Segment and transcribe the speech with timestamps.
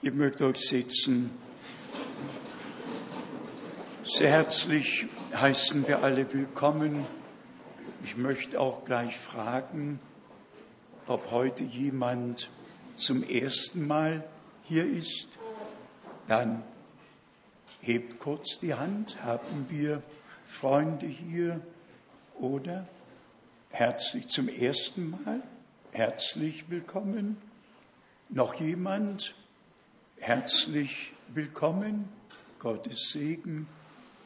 [0.00, 1.30] Ihr mögt euch sitzen.
[4.04, 7.04] Sehr herzlich heißen wir alle willkommen.
[8.04, 9.98] Ich möchte auch gleich fragen,
[11.08, 12.48] ob heute jemand
[12.94, 14.22] zum ersten Mal
[14.62, 15.40] hier ist.
[16.28, 16.62] Dann
[17.80, 19.20] hebt kurz die Hand.
[19.24, 20.04] Haben wir
[20.46, 21.60] Freunde hier
[22.38, 22.86] oder
[23.70, 25.42] herzlich zum ersten Mal?
[25.90, 27.36] Herzlich willkommen.
[28.28, 29.34] Noch jemand?
[30.20, 32.08] Herzlich willkommen.
[32.58, 33.68] Gottes Segen.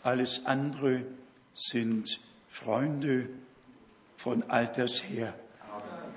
[0.03, 1.05] Alles andere
[1.55, 3.29] sind Freunde
[4.17, 5.35] von alters her.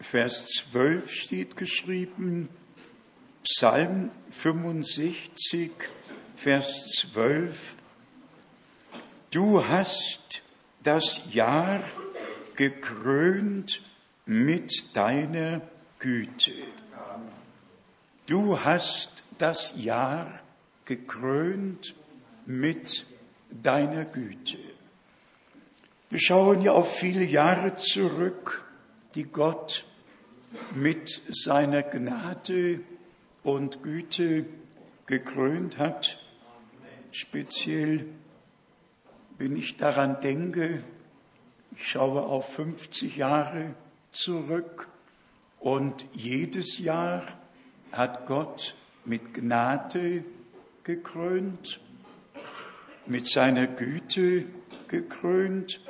[0.00, 2.48] Vers 12 steht geschrieben,
[3.42, 5.70] Psalm 65,
[6.34, 7.76] Vers 12,
[9.30, 10.42] Du hast
[10.82, 11.84] das Jahr
[12.56, 13.80] gekrönt
[14.26, 15.60] mit deiner
[16.00, 16.52] Güte.
[18.26, 20.40] Du hast das Jahr
[20.84, 21.94] gekrönt
[22.46, 23.06] mit
[23.50, 24.58] deiner Güte.
[26.08, 28.64] Wir schauen ja auf viele Jahre zurück,
[29.14, 29.86] die Gott
[30.74, 32.80] mit seiner Gnade
[33.42, 34.46] und Güte
[35.06, 36.18] gekrönt hat.
[37.12, 38.06] Speziell,
[39.38, 40.82] wenn ich daran denke,
[41.76, 43.74] ich schaue auf 50 Jahre
[44.12, 44.88] zurück
[45.58, 47.26] und jedes Jahr
[47.92, 50.24] hat Gott mit Gnade
[50.84, 51.80] gekrönt,
[53.06, 54.46] mit seiner Güte
[54.88, 55.80] gekrönt,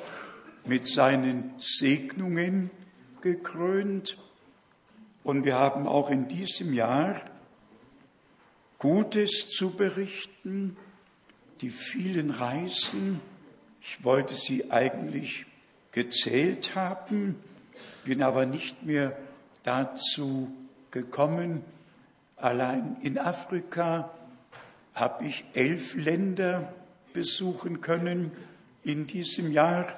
[0.65, 2.71] mit seinen Segnungen
[3.21, 4.19] gekrönt.
[5.23, 7.21] Und wir haben auch in diesem Jahr
[8.79, 10.77] Gutes zu berichten,
[11.61, 13.21] die vielen Reisen.
[13.83, 15.45] Ich wollte sie eigentlich
[15.93, 17.37] gezählt haben,
[18.05, 19.17] bin aber nicht mehr
[19.63, 20.51] dazu
[20.91, 21.63] gekommen.
[22.37, 24.11] Allein in Afrika
[24.95, 26.73] habe ich elf Länder
[27.13, 28.33] besuchen können
[28.83, 29.95] in diesem Jahr.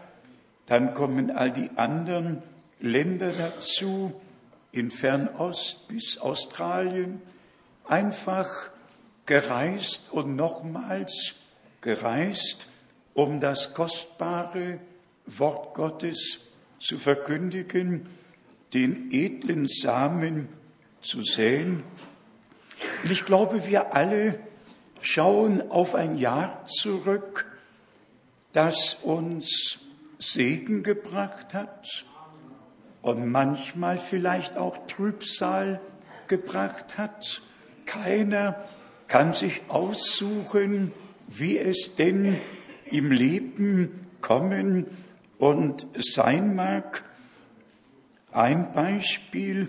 [0.67, 2.43] Dann kommen all die anderen
[2.81, 4.21] Länder dazu,
[4.73, 7.21] in Fernost bis Australien,
[7.85, 8.49] einfach
[9.27, 11.35] gereist und nochmals
[11.83, 12.67] gereist,
[13.15, 14.81] um das kostbare
[15.27, 16.41] Wort Gottes
[16.79, 18.09] zu verkündigen,
[18.73, 20.49] den edlen Samen
[21.03, 21.83] zu säen.
[23.03, 24.41] Und ich glaube, wir alle
[25.01, 27.47] schauen auf ein Jahr zurück,
[28.53, 29.79] das uns
[30.19, 32.07] Segen gebracht hat,
[33.03, 35.81] und manchmal vielleicht auch Trübsal
[36.29, 37.43] gebracht hat.
[37.85, 38.65] Keiner
[39.09, 40.93] kann sich aussuchen,
[41.29, 42.39] wie es denn
[42.87, 44.87] im Leben kommen
[45.39, 47.05] und sein mag.
[48.31, 49.69] Ein Beispiel,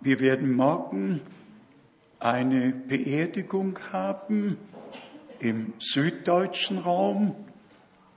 [0.00, 1.20] wir werden morgen
[2.18, 4.56] eine Beerdigung haben
[5.40, 7.36] im süddeutschen Raum,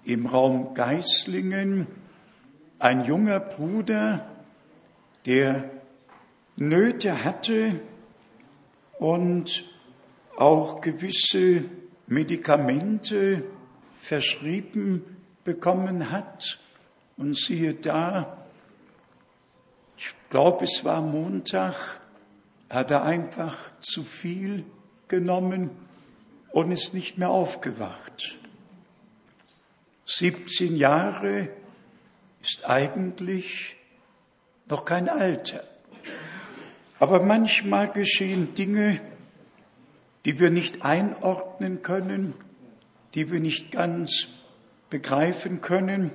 [0.06, 1.88] im Raum Geislingen.
[2.80, 4.37] Ein junger Bruder,
[5.28, 5.70] der
[6.56, 7.82] Nöte hatte
[8.98, 9.66] und
[10.38, 11.66] auch gewisse
[12.08, 13.44] Medikamente
[14.00, 15.04] verschrieben
[15.44, 16.62] bekommen hat.
[17.18, 18.38] Und siehe da,
[19.98, 22.00] ich glaube, es war Montag,
[22.70, 24.64] hat er einfach zu viel
[25.10, 25.72] genommen
[26.52, 28.38] und ist nicht mehr aufgewacht.
[30.06, 31.50] 17 Jahre
[32.42, 33.77] ist eigentlich
[34.70, 35.64] noch kein Alter.
[37.00, 39.00] Aber manchmal geschehen Dinge,
[40.26, 42.34] die wir nicht einordnen können,
[43.14, 44.28] die wir nicht ganz
[44.90, 46.12] begreifen können.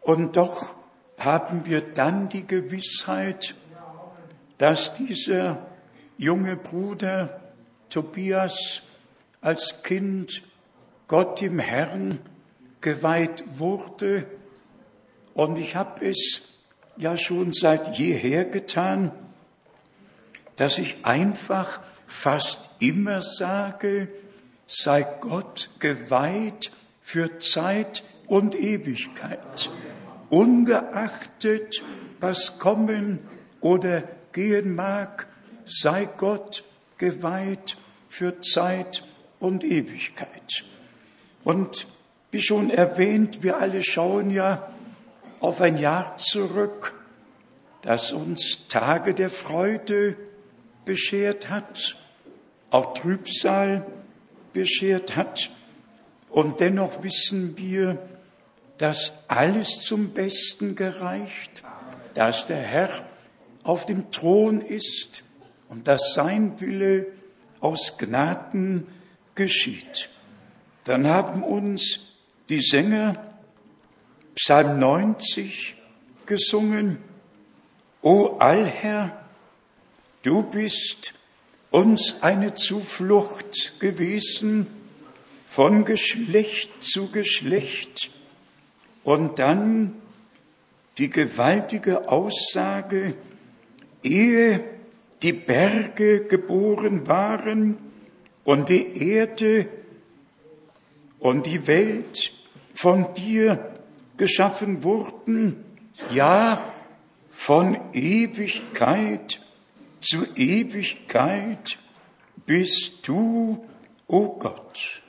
[0.00, 0.74] Und doch
[1.18, 3.54] haben wir dann die Gewissheit,
[4.58, 5.66] dass dieser
[6.16, 7.40] junge Bruder
[7.90, 8.82] Tobias
[9.40, 10.42] als Kind
[11.06, 12.20] Gott im Herrn
[12.80, 14.26] geweiht wurde.
[15.34, 16.42] Und ich habe es
[16.98, 19.12] ja schon seit jeher getan,
[20.56, 24.08] dass ich einfach fast immer sage,
[24.66, 29.70] sei Gott geweiht für Zeit und Ewigkeit,
[30.28, 31.82] ungeachtet,
[32.20, 33.20] was kommen
[33.60, 34.02] oder
[34.32, 35.26] gehen mag,
[35.64, 36.64] sei Gott
[36.98, 37.78] geweiht
[38.08, 39.04] für Zeit
[39.38, 40.64] und Ewigkeit.
[41.44, 41.86] Und
[42.30, 44.68] wie schon erwähnt, wir alle schauen ja
[45.40, 46.94] auf ein Jahr zurück,
[47.82, 50.16] das uns Tage der Freude
[50.84, 51.96] beschert hat,
[52.70, 53.86] auch Trübsal
[54.52, 55.50] beschert hat.
[56.28, 57.98] Und dennoch wissen wir,
[58.78, 61.62] dass alles zum Besten gereicht,
[62.14, 62.90] dass der Herr
[63.62, 65.24] auf dem Thron ist
[65.68, 67.06] und dass sein Wille
[67.60, 68.86] aus Gnaden
[69.34, 70.10] geschieht.
[70.84, 72.14] Dann haben uns
[72.48, 73.27] die Sänger
[74.40, 75.74] Psalm 90
[76.24, 76.98] gesungen.
[78.02, 79.24] O Allherr,
[80.22, 81.12] du bist
[81.72, 84.68] uns eine Zuflucht gewesen
[85.48, 88.12] von Geschlecht zu Geschlecht.
[89.02, 89.94] Und dann
[90.98, 93.14] die gewaltige Aussage,
[94.04, 94.62] ehe
[95.22, 97.76] die Berge geboren waren
[98.44, 99.66] und die Erde
[101.18, 102.32] und die Welt
[102.72, 103.74] von dir
[104.18, 105.64] geschaffen wurden,
[106.12, 106.60] ja,
[107.30, 109.40] von Ewigkeit
[110.00, 111.78] zu Ewigkeit
[112.46, 113.64] bist du,
[114.06, 115.02] o oh Gott.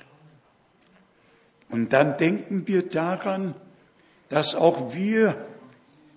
[1.69, 3.55] Und dann denken wir daran,
[4.29, 5.45] dass auch wir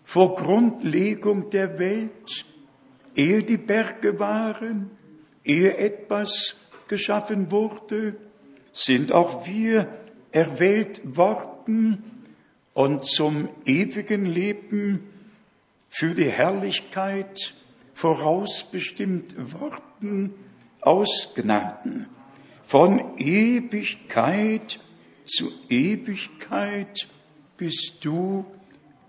[0.05, 2.47] vor Grundlegung der Welt,
[3.15, 4.91] ehe die Berge waren,
[5.45, 6.57] ehe etwas
[6.89, 8.17] geschaffen wurde,
[8.73, 9.89] sind auch wir
[10.31, 12.12] erwählt worden
[12.75, 15.09] und zum ewigen Leben
[15.89, 17.55] für die Herrlichkeit
[17.95, 20.35] vorausbestimmt worden
[20.81, 22.07] aus Gnaden.
[22.65, 24.81] Von Ewigkeit
[25.27, 27.09] zu Ewigkeit
[27.57, 28.47] bist du,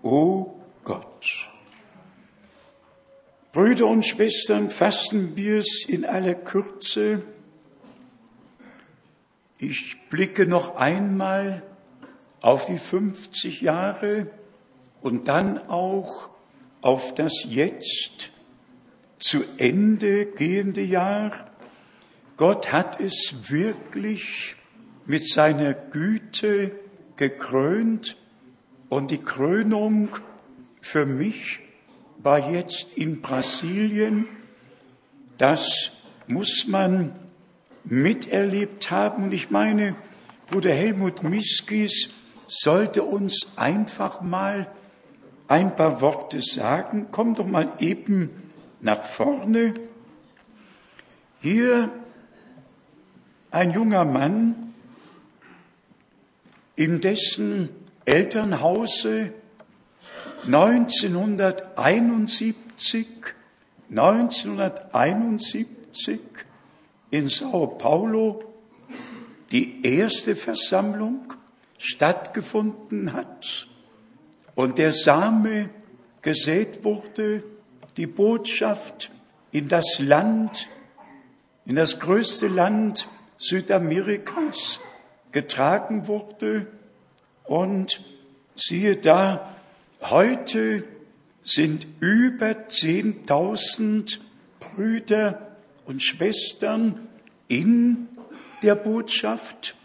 [0.02, 1.50] o oh Gott.
[3.52, 7.22] Brüder und Schwestern, fassen wir es in aller Kürze.
[9.58, 11.62] Ich blicke noch einmal
[12.44, 14.26] auf die 50 Jahre
[15.00, 16.28] und dann auch
[16.82, 18.32] auf das jetzt
[19.18, 21.50] zu Ende gehende Jahr.
[22.36, 24.56] Gott hat es wirklich
[25.06, 26.72] mit seiner Güte
[27.16, 28.18] gekrönt
[28.90, 30.10] und die Krönung
[30.82, 31.60] für mich
[32.18, 34.26] war jetzt in Brasilien.
[35.38, 35.92] Das
[36.26, 37.18] muss man
[37.84, 39.24] miterlebt haben.
[39.24, 39.96] Und ich meine,
[40.46, 42.10] Bruder Helmut Miskis
[42.54, 44.68] sollte uns einfach mal
[45.48, 47.08] ein paar Worte sagen.
[47.10, 48.30] Komm doch mal eben
[48.80, 49.74] nach vorne.
[51.40, 51.90] Hier
[53.50, 54.72] ein junger Mann,
[56.76, 57.70] in dessen
[58.04, 59.32] Elternhause
[60.46, 63.06] 1971,
[63.90, 65.66] 1971
[67.10, 68.44] in Sao Paulo
[69.52, 71.33] die erste Versammlung
[71.84, 73.68] stattgefunden hat
[74.54, 75.68] und der Same
[76.22, 77.42] gesät wurde,
[77.98, 79.10] die Botschaft
[79.52, 80.70] in das Land,
[81.66, 84.80] in das größte Land Südamerikas
[85.32, 86.66] getragen wurde.
[87.44, 88.02] Und
[88.56, 89.54] siehe da,
[90.00, 90.84] heute
[91.42, 94.20] sind über 10.000
[94.60, 97.06] Brüder und Schwestern
[97.48, 98.08] in
[98.62, 99.76] der Botschaft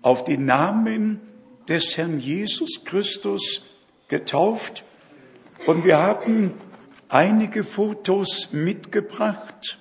[0.00, 1.20] auf den Namen
[1.68, 3.62] des Herrn Jesus Christus
[4.08, 4.82] getauft.
[5.66, 6.54] Und wir haben
[7.08, 9.78] einige Fotos mitgebracht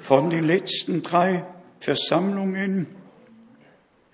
[0.00, 1.44] von den letzten drei
[1.80, 2.86] Versammlungen.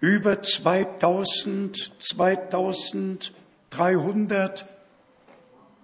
[0.01, 4.67] Über 2000, 2300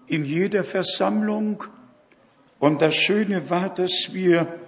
[0.06, 1.64] in jeder Versammlung.
[2.58, 4.58] Und das Schöne war, dass wir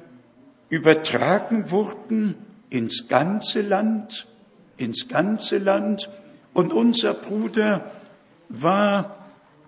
[0.71, 2.37] übertragen wurden
[2.71, 4.27] ins ganze Land,
[4.83, 6.11] ins ganze Land.
[6.53, 7.91] Und unser Bruder
[8.49, 9.17] war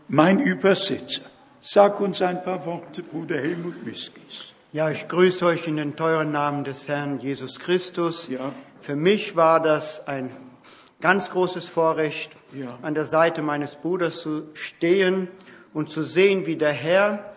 [0.08, 1.22] mein Übersetzer.
[1.60, 4.52] Sag uns ein paar Worte, Bruder Helmut Miskis.
[4.72, 8.28] Ja, ich grüße euch in den teuren Namen des Herrn Jesus Christus.
[8.28, 8.52] Ja.
[8.80, 10.30] Für mich war das ein
[11.00, 12.78] ganz großes Vorrecht, ja.
[12.82, 15.28] an der Seite meines Bruders zu stehen
[15.72, 17.32] und zu sehen, wie der Herr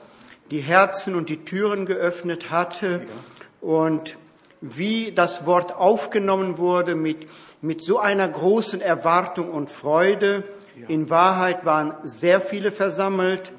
[0.52, 4.18] die Herzen und die Türen geöffnet hatte ja und
[4.62, 7.28] wie das Wort aufgenommen wurde mit,
[7.62, 10.44] mit so einer großen Erwartung und Freude.
[10.88, 13.52] In Wahrheit waren sehr viele versammelt,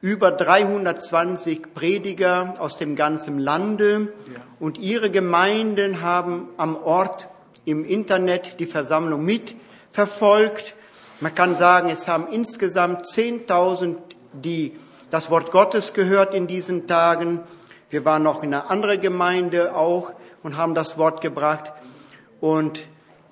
[0.00, 4.12] über 320 Prediger aus dem ganzen Lande
[4.58, 7.28] und ihre Gemeinden haben am Ort
[7.66, 10.74] im Internet die Versammlung mitverfolgt.
[11.20, 13.98] Man kann sagen, es haben insgesamt 10.000,
[14.32, 14.76] die
[15.10, 17.40] das Wort Gottes gehört in diesen Tagen
[17.90, 21.72] wir waren noch in einer anderen Gemeinde auch und haben das Wort gebracht.
[22.40, 22.80] Und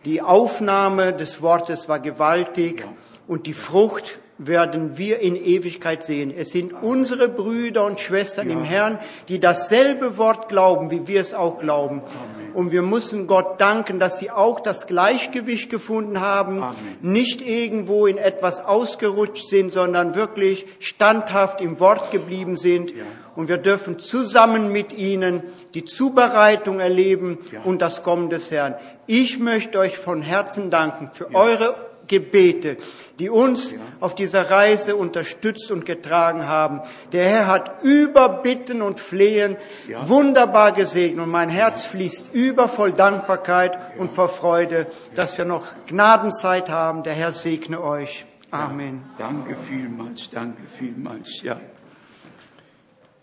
[0.05, 2.85] die Aufnahme des Wortes war gewaltig
[3.27, 6.33] und die Frucht werden wir in Ewigkeit sehen.
[6.37, 8.57] Es sind unsere Brüder und Schwestern ja.
[8.57, 8.99] im Herrn,
[9.29, 12.03] die dasselbe Wort glauben, wie wir es auch glauben.
[12.03, 12.53] Amen.
[12.55, 16.77] Und wir müssen Gott danken, dass sie auch das Gleichgewicht gefunden haben, Amen.
[17.03, 22.93] nicht irgendwo in etwas ausgerutscht sind, sondern wirklich standhaft im Wort geblieben sind.
[22.93, 23.05] Ja.
[23.39, 27.63] Und wir dürfen zusammen mit ihnen die Zubereitung erleben ja.
[27.63, 28.75] und das Kommen des Herrn.
[29.07, 31.77] Ich möchte euch von Herzen danken für eure
[32.09, 32.79] Gebete,
[33.21, 33.79] die uns ja.
[34.01, 36.81] auf dieser Reise unterstützt und getragen haben.
[37.13, 40.09] Der Herr hat über Bitten und Flehen ja.
[40.09, 44.01] wunderbar gesegnet und mein Herz fließt über voll Dankbarkeit ja.
[44.01, 47.05] und vor Freude, dass wir noch Gnadenzeit haben.
[47.05, 48.27] Der Herr segne euch.
[48.51, 49.05] Amen.
[49.17, 51.61] danke vielmals, danke vielmals, ja.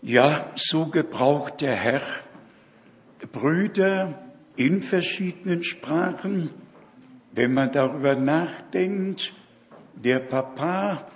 [0.02, 2.02] Ja, so gebraucht der Herr
[3.32, 4.22] Brüder
[4.54, 6.50] in verschiedenen Sprachen,
[7.32, 9.32] wenn man darüber nachdenkt,
[9.94, 11.06] der Papa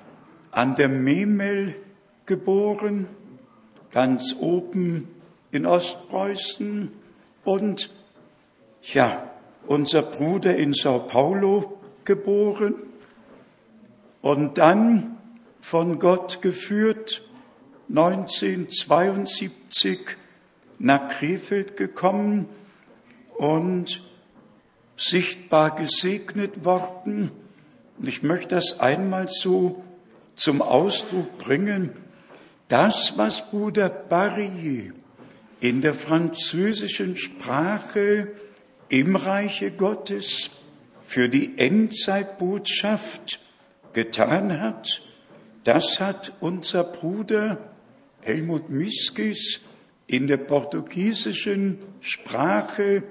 [0.50, 1.76] an der Memel
[2.24, 3.06] geboren,
[3.90, 5.08] ganz oben
[5.52, 6.90] in Ostpreußen.
[7.44, 7.90] Und
[8.82, 9.30] ja,
[9.66, 12.74] unser Bruder in Sao Paulo geboren.
[14.22, 15.18] Und dann
[15.60, 17.22] von Gott geführt
[17.90, 19.98] 1972
[20.78, 22.48] nach Krefeld gekommen
[23.36, 24.02] und
[24.96, 27.30] sichtbar gesegnet worden
[28.00, 29.84] und ich möchte das einmal so
[30.34, 31.90] zum Ausdruck bringen.
[32.68, 34.94] Das, was Bruder Barrier
[35.60, 38.28] in der französischen Sprache
[38.88, 40.50] im Reiche Gottes
[41.02, 43.38] für die Endzeitbotschaft
[43.92, 45.02] getan hat,
[45.64, 47.58] das hat unser Bruder
[48.22, 49.60] Helmut Miskis
[50.06, 53.02] in der portugiesischen Sprache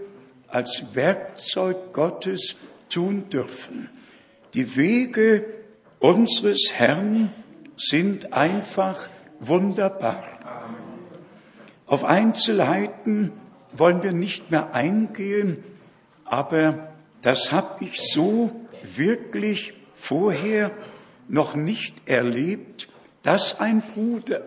[0.47, 2.57] als Werkzeug Gottes
[2.89, 3.89] tun dürfen.
[4.53, 5.45] Die Wege
[5.99, 7.31] unseres Herrn
[7.77, 10.23] sind einfach wunderbar.
[11.85, 13.31] Auf Einzelheiten
[13.71, 15.63] wollen wir nicht mehr eingehen,
[16.25, 16.89] aber
[17.21, 18.51] das habe ich so
[18.95, 20.71] wirklich vorher
[21.27, 22.89] noch nicht erlebt,
[23.23, 24.41] dass ein Bruder,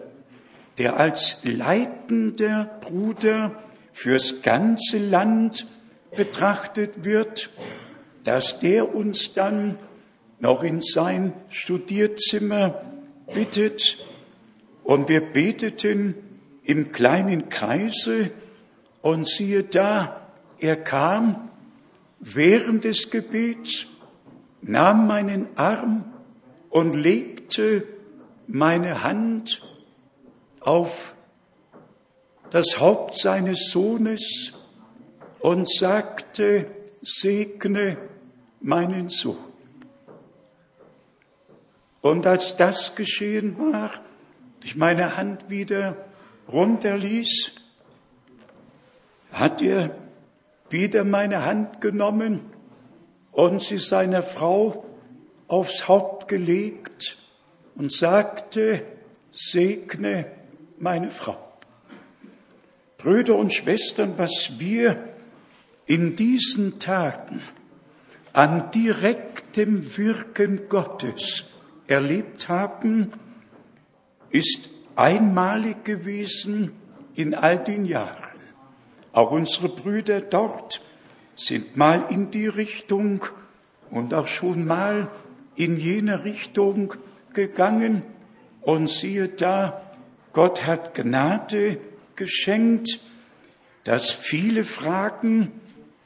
[0.78, 3.62] der als leitender Bruder
[3.92, 5.66] fürs ganze Land
[6.16, 7.50] betrachtet wird,
[8.24, 9.78] dass der uns dann
[10.40, 12.82] noch in sein Studierzimmer
[13.32, 13.98] bittet.
[14.82, 16.14] Und wir beteten
[16.64, 18.30] im kleinen Kreise
[19.00, 21.50] und siehe da, er kam
[22.18, 23.86] während des Gebets,
[24.60, 26.04] nahm meinen Arm
[26.70, 27.84] und legte
[28.46, 29.62] meine Hand
[30.64, 31.14] auf
[32.50, 34.52] das Haupt seines Sohnes
[35.40, 36.66] und sagte,
[37.00, 37.96] segne
[38.60, 39.38] meinen Sohn.
[42.00, 43.90] Und als das geschehen war,
[44.62, 45.96] ich meine Hand wieder
[46.48, 47.52] runterließ,
[49.32, 49.94] hat er
[50.68, 52.40] wieder meine Hand genommen
[53.30, 54.84] und sie seiner Frau
[55.48, 57.16] aufs Haupt gelegt
[57.76, 58.84] und sagte,
[59.30, 60.26] segne
[60.82, 61.36] meine Frau.
[62.98, 65.08] Brüder und Schwestern, was wir
[65.86, 67.40] in diesen Tagen
[68.32, 71.44] an direktem Wirken Gottes
[71.86, 73.12] erlebt haben,
[74.30, 76.72] ist einmalig gewesen
[77.14, 78.40] in all den Jahren.
[79.12, 80.82] Auch unsere Brüder dort
[81.36, 83.24] sind mal in die Richtung
[83.90, 85.08] und auch schon mal
[85.54, 86.94] in jene Richtung
[87.34, 88.02] gegangen
[88.62, 89.82] und siehe da,
[90.32, 91.78] Gott hat Gnade
[92.16, 93.00] geschenkt,
[93.84, 95.52] dass viele Fragen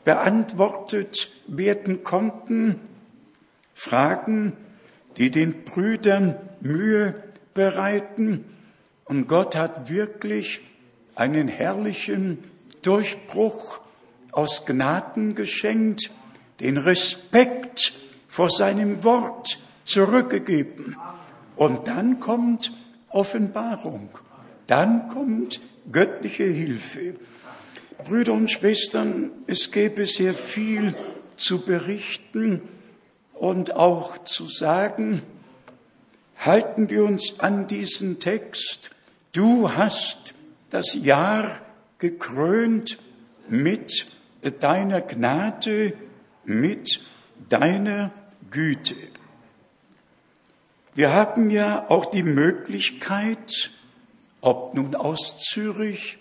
[0.05, 2.81] beantwortet werden konnten,
[3.75, 4.57] Fragen,
[5.17, 7.23] die den Brüdern Mühe
[7.55, 8.45] bereiten.
[9.05, 10.61] Und Gott hat wirklich
[11.15, 12.39] einen herrlichen
[12.83, 13.81] Durchbruch
[14.33, 16.11] aus Gnaden geschenkt,
[16.61, 17.95] den Respekt
[18.29, 20.97] vor seinem Wort zurückgegeben.
[21.57, 22.73] Und dann kommt
[23.17, 24.11] Offenbarung,
[24.67, 27.15] dann kommt göttliche Hilfe.
[28.05, 30.95] Brüder und Schwestern, es gäbe sehr viel
[31.37, 32.61] zu berichten
[33.33, 35.23] und auch zu sagen,
[36.37, 38.91] halten wir uns an diesen Text.
[39.33, 40.35] Du hast
[40.69, 41.61] das Jahr
[41.99, 42.99] gekrönt
[43.49, 44.09] mit
[44.61, 45.95] deiner Gnade,
[46.45, 47.01] mit
[47.49, 48.13] deiner
[48.51, 48.95] Güte.
[50.97, 53.71] Wir haben ja auch die Möglichkeit,
[54.41, 56.17] ob nun aus Zürich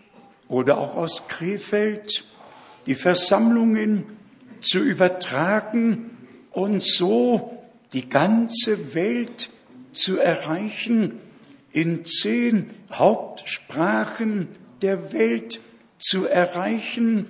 [0.49, 2.25] oder auch aus Krefeld,
[2.85, 4.03] die Versammlungen
[4.59, 6.17] zu übertragen
[6.51, 7.57] und so
[7.93, 9.49] die ganze Welt
[9.93, 11.19] zu erreichen,
[11.71, 14.49] in zehn Hauptsprachen
[14.81, 15.61] der Welt
[15.99, 17.27] zu erreichen,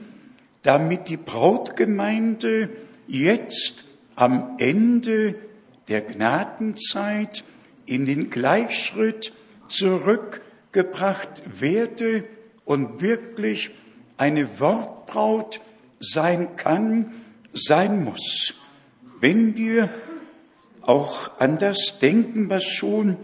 [0.63, 2.71] damit die Brautgemeinde
[3.07, 3.85] jetzt
[4.15, 5.35] am Ende
[5.87, 7.43] der Gnadenzeit
[7.85, 9.33] in den Gleichschritt
[9.67, 12.25] zurückgebracht werde
[12.65, 13.71] und wirklich
[14.17, 15.61] eine Wortbraut
[15.99, 17.13] sein kann,
[17.53, 18.55] sein muss.
[19.19, 19.89] Wenn wir
[20.81, 23.17] auch an das denken, was schon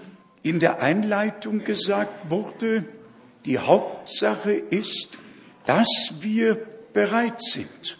[0.43, 2.85] in der Einleitung gesagt wurde,
[3.45, 5.19] die Hauptsache ist,
[5.65, 6.55] dass wir
[6.93, 7.97] bereit sind.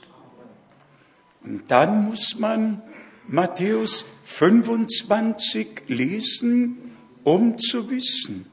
[1.43, 2.81] Und dann muss man
[3.27, 6.77] Matthäus 25 lesen,
[7.23, 8.45] um zu wissen,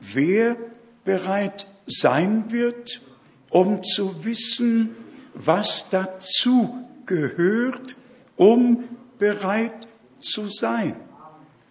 [0.00, 0.56] wer
[1.04, 3.02] bereit sein wird,
[3.50, 4.94] um zu wissen,
[5.34, 7.96] was dazu gehört,
[8.36, 8.84] um
[9.18, 9.88] bereit
[10.20, 10.94] zu sein.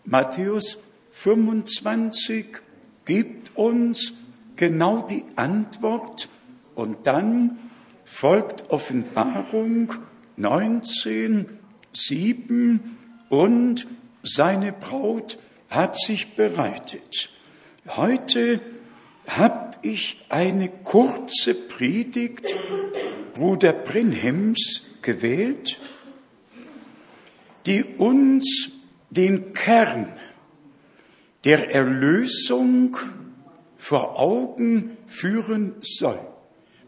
[0.04, 0.78] Matthäus
[1.12, 2.58] 25
[3.06, 4.14] gibt uns
[4.58, 6.30] genau die Antwort
[6.76, 7.58] und dann
[8.04, 9.94] folgt Offenbarung
[10.36, 11.48] 19,
[11.94, 12.97] 7
[13.30, 13.88] und
[14.24, 15.38] seine Braut
[15.70, 17.30] hat sich bereitet.
[17.88, 18.62] Heute
[19.28, 22.54] habe ich eine kurze Predigt
[23.34, 25.80] Bruder Brinhems gewählt,
[27.66, 28.72] die uns
[29.10, 30.12] den Kern
[31.44, 32.98] der Erlösung
[33.78, 36.20] vor Augen führen soll.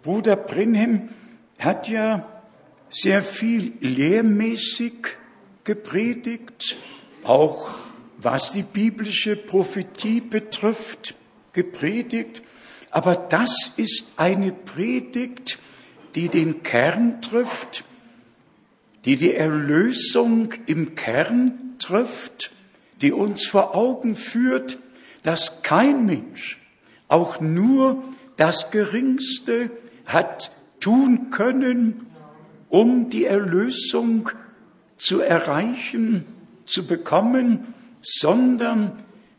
[0.02, 1.10] Bruder Brinhem
[1.60, 2.42] hat ja
[2.90, 5.08] sehr viel lehrmäßig
[5.64, 6.78] gepredigt,
[7.24, 7.72] auch
[8.18, 11.16] was die biblische Prophetie betrifft,
[11.54, 12.44] gepredigt.
[12.92, 15.60] Aber das ist eine Predigt,
[16.16, 17.86] die den Kern trifft,
[19.06, 22.52] die die Erlösung im Kern trifft,
[23.02, 24.80] die uns vor Augen führt,
[25.24, 26.60] dass kein Mensch
[27.08, 28.04] auch nur
[28.38, 29.72] das Geringste
[30.06, 32.08] hat tun können,
[32.70, 34.30] um die Erlösung
[35.00, 36.26] zu erreichen,
[36.66, 38.92] zu bekommen, sondern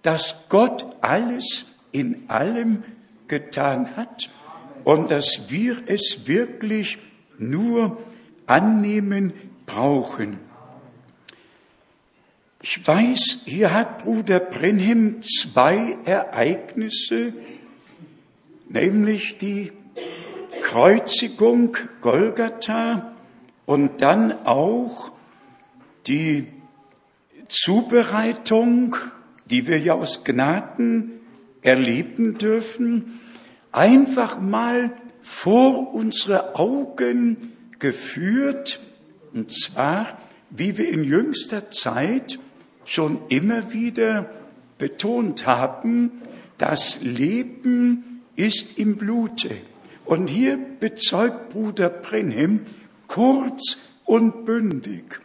[0.03, 2.83] dass Gott alles in allem
[3.29, 4.31] getan hat
[4.85, 6.99] und dass wir es wirklich
[7.39, 7.99] nur
[8.47, 9.33] annehmen
[9.67, 10.39] brauchen.
[12.63, 17.33] Ich weiß, hier hat Bruder Brenhem zwei Ereignisse,
[18.69, 19.73] nämlich die
[20.63, 23.13] Kreuzigung Golgatha
[23.67, 25.13] und dann auch
[26.07, 26.47] die
[27.49, 28.97] Zubereitung,
[29.47, 31.21] die wir ja aus Gnaden
[31.63, 33.21] erleben dürfen,
[33.73, 37.37] einfach mal vor unsere Augen
[37.79, 38.81] geführt,
[39.33, 40.19] und zwar,
[40.51, 42.39] wie wir in jüngster Zeit
[42.85, 44.31] schon immer wieder
[44.79, 46.23] betont haben,
[46.59, 49.51] das Leben ist im Blute.
[50.05, 52.63] Und hier bezeugt Bruder Brenhem
[53.07, 55.21] kurz und bündig,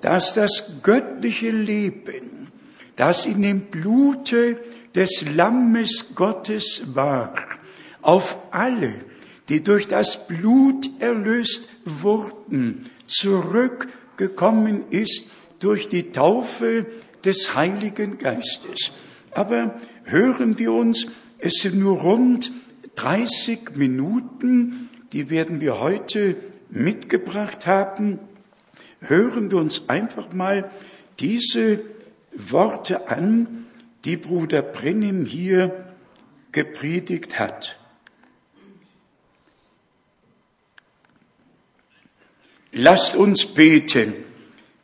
[0.00, 2.48] dass das göttliche Leben,
[2.96, 4.60] das in dem Blute
[4.94, 7.34] des Lammes Gottes war,
[8.02, 8.92] auf alle,
[9.48, 15.26] die durch das Blut erlöst wurden, zurückgekommen ist
[15.58, 16.86] durch die Taufe
[17.24, 18.92] des Heiligen Geistes.
[19.32, 21.06] Aber hören wir uns,
[21.38, 22.52] es sind nur rund
[22.96, 26.36] 30 Minuten, die werden wir heute
[26.70, 28.18] mitgebracht haben.
[29.00, 30.70] Hören wir uns einfach mal
[31.20, 31.80] diese
[32.32, 33.66] Worte an,
[34.04, 35.94] die Bruder Brennim hier
[36.52, 37.78] gepredigt hat.
[42.72, 44.14] Lasst uns beten.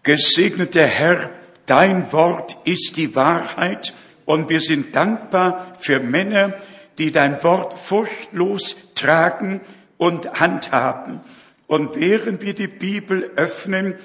[0.03, 1.31] Gesegneter Herr,
[1.67, 6.55] dein Wort ist die Wahrheit und wir sind dankbar für Männer,
[6.99, 9.61] die dein Wort furchtlos tragen
[9.97, 11.21] und handhaben.
[11.75, 13.97] Und während wir die Bibel öffnen,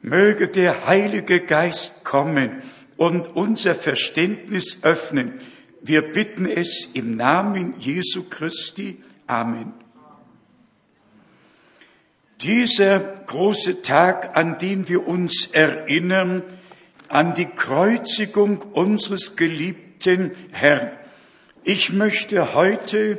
[0.00, 2.62] möge der Heilige Geist kommen
[2.96, 5.34] und unser Verständnis öffnen.
[5.82, 8.96] Wir bitten es im Namen Jesu Christi.
[9.26, 9.74] Amen.
[12.40, 16.44] Dieser große Tag, an den wir uns erinnern,
[17.08, 20.92] an die Kreuzigung unseres geliebten Herrn.
[21.62, 23.18] Ich möchte heute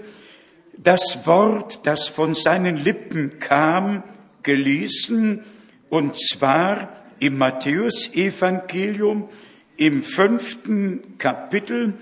[0.77, 4.03] das Wort, das von seinen Lippen kam,
[4.43, 5.43] gelesen,
[5.89, 9.29] und zwar im Matthäusevangelium
[9.77, 11.93] im fünften Kapitel,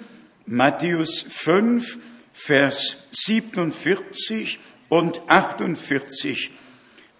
[0.46, 2.00] Matthäus 5,
[2.34, 4.60] Vers 47
[4.90, 6.52] und 48.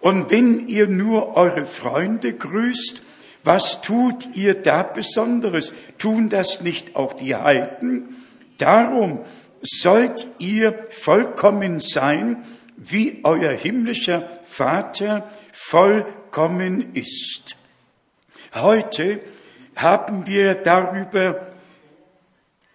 [0.00, 3.02] Und wenn ihr nur eure Freunde grüßt,
[3.46, 5.72] Was tut ihr da Besonderes?
[5.98, 8.16] Tun das nicht auch die Heiden?
[8.58, 9.20] Darum
[9.66, 12.44] sollt ihr vollkommen sein,
[12.76, 17.56] wie euer himmlischer Vater vollkommen ist.
[18.54, 19.20] Heute
[19.74, 21.52] haben wir darüber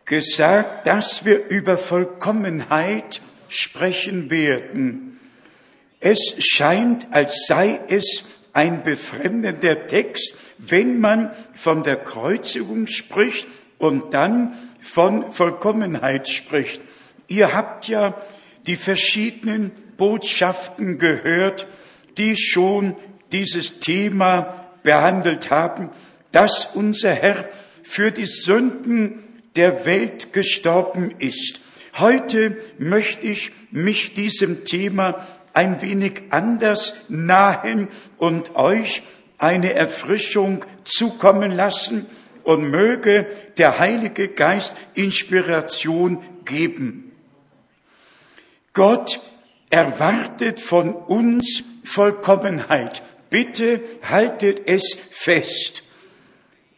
[0.05, 5.19] gesagt, dass wir über Vollkommenheit sprechen werden.
[5.99, 14.13] Es scheint, als sei es ein befremdender Text, wenn man von der Kreuzigung spricht und
[14.13, 16.81] dann von Vollkommenheit spricht.
[17.27, 18.15] Ihr habt ja
[18.67, 21.67] die verschiedenen Botschaften gehört,
[22.17, 22.95] die schon
[23.31, 25.91] dieses Thema behandelt haben,
[26.31, 27.47] dass unser Herr
[27.83, 29.23] für die Sünden
[29.55, 31.61] der Welt gestorben ist.
[31.99, 39.03] Heute möchte ich mich diesem Thema ein wenig anders nahen und euch
[39.37, 42.07] eine Erfrischung zukommen lassen
[42.43, 43.27] und möge
[43.57, 47.11] der Heilige Geist Inspiration geben.
[48.73, 49.19] Gott
[49.69, 53.03] erwartet von uns Vollkommenheit.
[53.29, 55.83] Bitte haltet es fest.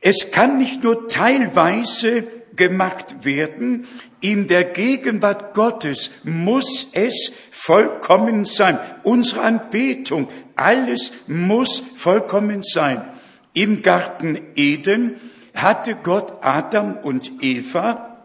[0.01, 3.87] Es kann nicht nur teilweise gemacht werden.
[4.21, 8.79] In der Gegenwart Gottes muss es vollkommen sein.
[9.03, 13.05] Unsere Anbetung, alles muss vollkommen sein.
[13.53, 15.19] Im Garten Eden
[15.53, 18.17] hatte Gott Adam und Eva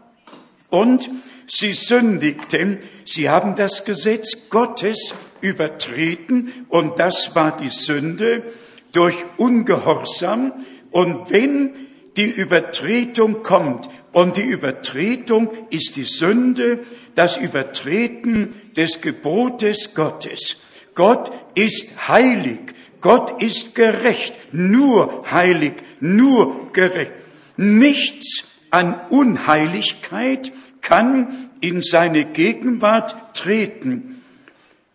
[0.69, 1.09] und
[1.47, 2.79] sie sündigten.
[3.05, 8.43] Sie haben das Gesetz Gottes übertreten und das war die Sünde
[8.91, 10.53] durch Ungehorsam.
[10.91, 11.75] Und wenn
[12.17, 16.79] die Übertretung kommt, und die Übertretung ist die Sünde,
[17.15, 20.57] das Übertreten des Gebotes Gottes.
[20.95, 22.59] Gott ist heilig,
[23.01, 27.13] Gott ist gerecht, nur heilig, nur gerecht.
[27.57, 34.21] Nichts an Unheiligkeit kann in seine Gegenwart treten.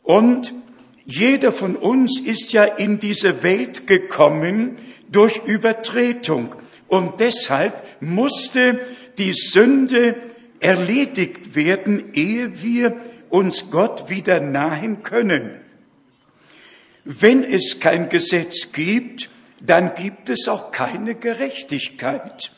[0.03, 0.55] Und
[1.07, 4.77] jeder von uns ist ja in diese Welt gekommen
[5.11, 6.55] durch Übertretung.
[6.89, 8.81] Und deshalb musste
[9.19, 10.17] die Sünde
[10.61, 12.97] erledigt werden, ehe wir
[13.29, 15.64] uns Gott wieder nahen können.
[17.05, 19.29] Wenn es kein Gesetz gibt,
[19.61, 22.51] dann gibt es auch keine Gerechtigkeit.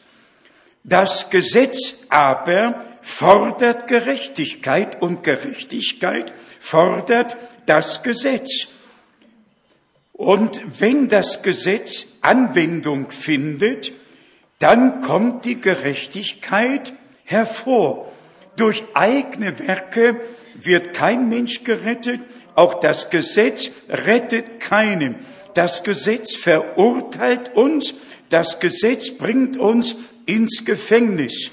[0.85, 8.69] Das Gesetz aber fordert Gerechtigkeit und Gerechtigkeit fordert das Gesetz.
[10.13, 13.93] Und wenn das Gesetz Anwendung findet,
[14.61, 18.11] dann kommt die Gerechtigkeit hervor.
[18.57, 20.21] Durch eigene Werke
[20.55, 22.21] wird kein Mensch gerettet,
[22.57, 25.17] auch das Gesetz rettet keinen.
[25.55, 27.95] Das Gesetz verurteilt uns,
[28.31, 31.53] das Gesetz bringt uns ins Gefängnis.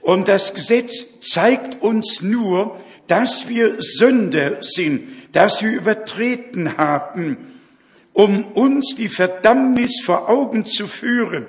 [0.00, 7.36] Und das Gesetz zeigt uns nur, dass wir Sünder sind, dass wir übertreten haben,
[8.12, 11.46] um uns die Verdammnis vor Augen zu führen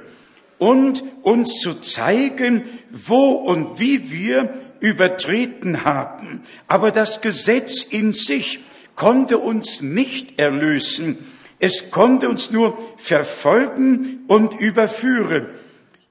[0.58, 4.54] und uns zu zeigen, wo und wie wir
[4.86, 6.44] übertreten haben.
[6.68, 8.60] Aber das Gesetz in sich
[8.94, 11.18] konnte uns nicht erlösen.
[11.58, 15.48] Es konnte uns nur verfolgen und überführen.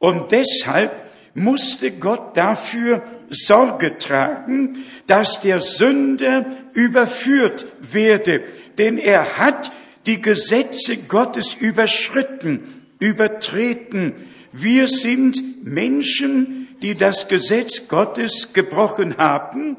[0.01, 8.43] Und deshalb musste Gott dafür Sorge tragen, dass der Sünder überführt werde.
[8.79, 9.71] Denn er hat
[10.07, 14.15] die Gesetze Gottes überschritten, übertreten,
[14.51, 19.79] wir sind Menschen, die das Gesetz Gottes gebrochen haben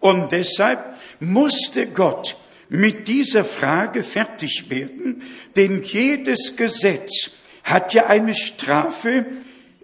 [0.00, 2.36] und deshalb musste Gott
[2.68, 5.22] mit dieser Frage fertig werden,
[5.54, 7.30] denn jedes Gesetz
[7.62, 9.26] hat ja eine Strafe,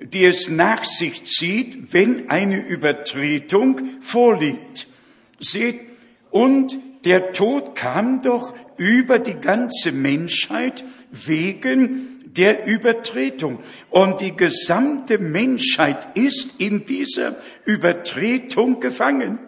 [0.00, 4.88] die es nach sich zieht, wenn eine Übertretung vorliegt.
[5.38, 5.82] Seht,
[6.32, 10.82] und der Tod kam doch über die ganze Menschheit
[11.12, 13.58] wegen der Übertretung.
[13.90, 19.38] Und die gesamte Menschheit ist in dieser Übertretung gefangen.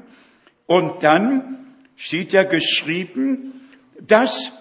[0.67, 3.69] Und dann steht ja geschrieben,
[4.01, 4.53] dass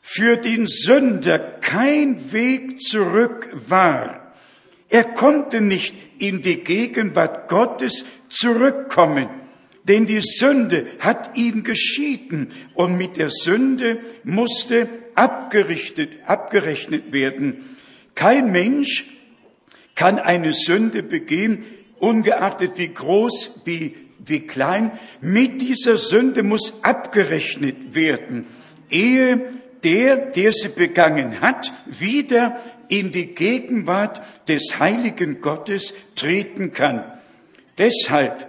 [0.00, 4.34] für den Sünder kein Weg zurück war.
[4.88, 9.28] Er konnte nicht in die Gegenwart Gottes zurückkommen,
[9.84, 17.76] denn die Sünde hat ihn geschieden und mit der Sünde musste abgerichtet, abgerechnet werden.
[18.14, 19.06] Kein Mensch
[19.94, 21.64] kann eine Sünde begehen,
[21.98, 24.92] ungeachtet wie groß, wie, wie klein.
[25.20, 28.46] Mit dieser Sünde muss abgerechnet werden,
[28.90, 29.40] ehe
[29.84, 37.04] der, der sie begangen hat, wieder in die Gegenwart des heiligen Gottes treten kann.
[37.78, 38.48] Deshalb,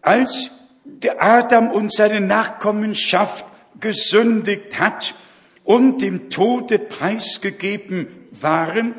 [0.00, 0.50] als
[0.84, 3.46] der Adam und seine Nachkommenschaft
[3.80, 5.14] gesündigt hat
[5.68, 8.94] und dem Tode preisgegeben waren,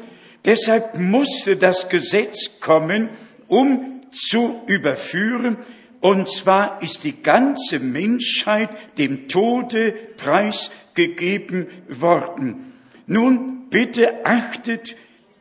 [0.46, 3.10] deshalb musste das Gesetz kommen,
[3.48, 5.58] um zu überführen,
[6.00, 12.74] und zwar ist die ganze Menschheit dem Tode preisgegeben worden.
[13.08, 14.96] Nun bitte achtet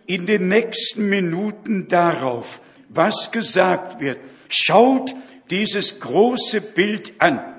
[0.07, 4.19] in den nächsten Minuten darauf, was gesagt wird.
[4.49, 5.15] Schaut
[5.51, 7.58] dieses große Bild an.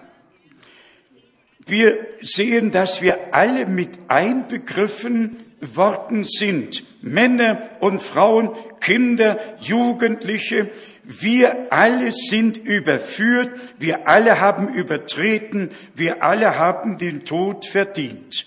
[1.69, 6.83] Wir sehen, dass wir alle mit einbegriffen worden sind.
[7.01, 10.69] Männer und Frauen, Kinder, Jugendliche,
[11.03, 18.45] wir alle sind überführt, wir alle haben übertreten, wir alle haben den Tod verdient.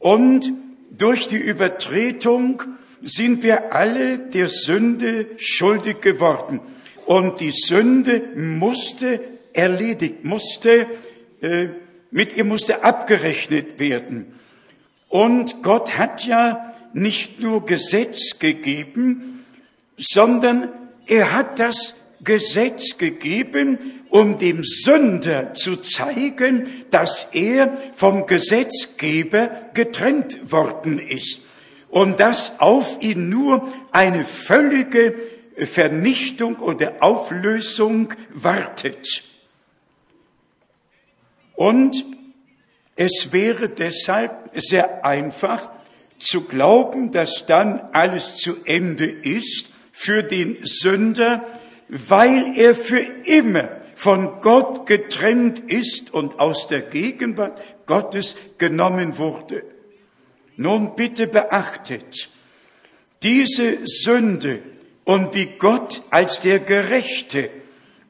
[0.00, 0.52] Und
[0.90, 2.62] durch die Übertretung
[3.00, 6.60] sind wir alle der Sünde schuldig geworden.
[7.06, 9.20] Und die Sünde musste
[9.52, 10.86] erledigt, musste,
[11.40, 11.68] äh,
[12.10, 14.38] mit ihr musste abgerechnet werden.
[15.08, 19.44] Und Gott hat ja nicht nur Gesetz gegeben,
[19.96, 20.70] sondern
[21.06, 30.50] er hat das Gesetz gegeben, um dem Sünder zu zeigen, dass er vom Gesetzgeber getrennt
[30.50, 31.40] worden ist
[31.90, 35.14] und dass auf ihn nur eine völlige
[35.56, 39.24] Vernichtung oder Auflösung wartet.
[41.56, 42.04] Und
[42.94, 45.70] es wäre deshalb sehr einfach
[46.18, 51.44] zu glauben, dass dann alles zu Ende ist für den Sünder,
[51.88, 59.62] weil er für immer von Gott getrennt ist und aus der Gegenwart Gottes genommen wurde.
[60.56, 62.30] Nun bitte beachtet,
[63.22, 64.62] diese Sünde
[65.04, 67.50] und wie Gott als der Gerechte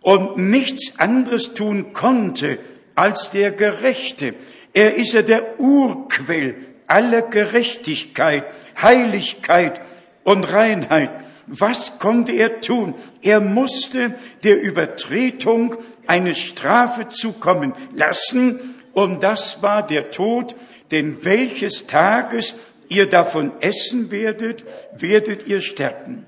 [0.00, 2.59] und nichts anderes tun konnte
[2.96, 4.35] als der Gerechte.
[4.72, 6.56] Er ist ja der Urquell
[6.88, 8.44] aller Gerechtigkeit,
[8.80, 9.80] Heiligkeit
[10.24, 11.11] und Reinheit.
[11.46, 12.94] Was konnte er tun?
[13.22, 20.56] Er musste der Übertretung eine Strafe zukommen lassen, und das war der Tod,
[20.90, 22.56] denn welches Tages
[22.88, 24.64] ihr davon essen werdet,
[24.96, 26.24] werdet ihr sterben.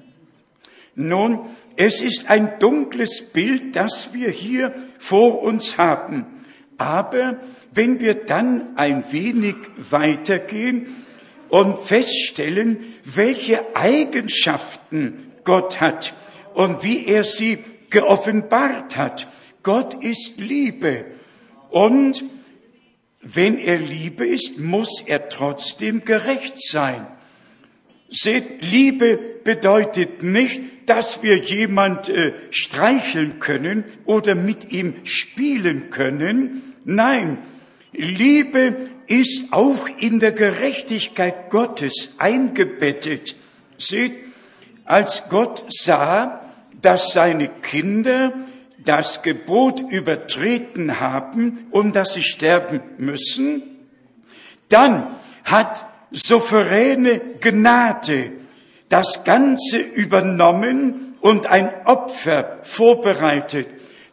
[0.94, 1.40] Nun,
[1.76, 6.26] es ist ein dunkles Bild, das wir hier vor uns haben.
[6.78, 7.38] Aber
[7.72, 11.04] wenn wir dann ein wenig weitergehen
[11.48, 16.14] und feststellen, welche Eigenschaften Gott hat
[16.54, 17.58] und wie er sie
[17.90, 19.28] geoffenbart hat.
[19.62, 21.06] Gott ist Liebe.
[21.70, 22.24] Und
[23.20, 27.06] wenn er Liebe ist, muss er trotzdem gerecht sein.
[28.10, 36.74] Seht, Liebe bedeutet nicht, dass wir jemand äh, streicheln können oder mit ihm spielen können.
[36.84, 37.38] Nein,
[37.92, 43.36] Liebe ist auch in der Gerechtigkeit Gottes eingebettet.
[43.76, 44.14] Seht,
[44.84, 46.40] als Gott sah,
[46.80, 48.32] dass seine Kinder
[48.84, 53.62] das Gebot übertreten haben und dass sie sterben müssen,
[54.68, 58.32] dann hat souveräne Gnade
[58.88, 63.68] das Ganze übernommen und ein Opfer vorbereitet.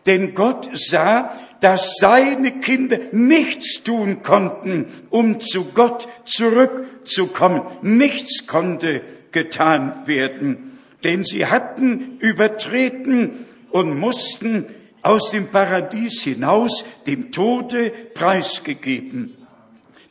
[0.06, 1.32] Denn Gott sah,
[1.62, 7.62] dass seine Kinder nichts tun konnten, um zu Gott zurückzukommen.
[7.82, 14.66] Nichts konnte getan werden, denn sie hatten übertreten und mussten
[15.02, 19.36] aus dem Paradies hinaus dem Tode preisgegeben.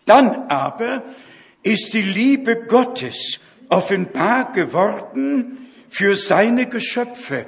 [0.05, 1.03] Dann aber
[1.65, 7.47] ist die Liebe Gottes offenbar geworden für seine Geschöpfe.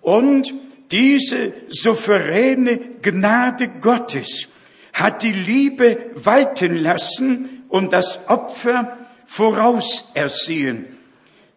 [0.00, 0.52] Und
[0.90, 4.48] diese souveräne Gnade Gottes
[4.92, 10.86] hat die Liebe walten lassen und das Opfer vorausersehen.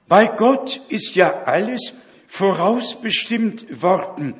[0.08, 1.94] Bei Gott ist ja alles
[2.28, 4.36] vorausbestimmt worden.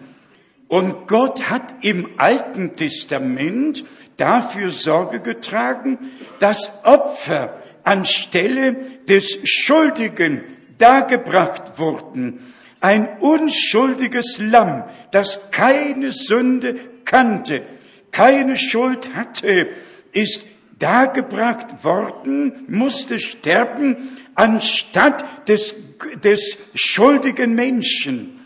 [0.68, 3.84] Und Gott hat im Alten Testament
[4.18, 5.98] dafür Sorge getragen,
[6.40, 8.76] dass Opfer anstelle
[9.08, 10.44] des Schuldigen
[10.78, 12.54] dargebracht wurden.
[12.82, 16.76] Ein unschuldiges Lamm, das keine Sünde
[17.06, 17.64] kannte,
[18.12, 19.70] keine Schuld hatte,
[20.12, 20.46] ist
[20.80, 25.76] dargebracht worden, musste sterben anstatt des,
[26.24, 28.46] des schuldigen Menschen.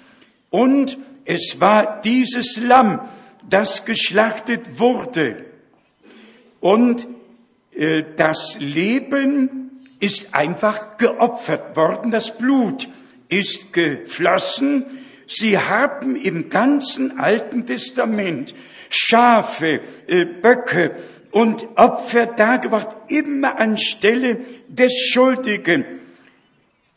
[0.49, 3.01] Und es war dieses Lamm,
[3.49, 5.48] das geschlachtet wurde.
[6.59, 7.07] Und
[7.71, 12.89] äh, das Leben ist einfach geopfert worden, das Blut
[13.27, 14.85] ist geflossen.
[15.27, 18.55] Sie haben im ganzen Alten Testament
[18.89, 20.95] Schafe, äh, Böcke
[21.31, 25.85] und Opfer dargebracht, immer anstelle des Schuldigen.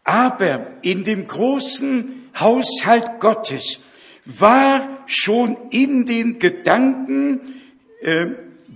[0.05, 3.81] Aber in dem großen Haushalt Gottes
[4.25, 7.61] war schon in den Gedanken
[8.01, 8.27] äh,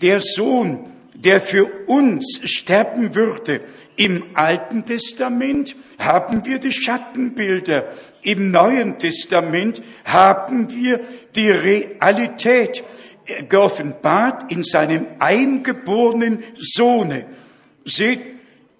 [0.00, 3.62] der Sohn, der für uns sterben würde.
[3.96, 7.86] Im Alten Testament haben wir die Schattenbilder,
[8.22, 11.00] im Neuen Testament haben wir
[11.34, 12.84] die Realität
[13.48, 17.26] geoffenbart in seinem eingeborenen Sohne.
[17.84, 18.20] Seht,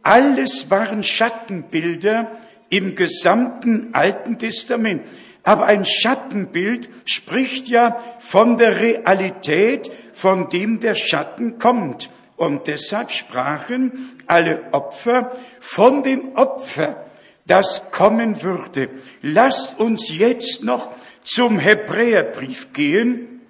[0.02, 2.30] alles waren Schattenbilder
[2.68, 5.02] im gesamten Alten Testament.
[5.46, 12.10] Aber ein Schattenbild spricht ja von der Realität, von dem der Schatten kommt.
[12.36, 15.30] Und deshalb sprachen alle Opfer
[15.60, 17.06] von dem Opfer,
[17.46, 18.88] das kommen würde.
[19.22, 20.90] Lasst uns jetzt noch
[21.22, 23.40] zum Hebräerbrief gehen,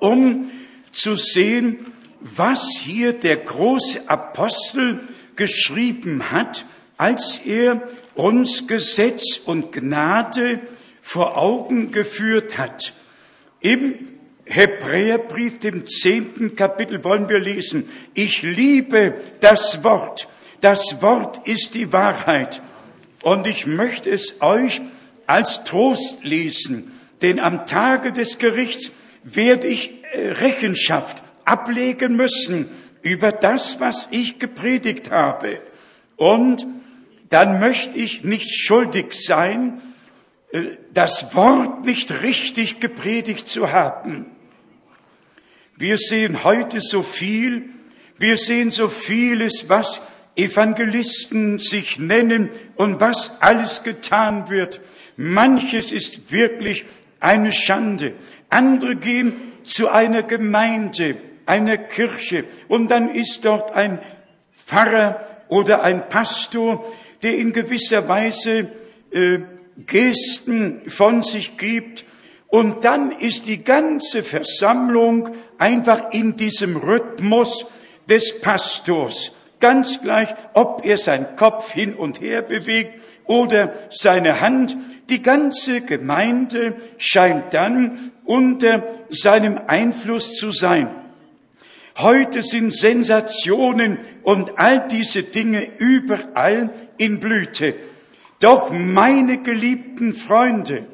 [0.00, 0.50] um
[0.90, 5.04] zu sehen, was hier der große Apostel
[5.36, 7.80] geschrieben hat, als er
[8.16, 10.60] uns Gesetz und Gnade
[11.04, 12.94] vor Augen geführt hat.
[13.60, 14.08] Im
[14.46, 20.28] Hebräerbrief, dem zehnten Kapitel wollen wir lesen, ich liebe das Wort.
[20.62, 22.62] Das Wort ist die Wahrheit.
[23.22, 24.80] Und ich möchte es euch
[25.26, 26.90] als Trost lesen,
[27.20, 28.90] denn am Tage des Gerichts
[29.22, 32.70] werde ich äh, Rechenschaft ablegen müssen
[33.02, 35.60] über das, was ich gepredigt habe.
[36.16, 36.66] Und
[37.28, 39.82] dann möchte ich nicht schuldig sein,
[40.92, 44.26] das Wort nicht richtig gepredigt zu haben.
[45.76, 47.70] Wir sehen heute so viel,
[48.18, 50.00] wir sehen so vieles, was
[50.36, 54.80] Evangelisten sich nennen und was alles getan wird.
[55.16, 56.84] Manches ist wirklich
[57.18, 58.14] eine Schande.
[58.50, 63.98] Andere gehen zu einer Gemeinde, einer Kirche und dann ist dort ein
[64.52, 66.84] Pfarrer oder ein Pastor,
[67.24, 68.70] der in gewisser Weise
[69.10, 69.40] äh,
[69.86, 72.04] Gesten von sich gibt
[72.48, 77.66] und dann ist die ganze Versammlung einfach in diesem Rhythmus
[78.08, 79.32] des Pastors.
[79.58, 84.76] Ganz gleich, ob er seinen Kopf hin und her bewegt oder seine Hand.
[85.08, 90.88] Die ganze Gemeinde scheint dann unter seinem Einfluss zu sein.
[91.98, 97.74] Heute sind Sensationen und all diese Dinge überall in Blüte.
[98.40, 100.86] Doch meine geliebten Freunde,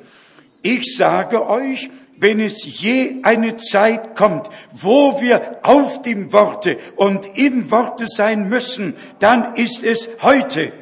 [0.63, 7.27] ich sage euch, wenn es je eine Zeit kommt, wo wir auf dem Worte und
[7.37, 10.73] im Worte sein müssen, dann ist es heute.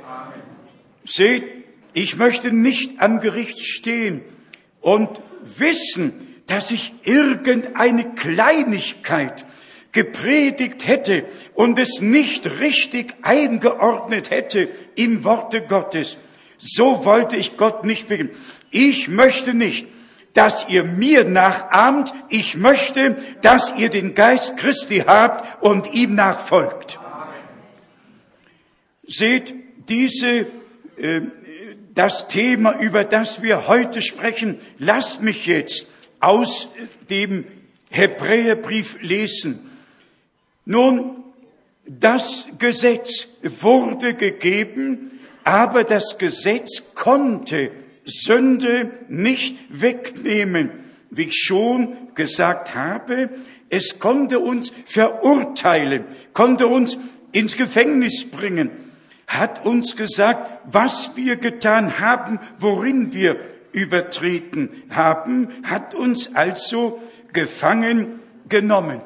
[1.04, 1.44] Seht,
[1.94, 4.22] ich möchte nicht am Gericht stehen
[4.80, 6.12] und wissen,
[6.48, 9.46] dass ich irgendeine Kleinigkeit
[9.92, 16.18] gepredigt hätte und es nicht richtig eingeordnet hätte im Worte Gottes.
[16.58, 18.30] So wollte ich Gott nicht wegen.
[18.70, 19.86] Ich möchte nicht,
[20.34, 22.12] dass ihr mir nachahmt.
[22.28, 26.98] Ich möchte, dass ihr den Geist Christi habt und ihm nachfolgt.
[29.06, 29.54] Seht,
[29.88, 30.46] diese,
[30.96, 31.22] äh,
[31.94, 35.86] das Thema, über das wir heute sprechen, lasst mich jetzt
[36.20, 36.68] aus
[37.08, 37.44] dem
[37.90, 39.70] Hebräerbrief lesen.
[40.64, 41.24] Nun,
[41.86, 45.17] das Gesetz wurde gegeben,
[45.48, 47.70] aber das Gesetz konnte
[48.04, 50.68] Sünde nicht wegnehmen.
[51.08, 53.30] Wie ich schon gesagt habe,
[53.70, 56.98] es konnte uns verurteilen, konnte uns
[57.32, 58.70] ins Gefängnis bringen,
[59.26, 63.40] hat uns gesagt, was wir getan haben, worin wir
[63.72, 67.00] übertreten haben, hat uns also
[67.32, 69.00] gefangen genommen.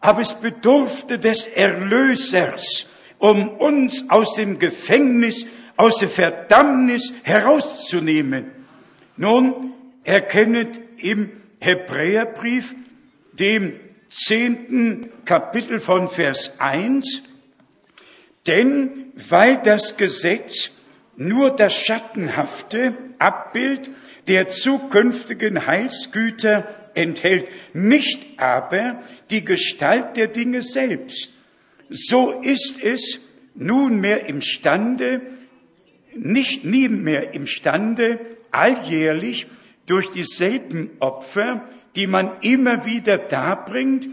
[0.00, 2.86] Aber es bedurfte des Erlösers,
[3.18, 5.44] um uns aus dem Gefängnis
[5.82, 8.52] aus der Verdammnis herauszunehmen.
[9.16, 9.72] Nun,
[10.04, 12.76] erkennet im Hebräerbrief,
[13.32, 17.24] dem zehnten Kapitel von Vers 1,
[18.46, 20.70] denn weil das Gesetz
[21.16, 23.90] nur das schattenhafte Abbild
[24.28, 31.32] der zukünftigen Heilsgüter enthält, nicht aber die Gestalt der Dinge selbst.
[31.90, 33.20] So ist es
[33.56, 35.22] nunmehr imstande,
[36.16, 39.46] nicht nie mehr imstande, alljährlich
[39.86, 44.08] durch dieselben Opfer, die man immer wieder darbringt,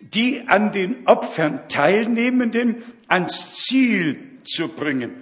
[0.00, 5.12] die an den Opfern teilnehmenden ans Ziel zu bringen.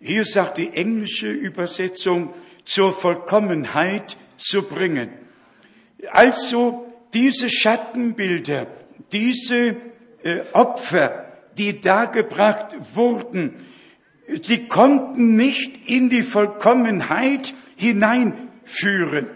[0.00, 2.32] Hier sagt die englische Übersetzung,
[2.64, 5.08] zur Vollkommenheit zu bringen.
[6.12, 8.66] Also diese Schattenbilder,
[9.10, 9.76] diese
[10.22, 13.54] äh, Opfer, die dargebracht wurden,
[14.42, 19.30] sie konnten nicht in die Vollkommenheit hineinführen.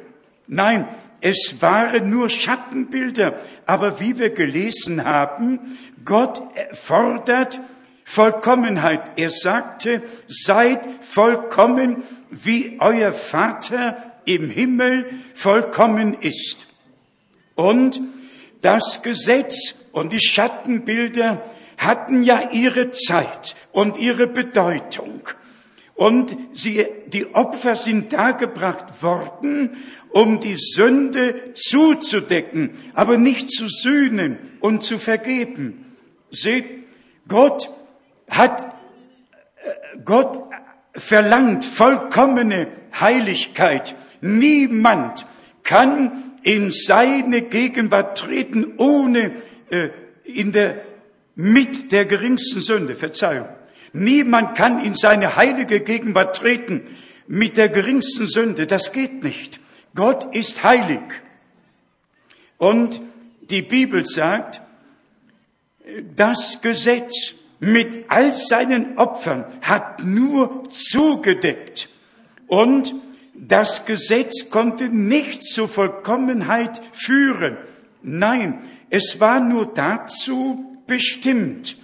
[0.47, 0.89] Nein,
[1.21, 3.39] es waren nur Schattenbilder.
[3.65, 7.61] Aber wie wir gelesen haben, Gott fordert
[8.05, 9.13] Vollkommenheit.
[9.17, 16.67] Er sagte, seid vollkommen, wie euer Vater im Himmel vollkommen ist.
[17.55, 18.01] Und
[18.61, 21.43] das Gesetz und die Schattenbilder
[21.85, 25.29] hatten ja ihre Zeit und ihre Bedeutung.
[25.95, 29.77] Und sie, die Opfer sind dargebracht worden,
[30.11, 35.97] um die Sünde zuzudecken, aber nicht zu sühnen und zu vergeben.
[36.31, 36.67] Seht,
[37.29, 37.71] Gott
[38.29, 40.43] hat, äh, Gott
[40.95, 42.69] verlangt vollkommene
[42.99, 43.95] Heiligkeit.
[44.21, 45.27] Niemand
[45.63, 49.33] kann in seine Gegenwart treten, ohne
[49.71, 49.91] äh,
[50.25, 50.92] in der
[51.35, 53.49] mit der geringsten Sünde, Verzeihung.
[53.93, 56.83] Niemand kann in seine heilige Gegenwart treten
[57.27, 58.67] mit der geringsten Sünde.
[58.67, 59.61] Das geht nicht.
[59.95, 61.01] Gott ist heilig.
[62.59, 63.01] Und
[63.51, 64.63] die Bibel sagt,
[66.17, 71.89] das Gesetz mit all seinen Opfern hat nur zugedeckt.
[72.47, 72.95] Und
[73.35, 77.57] das Gesetz konnte nicht zur Vollkommenheit führen.
[78.03, 81.79] Nein, es war nur dazu bestimmt,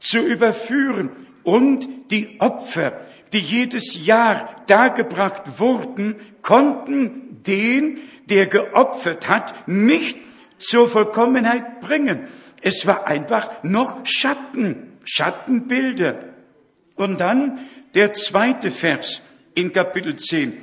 [0.00, 1.08] zu überführen
[1.44, 3.00] und die Opfer,
[3.32, 10.18] die jedes Jahr dargebracht wurden, konnten den, der geopfert hat, nicht
[10.58, 12.28] zur Vollkommenheit bringen.
[12.60, 16.18] Es war einfach noch Schatten, Schattenbilder.
[16.96, 17.60] Und dann
[17.94, 19.22] der zweite Vers
[19.54, 20.58] in Kapitel 10.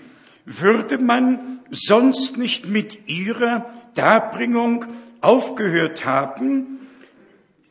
[0.46, 4.86] Würde man sonst nicht mit ihrer Darbringung
[5.22, 6.78] aufgehört haben,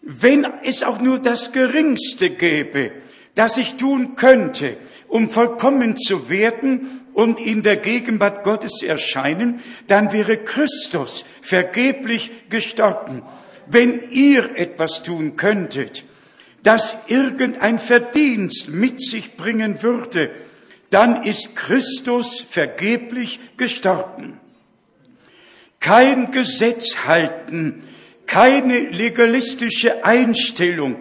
[0.07, 2.93] wenn es auch nur das Geringste gäbe,
[3.35, 4.77] das ich tun könnte,
[5.09, 12.31] um vollkommen zu werden und in der Gegenwart Gottes zu erscheinen, dann wäre Christus vergeblich
[12.49, 13.23] gestorben.
[13.67, 16.05] Wenn ihr etwas tun könntet,
[16.63, 20.31] das irgendein Verdienst mit sich bringen würde,
[20.91, 24.39] dann ist Christus vergeblich gestorben.
[25.81, 27.83] Kein Gesetz halten,
[28.27, 30.97] keine legalistische Einstellung,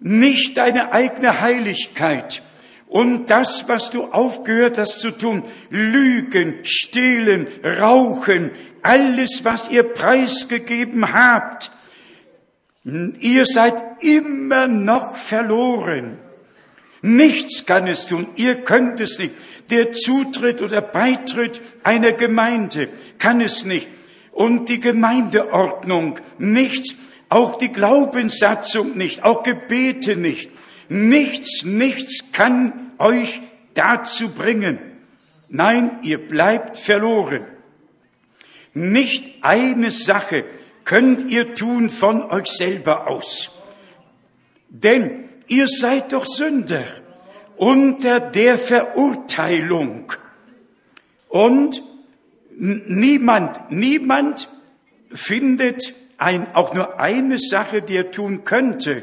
[0.00, 2.42] nicht deine eigene Heiligkeit
[2.88, 8.50] und das, was du aufgehört hast zu tun, Lügen, Stehlen, Rauchen,
[8.82, 11.70] alles, was ihr preisgegeben habt,
[12.84, 16.18] ihr seid immer noch verloren.
[17.02, 18.28] Nichts kann es tun.
[18.36, 19.34] Ihr könnt es nicht.
[19.70, 22.88] Der Zutritt oder Beitritt einer Gemeinde
[23.18, 23.88] kann es nicht.
[24.32, 26.96] Und die Gemeindeordnung nichts.
[27.28, 29.22] Auch die Glaubenssatzung nicht.
[29.22, 30.50] Auch Gebete nicht.
[30.88, 33.40] Nichts, nichts kann euch
[33.74, 34.78] dazu bringen.
[35.48, 37.44] Nein, ihr bleibt verloren.
[38.74, 40.44] Nicht eine Sache
[40.84, 43.50] könnt ihr tun von euch selber aus.
[44.68, 46.84] Denn ihr seid doch Sünder
[47.56, 50.12] unter der Verurteilung.
[51.28, 51.82] Und
[52.60, 54.48] niemand, niemand
[55.10, 59.02] findet ein, auch nur eine Sache, die er tun könnte,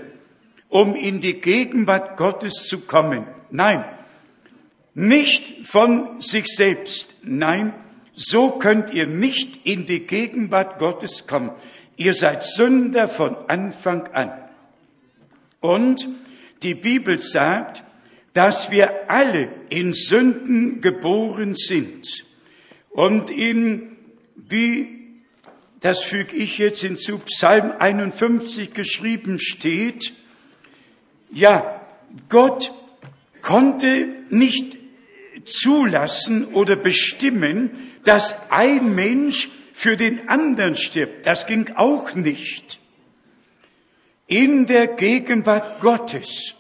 [0.69, 3.25] um in die Gegenwart Gottes zu kommen.
[3.49, 3.83] Nein,
[4.93, 7.15] nicht von sich selbst.
[7.23, 7.73] Nein,
[8.13, 11.51] so könnt ihr nicht in die Gegenwart Gottes kommen.
[11.95, 14.31] Ihr seid Sünder von Anfang an.
[15.61, 16.07] Und
[16.61, 17.83] die Bibel sagt,
[18.33, 22.26] dass wir alle in Sünden geboren sind.
[22.97, 23.95] Und in,
[24.35, 24.87] wie,
[25.81, 30.15] das füge ich jetzt hinzu, Psalm 51 geschrieben steht,
[31.31, 31.79] ja,
[32.27, 32.73] Gott
[33.43, 34.79] konnte nicht
[35.45, 37.69] zulassen oder bestimmen,
[38.03, 41.27] dass ein Mensch für den anderen stirbt.
[41.27, 42.79] Das ging auch nicht
[44.25, 46.55] in der Gegenwart Gottes.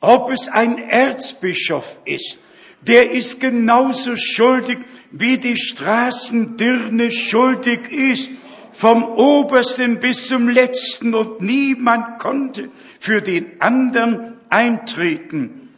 [0.00, 2.38] Ob es ein Erzbischof ist,
[2.82, 4.78] der ist genauso schuldig,
[5.10, 8.30] wie die Straßendirne schuldig ist,
[8.72, 15.68] vom obersten bis zum letzten und niemand konnte für den anderen eintreten.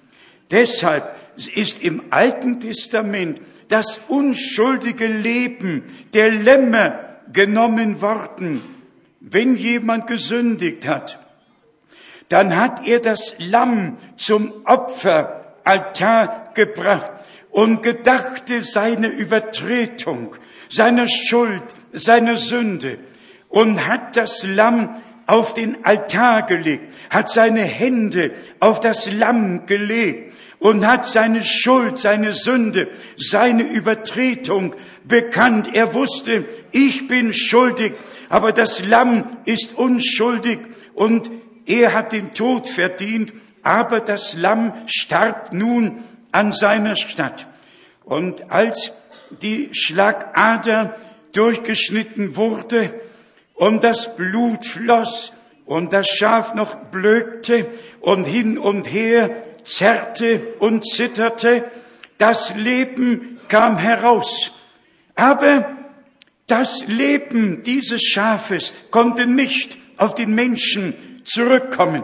[0.51, 1.17] Deshalb
[1.55, 5.83] ist im Alten Testament das unschuldige Leben
[6.15, 7.01] der Lämmer
[7.33, 8.61] genommen worden
[9.23, 11.19] wenn jemand gesündigt hat,
[12.29, 14.67] dann hat er das Lamm zum
[15.65, 17.13] Opferaltar gebracht
[17.51, 20.37] und gedachte seine Übertretung,
[20.69, 22.99] seiner Schuld, seiner Sünde
[23.49, 30.33] und hat das Lamm auf den Altar gelegt, hat seine Hände auf das Lamm gelegt
[30.59, 35.71] und hat seine Schuld, seine Sünde, seine Übertretung bekannt.
[35.75, 37.93] Er wusste, ich bin schuldig,
[38.29, 40.61] aber das Lamm ist unschuldig
[40.95, 41.31] und
[41.67, 43.33] er hat den Tod verdient,
[43.63, 47.47] aber das Lamm starb nun an seiner Stadt.
[48.05, 48.93] Und als
[49.41, 50.97] die Schlagader
[51.33, 52.93] durchgeschnitten wurde
[53.55, 55.33] und das Blut floss
[55.65, 57.67] und das Schaf noch blökte
[58.01, 59.31] und hin und her
[59.65, 61.65] zerrte und zitterte,
[62.19, 64.53] das Leben kam heraus.
[65.15, 65.77] Aber
[66.47, 72.03] das Leben dieses Schafes konnte nicht auf den Menschen zurückkommen.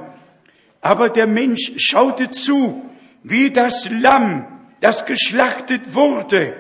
[0.81, 2.83] Aber der Mensch schaute zu,
[3.23, 4.47] wie das Lamm,
[4.81, 6.55] das geschlachtet wurde,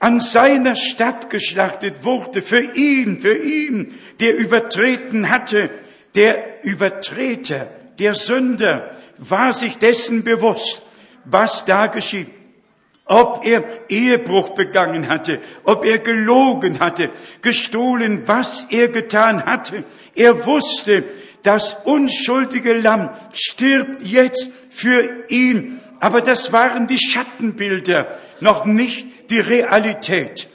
[0.00, 5.70] an seiner Stadt geschlachtet wurde, für ihn, für ihn, der übertreten hatte,
[6.14, 7.68] der Übertreter,
[7.98, 10.82] der Sünder, war sich dessen bewusst,
[11.24, 12.28] was da geschieht.
[13.04, 17.10] Ob er Ehebruch begangen hatte, ob er gelogen hatte,
[17.42, 19.84] gestohlen, was er getan hatte.
[20.14, 21.04] Er wusste,
[21.42, 25.80] das unschuldige Lamm stirbt jetzt für ihn.
[26.00, 30.48] Aber das waren die Schattenbilder, noch nicht die Realität.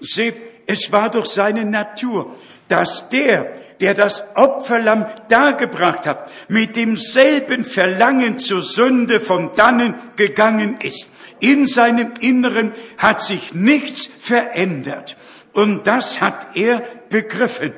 [0.00, 2.36] Seht, es war doch seine Natur,
[2.68, 10.78] dass der, der das Opferlamm dargebracht hat, mit demselben Verlangen zur Sünde von dannen gegangen
[10.82, 11.08] ist.
[11.40, 15.16] In seinem Inneren hat sich nichts verändert.
[15.52, 17.72] Und das hat er begriffen.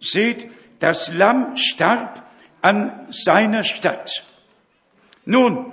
[0.00, 0.48] Seht,
[0.78, 2.22] das Lamm starb
[2.62, 4.24] an seiner Stadt.
[5.24, 5.72] Nun,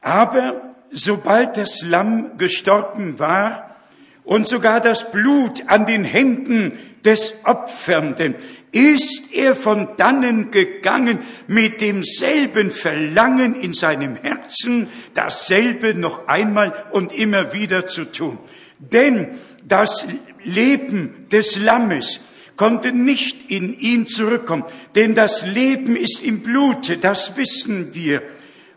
[0.00, 3.76] aber sobald das Lamm gestorben war
[4.24, 8.36] und sogar das Blut an den Händen des Opfernden,
[8.70, 17.12] ist er von dannen gegangen mit demselben Verlangen in seinem Herzen, dasselbe noch einmal und
[17.12, 18.38] immer wieder zu tun.
[18.78, 20.06] Denn das
[20.42, 22.20] Leben des Lammes
[22.56, 28.22] konnte nicht in ihn zurückkommen, denn das Leben ist im Blute, das wissen wir.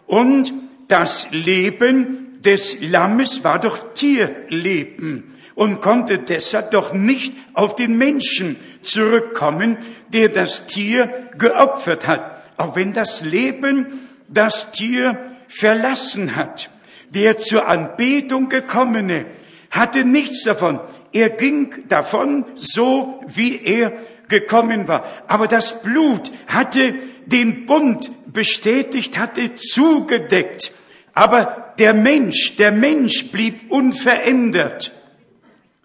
[0.07, 0.53] Und
[0.88, 8.57] das Leben des Lammes war doch Tierleben und konnte deshalb doch nicht auf den Menschen
[8.82, 9.78] zurückkommen,
[10.09, 15.17] der das Tier geopfert hat, auch wenn das Leben das Tier
[15.47, 16.69] verlassen hat.
[17.09, 19.26] Der zur Anbetung gekommene
[19.71, 20.80] hatte nichts davon.
[21.16, 23.93] Er ging davon so, wie er
[24.28, 25.05] gekommen war.
[25.28, 26.93] Aber das Blut hatte
[27.26, 30.74] den Bund bestätigt, hatte zugedeckt.
[31.13, 34.91] Aber der Mensch, der Mensch blieb unverändert.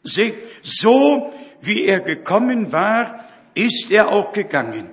[0.02, 3.24] Seht, so wie er gekommen war,
[3.54, 4.90] ist er auch gegangen.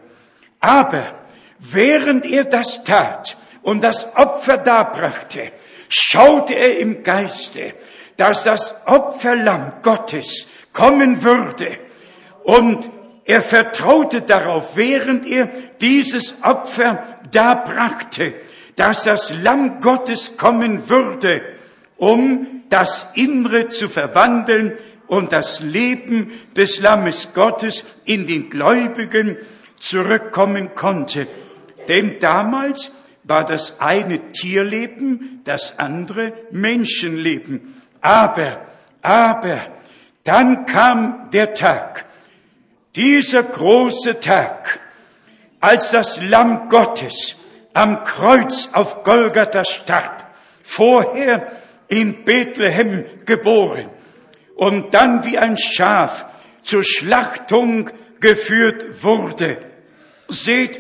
[0.60, 1.16] Aber
[1.58, 5.52] während er das tat und das Opfer darbrachte,
[5.90, 7.74] schaute er im Geiste,
[8.18, 11.78] dass das Opferlamm Gottes kommen würde.
[12.44, 12.90] Und
[13.26, 15.50] er vertraute darauf, während er
[15.82, 18.34] dieses Opfer darbrachte,
[18.76, 21.42] dass das Lamm Gottes kommen würde,
[21.98, 24.74] um das Innere zu verwandeln
[25.08, 29.38] und das Leben des Lammes Gottes in den Gläubigen
[29.78, 31.28] zurückkommen konnte.
[31.88, 32.92] Denn damals
[33.24, 37.77] war das eine Tierleben, das andere Menschenleben.
[38.02, 38.62] Aber,
[39.02, 39.60] aber,
[40.24, 42.06] dann kam der Tag,
[42.96, 44.80] dieser große Tag,
[45.60, 47.36] als das Lamm Gottes
[47.74, 50.26] am Kreuz auf Golgatha starb,
[50.64, 51.52] vorher
[51.88, 53.90] in Bethlehem geboren
[54.56, 56.26] und dann wie ein Schaf
[56.64, 57.90] zur Schlachtung
[58.20, 59.58] geführt wurde.
[60.28, 60.80] Seht,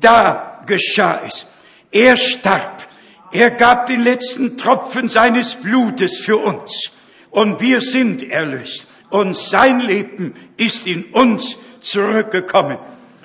[0.00, 1.46] da geschah es.
[1.92, 2.86] Er starb.
[3.32, 6.90] Er gab den letzten Tropfen seines Blutes für uns.
[7.30, 8.88] Und wir sind erlöst.
[9.10, 12.78] Und sein Leben ist in uns zurückgekommen.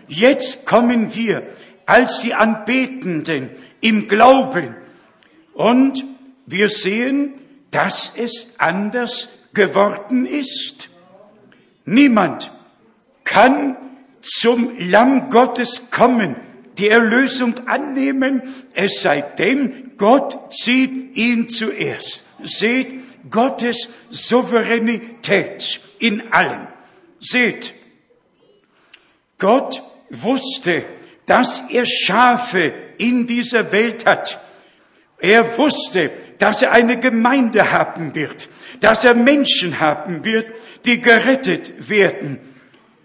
[0.07, 1.43] Jetzt kommen wir
[1.85, 3.49] als die Anbetenden
[3.81, 4.75] im Glauben.
[5.53, 6.03] Und
[6.45, 7.39] wir sehen,
[7.71, 10.89] dass es anders geworden ist.
[11.85, 12.51] Niemand
[13.23, 13.77] kann
[14.21, 16.35] zum Lamm Gottes kommen,
[16.77, 18.41] die Erlösung annehmen,
[18.73, 22.25] es sei denn, Gott zieht ihn zuerst.
[22.43, 22.95] Seht
[23.29, 26.67] Gottes Souveränität in allem.
[27.19, 27.73] Seht,
[29.37, 30.85] Gott wusste,
[31.25, 34.39] dass er Schafe in dieser Welt hat.
[35.19, 38.49] Er wusste, dass er eine Gemeinde haben wird,
[38.81, 40.51] dass er Menschen haben wird,
[40.85, 42.39] die gerettet werden.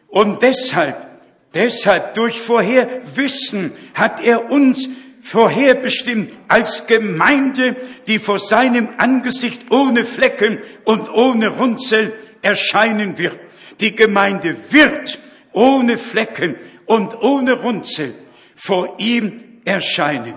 [0.09, 1.07] Und deshalb,
[1.55, 4.89] deshalb durch Vorherwissen hat er uns
[5.23, 7.77] vorherbestimmt als Gemeinde,
[8.07, 13.39] die vor seinem Angesicht ohne Flecken und ohne Runzel erscheinen wird.
[13.81, 15.19] Die Gemeinde wird
[15.53, 18.15] ohne Flecken und ohne Runzel
[18.57, 20.35] vor ihm erscheinen.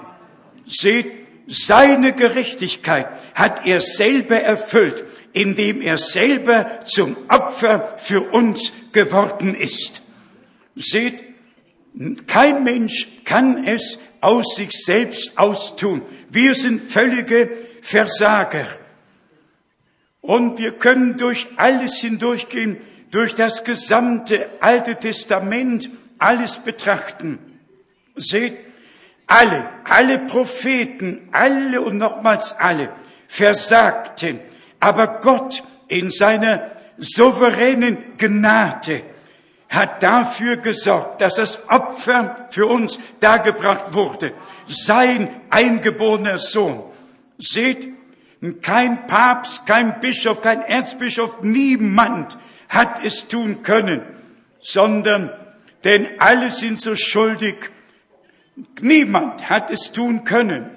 [0.66, 1.12] Seht,
[1.48, 5.04] seine Gerechtigkeit hat er selber erfüllt,
[5.34, 10.03] indem er selber zum Opfer für uns geworden ist.
[10.76, 11.24] Seht,
[12.28, 16.02] kein Mensch kann es aus sich selbst austun.
[16.30, 17.52] Wir sind völlige
[17.82, 18.80] Versager.
[20.22, 22.78] Und wir können durch alles hindurchgehen,
[23.12, 27.38] durch das gesamte Alte Testament alles betrachten.
[28.16, 28.58] Seht,
[29.28, 32.92] alle, alle Propheten, alle und nochmals alle
[33.28, 34.40] versagten,
[34.80, 39.02] aber Gott in seiner souveränen Gnade
[39.74, 44.34] hat dafür gesorgt, dass das Opfer für uns dargebracht wurde.
[44.68, 46.84] Sein eingeborener Sohn.
[47.38, 47.90] Seht,
[48.62, 52.38] kein Papst, kein Bischof, kein Erzbischof, niemand
[52.70, 54.02] hat es tun können,
[54.62, 55.32] sondern
[55.84, 57.56] denn alle sind so schuldig.
[58.82, 60.70] Niemand hat es tun können.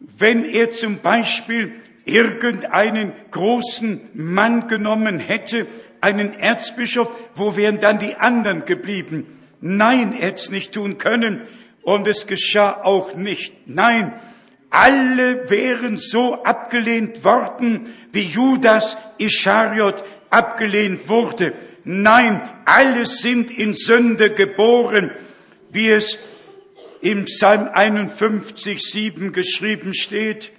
[0.00, 1.72] Wenn er zum Beispiel
[2.04, 5.66] irgendeinen großen Mann genommen hätte,
[6.00, 9.26] einen Erzbischof, wo wären dann die anderen geblieben?
[9.60, 11.42] Nein, er hätte es nicht tun können
[11.82, 13.54] und es geschah auch nicht.
[13.66, 14.12] Nein,
[14.70, 21.54] alle wären so abgelehnt worden, wie Judas Ischariot abgelehnt wurde.
[21.84, 25.12] Nein, alle sind in Sünde geboren,
[25.70, 26.18] wie es
[27.00, 30.50] im Psalm 51, 7 geschrieben steht.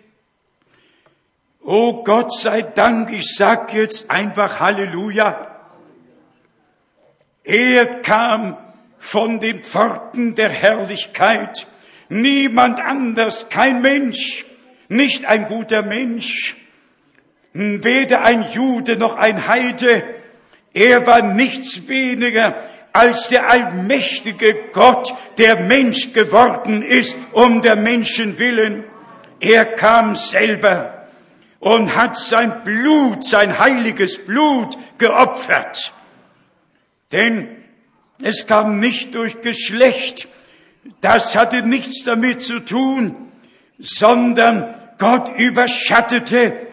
[1.70, 5.48] Oh Gott sei Dank, ich sag jetzt einfach Halleluja.
[7.44, 8.56] Er kam
[8.98, 11.68] von den Pforten der Herrlichkeit.
[12.08, 14.46] Niemand anders, kein Mensch,
[14.88, 16.56] nicht ein guter Mensch,
[17.52, 20.06] weder ein Jude noch ein Heide.
[20.74, 22.56] Er war nichts weniger
[22.94, 28.86] als der allmächtige Gott, der Mensch geworden ist, um der Menschen willen.
[29.42, 30.97] Er kam selber
[31.60, 35.92] und hat sein Blut, sein heiliges Blut geopfert.
[37.12, 37.48] Denn
[38.22, 40.28] es kam nicht durch Geschlecht,
[41.02, 43.32] das hatte nichts damit zu tun,
[43.78, 46.68] sondern Gott überschattete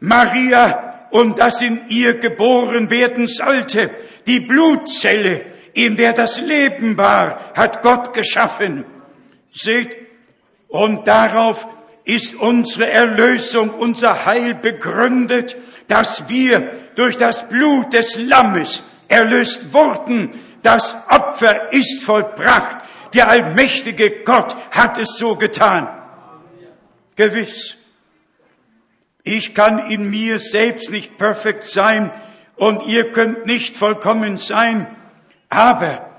[0.00, 3.90] Maria und das in ihr geboren werden sollte.
[4.26, 5.44] Die Blutzelle,
[5.74, 8.84] in der das Leben war, hat Gott geschaffen.
[9.52, 9.96] Seht,
[10.68, 11.68] und darauf
[12.04, 15.56] ist unsere Erlösung, unser Heil begründet,
[15.88, 20.30] dass wir durch das Blut des Lammes erlöst wurden.
[20.62, 22.78] Das Opfer ist vollbracht.
[23.14, 25.88] Der allmächtige Gott hat es so getan.
[27.16, 27.76] Gewiss.
[29.22, 32.10] Ich kann in mir selbst nicht perfekt sein
[32.56, 34.86] und ihr könnt nicht vollkommen sein,
[35.48, 36.10] aber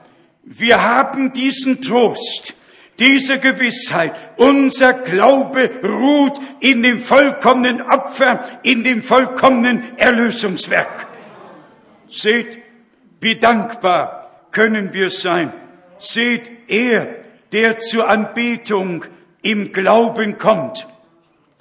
[0.44, 2.54] wir haben diesen Trost,
[3.00, 11.08] diese Gewissheit, unser Glaube ruht in dem vollkommenen Opfer, in dem vollkommenen Erlösungswerk.
[12.08, 12.60] Seht,
[13.20, 15.52] wie dankbar können wir sein.
[15.98, 17.08] Seht, er,
[17.52, 19.06] der zur Anbetung
[19.42, 20.88] im Glauben kommt.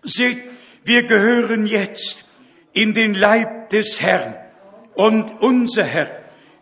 [0.03, 0.39] Seht,
[0.85, 2.27] wir gehören jetzt
[2.73, 4.35] in den Leib des Herrn.
[4.95, 6.11] Und unser Herr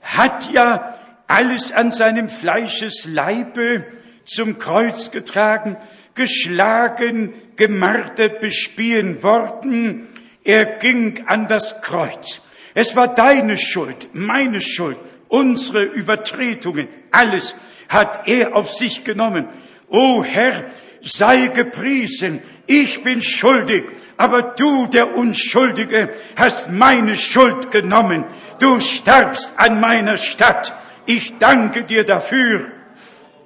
[0.03, 3.85] hat ja alles an seinem Fleisches Leibe
[4.31, 5.77] zum Kreuz getragen,
[6.15, 10.07] geschlagen, gemartert, bespielen worden.
[10.45, 12.41] Er ging an das Kreuz.
[12.75, 14.97] Es war deine Schuld, meine Schuld,
[15.29, 17.57] unsere Übertretungen, alles
[17.89, 19.49] hat er auf sich genommen.
[19.89, 20.65] O Herr,
[21.03, 23.85] sei gepriesen, ich bin schuldig,
[24.17, 28.25] aber du, der Unschuldige, hast meine Schuld genommen.
[28.61, 30.73] Du starbst an meiner Stadt.
[31.07, 32.80] Ich danke dir dafür.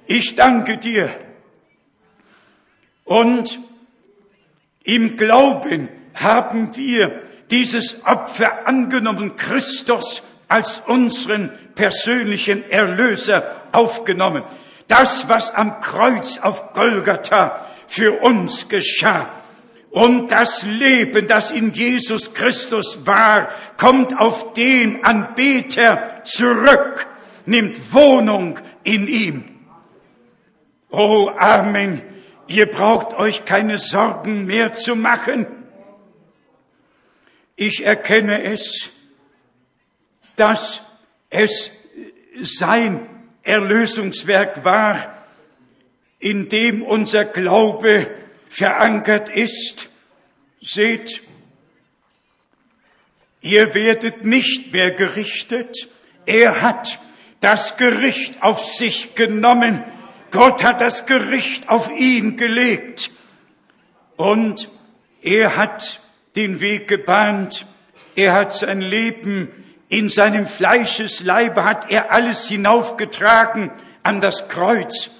[0.07, 1.09] Ich danke dir.
[3.03, 3.59] Und
[4.83, 14.43] im Glauben haben wir dieses Opfer angenommen, Christus als unseren persönlichen Erlöser aufgenommen.
[14.87, 19.29] Das, was am Kreuz auf Golgatha für uns geschah.
[19.89, 27.07] Und das Leben, das in Jesus Christus war, kommt auf den Anbeter zurück,
[27.45, 29.54] nimmt Wohnung in ihm.
[30.97, 32.01] Oh, Amen.
[32.47, 35.45] Ihr braucht euch keine Sorgen mehr zu machen.
[37.57, 38.91] Ich erkenne es,
[40.37, 40.83] dass
[41.29, 41.71] es
[42.41, 43.09] sein
[43.43, 45.25] Erlösungswerk war,
[46.19, 48.09] in dem unser Glaube
[48.47, 49.89] verankert ist.
[50.61, 51.21] Seht,
[53.41, 55.89] ihr werdet nicht mehr gerichtet.
[56.25, 56.99] Er hat
[57.41, 59.83] das Gericht auf sich genommen.
[60.31, 63.11] Gott hat das Gericht auf ihn gelegt.
[64.15, 64.69] Und
[65.21, 65.99] er hat
[66.35, 67.65] den Weg gebahnt.
[68.15, 69.49] Er hat sein Leben
[69.87, 73.71] in seinem Fleischesleibe hat er alles hinaufgetragen
[74.03, 75.11] an das Kreuz.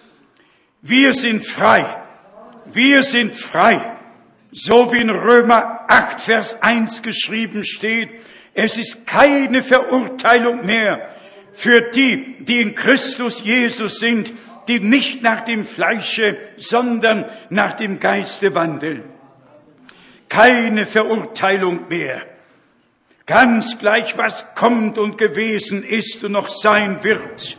[0.82, 1.86] Wir sind frei.
[2.66, 3.80] Wir sind frei.
[4.52, 8.10] So wie in Römer 8, Vers 1 geschrieben steht,
[8.54, 11.10] es ist keine Verurteilung mehr
[11.54, 14.34] für die, die in Christus Jesus sind,
[14.68, 19.04] die nicht nach dem Fleische, sondern nach dem Geiste wandeln.
[20.30, 22.26] Keine Verurteilung mehr.
[23.26, 27.58] Ganz gleich, was kommt und gewesen ist und noch sein wird.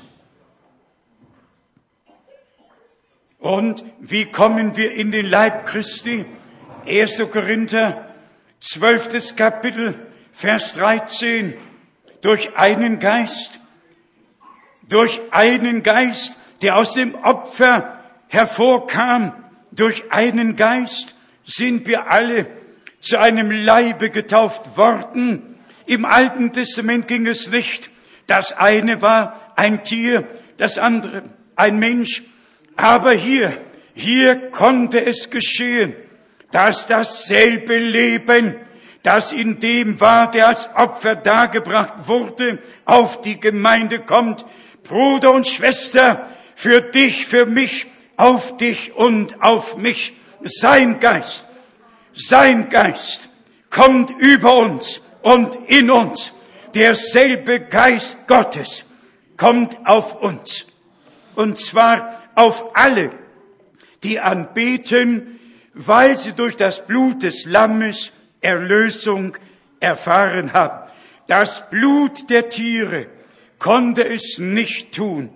[3.39, 6.25] Und wie kommen wir in den Leib Christi?
[6.87, 7.31] 1.
[7.31, 8.09] Korinther,
[8.61, 9.37] 12.
[9.37, 9.95] Kapitel,
[10.33, 11.55] Vers 13.
[12.23, 13.61] Durch einen Geist,
[14.89, 19.33] durch einen Geist, der aus dem Opfer hervorkam,
[19.73, 22.47] durch einen Geist sind wir alle
[23.01, 27.91] zu einem Leibe getauft worden, im Alten Testament ging es nicht.
[28.27, 30.27] Das eine war ein Tier,
[30.59, 31.23] das andere
[31.55, 32.25] ein Mensch.
[32.77, 33.57] Aber hier,
[33.95, 35.95] hier konnte es geschehen,
[36.51, 38.57] dass dasselbe Leben,
[39.03, 44.45] das in dem war, der als Opfer dargebracht wurde, auf die Gemeinde kommt.
[44.83, 47.87] Bruder und Schwester, für dich, für mich,
[48.17, 50.15] auf dich und auf mich.
[50.43, 51.47] Sein Geist,
[52.13, 53.29] sein Geist
[53.71, 56.33] kommt über uns und in uns.
[56.75, 58.87] Derselbe Geist Gottes
[59.37, 60.67] kommt auf uns.
[61.35, 63.11] Und zwar auf alle,
[64.03, 65.39] die anbeten,
[65.75, 69.37] weil sie durch das Blut des Lammes Erlösung
[69.79, 70.91] erfahren haben.
[71.27, 73.09] Das Blut der Tiere
[73.59, 75.29] konnte es nicht tun.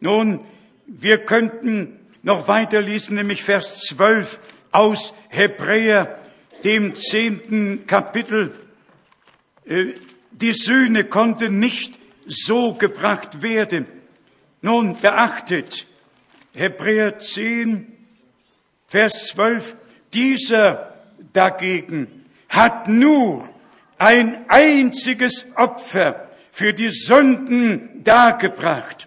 [0.00, 0.44] Nun,
[0.92, 4.40] wir könnten noch weiterlesen, nämlich Vers 12
[4.72, 6.18] aus Hebräer,
[6.64, 8.52] dem zehnten Kapitel.
[9.64, 9.94] Äh,
[10.32, 13.86] die Sühne konnte nicht so gebracht werden.
[14.62, 15.86] Nun beachtet,
[16.54, 17.86] Hebräer 10,
[18.86, 19.76] Vers 12,
[20.12, 20.94] dieser
[21.32, 23.48] dagegen hat nur
[23.96, 29.06] ein einziges Opfer für die Sünden dargebracht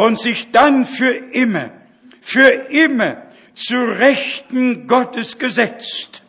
[0.00, 1.72] und sich dann für immer,
[2.22, 3.20] für immer
[3.52, 6.22] zu Rechten Gottes gesetzt.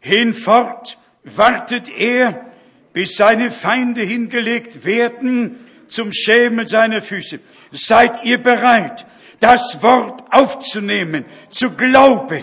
[0.00, 2.46] Hinfort wartet er,
[2.92, 7.38] bis seine Feinde hingelegt werden zum Schämen seiner Füße.
[7.70, 9.06] Seid ihr bereit,
[9.38, 12.42] das Wort aufzunehmen, zu glauben?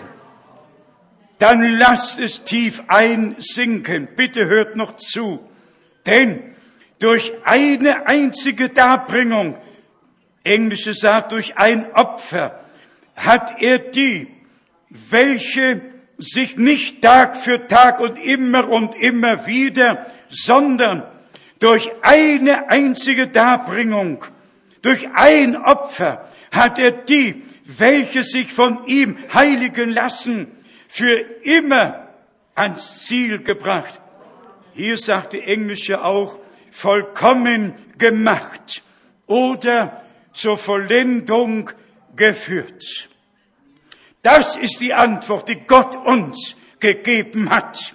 [1.40, 4.08] Dann lasst es tief einsinken.
[4.16, 5.42] Bitte hört noch zu.
[6.06, 6.51] Denn
[7.02, 9.58] durch eine einzige Darbringung,
[10.44, 12.64] Englische sagt durch ein Opfer,
[13.16, 14.28] hat er die,
[14.90, 15.82] welche
[16.20, 21.04] sich nicht Tag für Tag und immer und immer wieder, sondern
[21.60, 24.24] durch eine einzige Darbringung,
[24.84, 30.52] durch ein Opfer hat er die, welche sich von ihm heiligen lassen,
[30.88, 32.10] für immer
[32.54, 34.02] ans Ziel gebracht.
[34.74, 36.38] Hier sagt die Englische auch,
[36.72, 38.82] vollkommen gemacht
[39.28, 40.04] oder
[40.34, 41.70] zur Vollendung
[42.16, 43.10] geführt.
[44.24, 47.94] Das ist die Antwort, die Gott uns gegeben hat.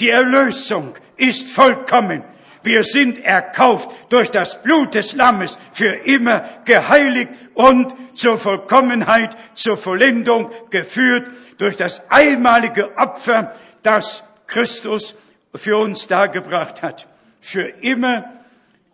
[0.00, 2.24] Die Erlösung ist vollkommen.
[2.62, 9.76] Wir sind erkauft durch das Blut des Lammes, für immer geheiligt und zur Vollkommenheit, zur
[9.76, 15.14] Vollendung geführt durch das einmalige Opfer, das Christus
[15.54, 17.06] für uns dargebracht hat.
[17.44, 18.40] Für immer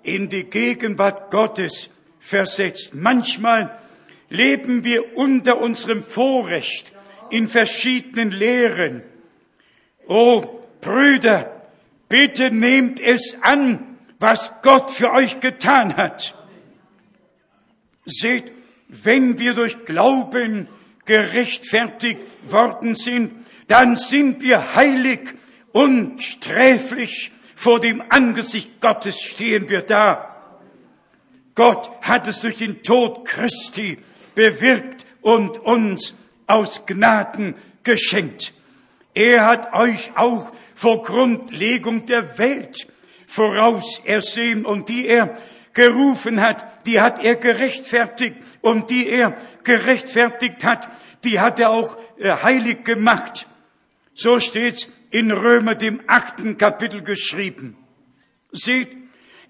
[0.03, 1.89] in die Gegenwart Gottes
[2.19, 2.97] versetzt.
[2.97, 3.79] Manchmal
[4.29, 6.93] leben wir unter unserem Vorrecht
[7.31, 9.05] in verschiedenen Lehren.
[10.09, 10.43] Oh,
[10.81, 11.63] Brüder,
[12.09, 16.35] bitte nehmt es an, was Gott für euch getan hat.
[18.05, 18.51] Seht,
[18.89, 20.67] wenn wir durch Glauben
[21.05, 22.19] gerechtfertigt
[22.51, 23.31] worden sind,
[23.69, 25.21] dann sind wir heilig,
[25.71, 27.31] unsträflich,
[27.61, 30.35] vor dem Angesicht Gottes stehen wir da.
[31.55, 33.99] Gott hat es durch den Tod Christi
[34.35, 36.15] bewirkt und uns
[36.47, 38.55] aus Gnaden geschenkt.
[39.13, 42.89] Er hat euch auch vor Grundlegung der Welt
[43.27, 45.37] vorausersehen und die er
[45.75, 50.89] gerufen hat, die hat er gerechtfertigt und die er gerechtfertigt hat,
[51.25, 53.47] die hat er auch äh, heilig gemacht.
[54.15, 57.77] So steht's in Römer dem achten Kapitel geschrieben.
[58.53, 58.97] Seht,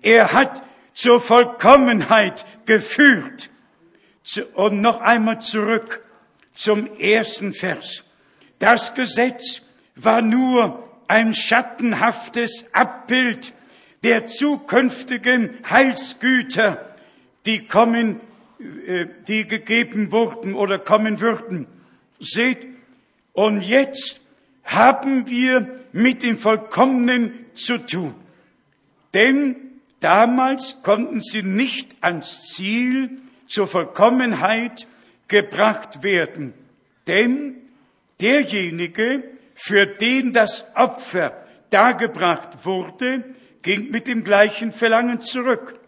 [0.03, 0.63] er hat
[0.95, 3.51] zur Vollkommenheit geführt.
[4.55, 6.05] Und noch einmal zurück
[6.55, 8.05] zum ersten Vers.
[8.59, 9.63] Das Gesetz
[9.97, 13.55] war nur ein schattenhaftes Abbild
[14.03, 16.95] der zukünftigen Heilsgüter,
[17.47, 18.21] die kommen,
[18.87, 21.67] äh, die gegeben wurden oder kommen würden.
[22.19, 22.69] Seht,
[23.33, 24.23] und jetzt
[24.65, 28.15] haben wir mit dem Vollkommenen zu tun.
[29.15, 29.57] Denn
[30.01, 34.87] damals konnten sie nicht ans Ziel zur Vollkommenheit
[35.29, 36.55] gebracht werden.
[37.07, 37.57] Denn
[38.21, 43.25] derjenige, für den das Opfer dargebracht wurde,
[43.63, 45.79] ging mit dem gleichen Verlangen zurück.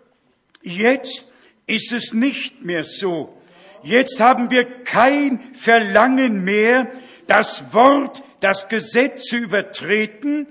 [0.63, 1.29] Jetzt
[1.67, 3.37] ist es nicht mehr so.
[3.83, 6.89] Jetzt haben wir kein Verlangen mehr,
[7.33, 10.49] das Wort, das Gesetz zu übertreten.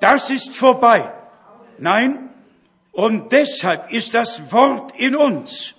[0.00, 1.12] Das ist vorbei.
[1.78, 2.28] Nein,
[2.90, 5.76] und deshalb ist das Wort in uns.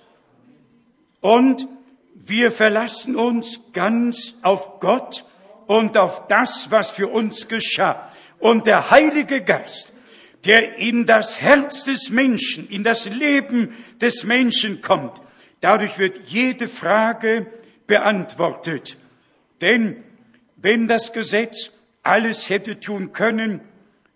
[1.20, 1.68] Und
[2.14, 5.26] wir verlassen uns ganz auf Gott
[5.66, 8.10] und auf das, was für uns geschah.
[8.38, 9.92] Und der Heilige Geist,
[10.46, 15.20] der in das Herz des Menschen, in das Leben des Menschen kommt,
[15.60, 17.46] dadurch wird jede Frage
[17.86, 18.96] beantwortet.
[19.60, 20.02] Denn
[20.56, 21.70] wenn das Gesetz
[22.02, 23.60] alles hätte tun können,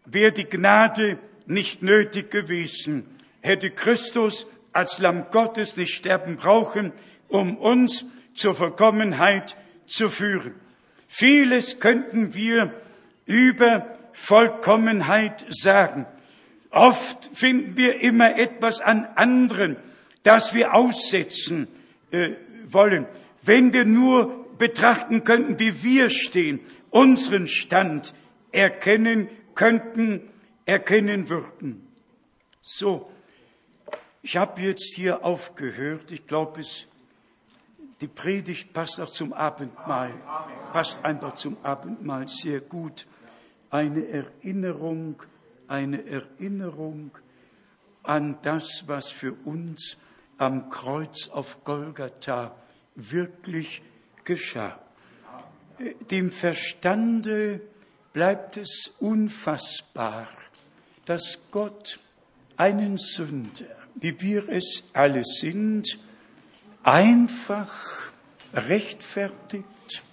[0.04, 3.06] wäre die Gnade nicht nötig gewesen,
[3.40, 6.92] hätte Christus als Lamm Gottes nicht sterben brauchen,
[7.28, 10.54] um uns zur Vollkommenheit zu führen.
[11.08, 12.72] Vieles könnten wir
[13.26, 16.06] über Vollkommenheit sagen.
[16.70, 19.76] Oft finden wir immer etwas an anderen,
[20.22, 21.66] das wir aussetzen
[22.12, 22.30] äh,
[22.68, 23.06] wollen.
[23.42, 28.14] Wenn wir nur betrachten könnten, wie wir stehen, unseren Stand
[28.52, 30.28] erkennen könnten,
[30.66, 31.88] erkennen würden.
[32.60, 33.10] So,
[34.22, 36.12] ich habe jetzt hier aufgehört.
[36.12, 36.60] Ich glaube,
[38.02, 40.12] die Predigt passt auch zum Abendmahl,
[40.74, 43.06] passt einfach zum Abendmahl sehr gut.
[43.70, 45.22] Eine Erinnerung,
[45.68, 47.12] eine Erinnerung
[48.02, 49.96] an das, was für uns
[50.36, 52.54] am Kreuz auf Golgatha
[52.94, 53.80] wirklich
[54.30, 54.78] geschah.
[56.08, 57.60] Dem Verstande
[58.12, 60.28] bleibt es unfassbar,
[61.04, 61.98] dass Gott
[62.56, 65.98] einen Sünder, wie wir es alle sind,
[66.84, 68.12] einfach
[68.54, 70.04] rechtfertigt,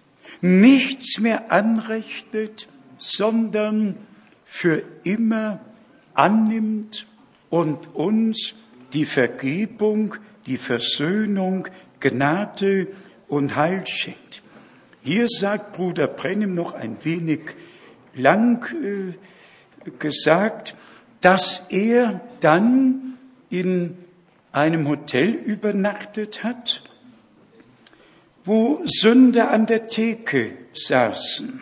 [0.42, 3.98] nichts mehr anrechnet, sondern
[4.46, 5.60] für immer
[6.16, 7.06] annimmt
[7.52, 8.56] und uns
[8.94, 10.16] die Vergebung,
[10.48, 11.68] die Versöhnung,
[12.00, 12.88] Gnade
[13.28, 14.42] und Heil schenkt.
[15.02, 17.42] Hier sagt Bruder Brennim noch ein wenig
[18.14, 19.14] lang äh,
[20.00, 20.76] gesagt,
[21.22, 23.18] dass er dann
[23.50, 23.98] in
[24.52, 26.84] einem Hotel übernachtet hat,
[28.44, 31.62] wo Sünder an der Theke saßen.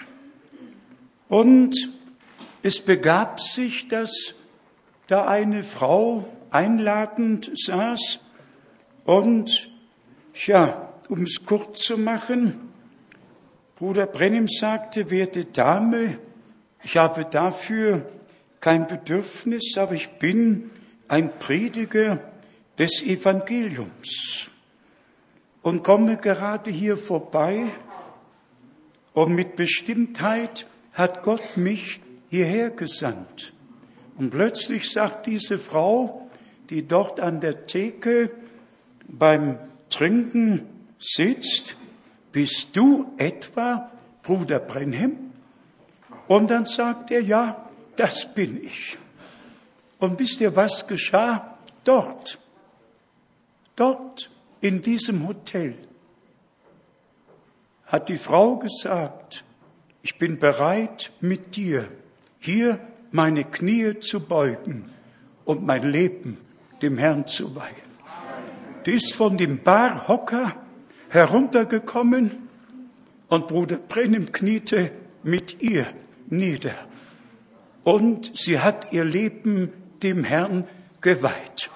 [1.28, 1.76] Und
[2.63, 4.36] es begab sich, dass
[5.07, 8.20] da eine Frau einladend saß
[9.03, 9.70] und,
[10.45, 12.72] ja, um es kurz zu machen,
[13.76, 16.18] Bruder Brennim sagte, werte Dame,
[16.84, 18.06] ich habe dafür
[18.62, 20.72] kein Bedürfnis, aber ich bin
[21.08, 22.20] ein Prediger
[22.78, 24.49] des Evangeliums
[25.62, 27.66] und komme gerade hier vorbei
[29.14, 31.99] und mit Bestimmtheit hat Gott mich
[32.30, 33.53] hierher gesandt.
[34.18, 36.30] Und plötzlich sagt diese Frau,
[36.70, 38.32] die dort an der Theke
[39.08, 39.58] beim
[39.89, 41.76] Trinken sitzt,
[42.32, 43.91] bist du etwa
[44.24, 45.32] Bruder Brenhem?
[46.28, 48.98] Und dann sagt er, ja, das bin ich.
[50.00, 51.58] Und wisst ihr, was geschah?
[51.84, 52.39] Dort,
[53.76, 55.76] dort in diesem Hotel
[57.86, 59.43] hat die Frau gesagt,
[60.02, 61.91] ich bin bereit, mit dir
[62.39, 62.80] hier
[63.12, 64.91] meine Knie zu beugen
[65.46, 66.38] und mein Leben
[66.82, 67.76] dem Herrn zu weihen.
[68.86, 70.56] Die ist von dem Barhocker
[71.16, 72.32] heruntergekommen
[73.28, 74.91] und Bruder Brennim kniete
[75.24, 75.86] mit ihr
[76.30, 76.76] nieder
[77.84, 79.72] und sie hat ihr Leben
[80.03, 80.68] dem Herrn
[81.01, 81.70] geweiht.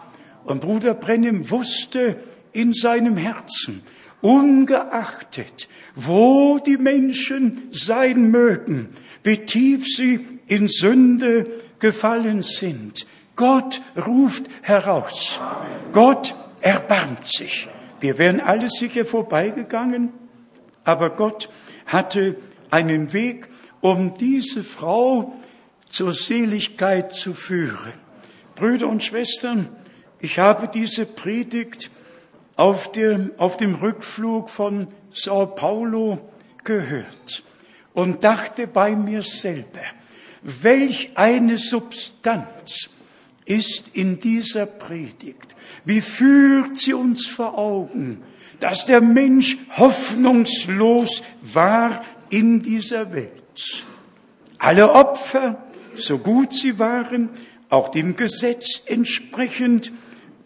[0.43, 2.17] Und Bruder Brennim wusste
[2.51, 3.83] in seinem Herzen,
[4.21, 8.89] ungeachtet, wo die Menschen sein mögen,
[9.23, 11.47] wie tief sie in Sünde
[11.79, 13.07] gefallen sind.
[13.35, 15.39] Gott ruft heraus.
[15.93, 17.69] Gott erbarmt sich.
[17.99, 20.13] Wir wären alle sicher vorbeigegangen,
[20.83, 21.49] aber Gott
[21.85, 22.35] hatte
[22.71, 23.47] einen Weg,
[23.81, 25.33] um diese Frau
[25.89, 27.93] zur Seligkeit zu führen.
[28.55, 29.69] Brüder und Schwestern,
[30.19, 31.91] ich habe diese Predigt
[32.55, 36.19] auf dem, auf dem Rückflug von Sao Paulo
[36.63, 37.43] gehört
[37.93, 39.81] und dachte bei mir selber,
[40.41, 42.89] welch eine Substanz
[43.49, 45.55] ist in dieser Predigt.
[45.83, 48.21] Wie führt sie uns vor Augen,
[48.59, 53.85] dass der Mensch hoffnungslos war in dieser Welt.
[54.57, 55.63] Alle Opfer,
[55.95, 57.29] so gut sie waren,
[57.69, 59.91] auch dem Gesetz entsprechend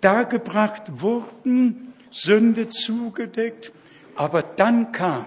[0.02, 3.72] dargebracht wurden, Sünde zugedeckt,
[4.16, 5.26] aber dann kam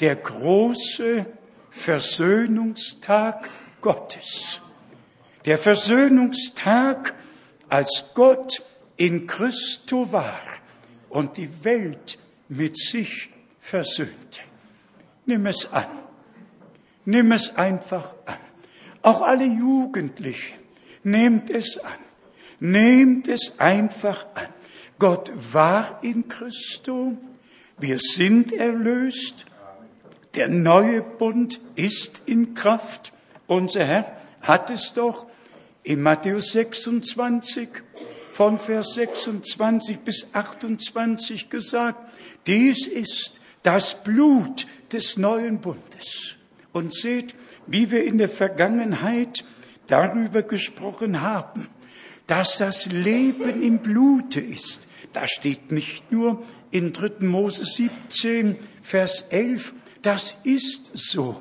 [0.00, 1.26] der große
[1.70, 3.48] Versöhnungstag
[3.80, 4.60] Gottes.
[5.48, 7.14] Der Versöhnungstag,
[7.70, 8.62] als Gott
[8.98, 10.38] in Christo war
[11.08, 12.18] und die Welt
[12.50, 14.40] mit sich versöhnte.
[15.24, 15.86] Nimm es an.
[17.06, 18.36] Nimm es einfach an.
[19.00, 20.58] Auch alle Jugendlichen,
[21.02, 21.98] nehmt es an.
[22.60, 24.48] Nehmt es einfach an.
[24.98, 27.16] Gott war in Christo.
[27.78, 29.46] Wir sind erlöst.
[30.34, 33.14] Der neue Bund ist in Kraft.
[33.46, 35.26] Unser Herr hat es doch
[35.88, 37.70] in Matthäus 26
[38.30, 42.12] von Vers 26 bis 28 gesagt.
[42.46, 46.36] Dies ist das Blut des neuen Bundes.
[46.72, 47.34] Und seht,
[47.66, 49.46] wie wir in der Vergangenheit
[49.86, 51.68] darüber gesprochen haben,
[52.26, 54.88] dass das Leben im Blute ist.
[55.14, 57.24] Das steht nicht nur in 3.
[57.26, 61.40] Mose 17, Vers 11, das ist so.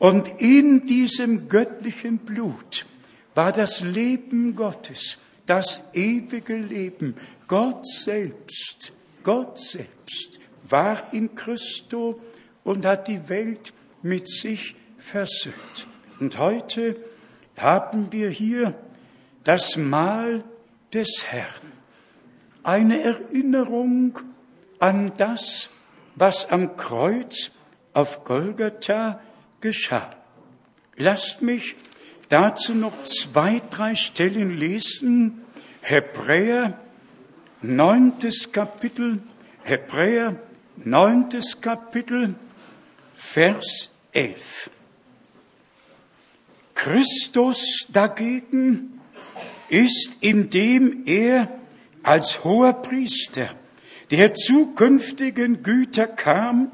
[0.00, 2.86] Und in diesem göttlichen Blut
[3.34, 7.16] war das Leben Gottes, das ewige Leben.
[7.46, 12.20] Gott selbst, Gott selbst war in Christo
[12.62, 13.72] und hat die Welt
[14.02, 15.86] mit sich versöhnt.
[16.20, 16.96] Und heute
[17.56, 18.74] haben wir hier
[19.44, 20.44] das Mahl
[20.92, 21.72] des Herrn.
[22.62, 24.18] Eine Erinnerung
[24.78, 25.70] an das,
[26.14, 27.50] was am Kreuz
[27.92, 29.20] auf Golgatha
[29.60, 30.14] geschah.
[30.96, 31.76] Lasst mich
[32.34, 35.42] dazu noch zwei, drei Stellen lesen.
[35.82, 36.80] Hebräer,
[37.62, 39.22] neuntes Kapitel,
[39.62, 40.34] Hebräer,
[40.76, 42.34] neuntes Kapitel,
[43.14, 44.68] Vers 11.
[46.74, 49.00] Christus dagegen
[49.68, 51.48] ist, indem er
[52.02, 53.54] als hoher Priester
[54.10, 56.72] der zukünftigen Güter kam,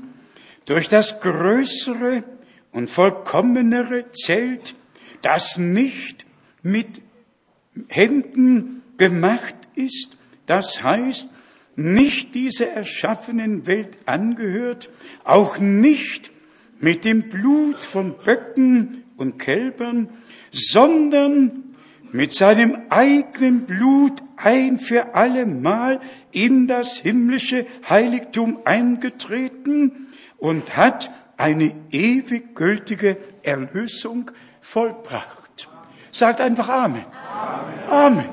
[0.65, 2.25] durch das größere
[2.73, 4.75] und vollkommenere Zelt,
[5.23, 6.27] das nicht
[6.63, 7.03] mit
[7.89, 10.17] Händen gemacht ist,
[10.47, 11.29] das heißt,
[11.77, 14.91] nicht dieser erschaffenen Welt angehört,
[15.25, 16.31] auch nicht
[16.79, 20.09] mit dem Blut von Böcken und Kälbern,
[20.51, 21.75] sondern
[22.13, 26.01] mit seinem eigenen Blut ein für alle Mal
[26.33, 30.09] in das himmlische Heiligtum eingetreten
[30.39, 34.31] und hat eine ewig gültige Erlösung
[34.71, 35.69] vollbracht.
[36.13, 37.05] Sagt einfach Amen.
[37.35, 37.89] Amen.
[37.89, 38.29] Amen.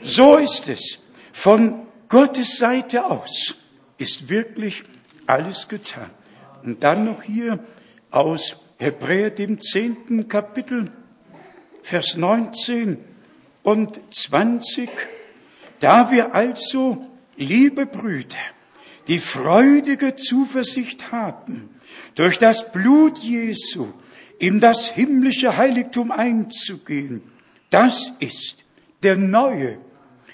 [0.00, 0.98] So ist es.
[1.32, 3.56] Von Gottes Seite aus
[3.98, 4.82] ist wirklich
[5.26, 6.10] alles getan.
[6.62, 7.58] Und dann noch hier
[8.10, 10.90] aus Hebräer, dem zehnten Kapitel,
[11.82, 12.96] Vers 19
[13.62, 14.88] und 20.
[15.80, 17.06] Da wir also,
[17.36, 18.36] liebe Brüder,
[19.06, 21.68] die freudige Zuversicht haben,
[22.14, 23.92] durch das Blut Jesu
[24.38, 27.22] in das himmlische Heiligtum einzugehen,
[27.70, 28.64] das ist
[29.02, 29.78] der neue,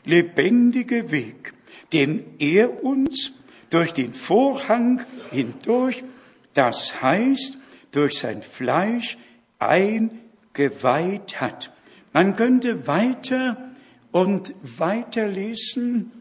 [0.05, 1.55] lebendige Weg,
[1.93, 3.33] den er uns
[3.71, 6.05] durch den Vorhang hindurch,
[6.53, 7.59] das heißt
[7.93, 9.19] durch sein Fleisch,
[9.59, 11.73] eingeweiht hat.
[12.13, 13.73] Man könnte weiter
[14.13, 16.13] und weiter lesen.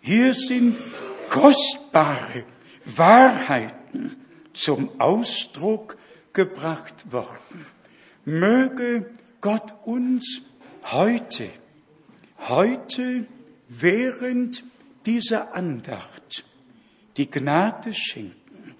[0.00, 0.76] Hier sind
[1.30, 2.44] kostbare
[2.84, 4.16] Wahrheiten
[4.52, 5.96] zum Ausdruck
[6.34, 7.66] gebracht worden.
[8.24, 9.06] Möge
[9.40, 10.42] Gott uns
[10.84, 11.48] heute,
[12.48, 13.26] heute
[13.68, 14.64] während
[15.06, 16.44] dieser Andacht
[17.16, 18.74] die Gnade schenken,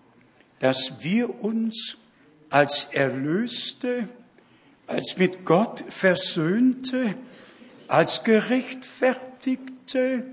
[0.59, 1.97] dass wir uns
[2.51, 4.09] als Erlöste,
[4.87, 7.17] als mit Gott Versöhnte,
[7.89, 10.25] als gerechtfertigte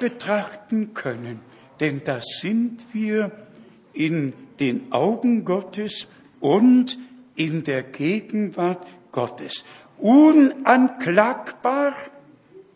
[0.00, 1.40] betrachten können.
[1.80, 3.32] Denn das sind wir
[3.92, 6.06] in den Augen Gottes
[6.44, 6.98] und
[7.36, 9.64] in der Gegenwart Gottes.
[9.96, 11.94] Unanklagbar,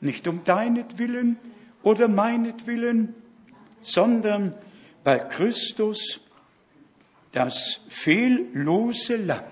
[0.01, 1.37] nicht um deinetwillen
[1.83, 3.15] oder meinetwillen,
[3.83, 4.57] sondern
[5.05, 6.23] weil Christus
[7.33, 9.45] das fehllose Lamm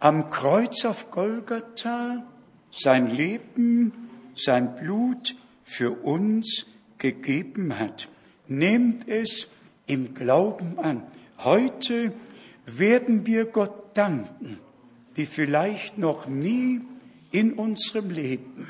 [0.00, 2.24] am Kreuz auf Golgatha
[2.70, 3.92] sein Leben,
[4.36, 8.08] sein Blut für uns gegeben hat.
[8.48, 9.48] Nehmt es
[9.86, 11.02] im Glauben an.
[11.38, 12.12] Heute
[12.66, 14.58] werden wir Gott danken,
[15.14, 16.80] wie vielleicht noch nie
[17.30, 18.68] in unserem Leben.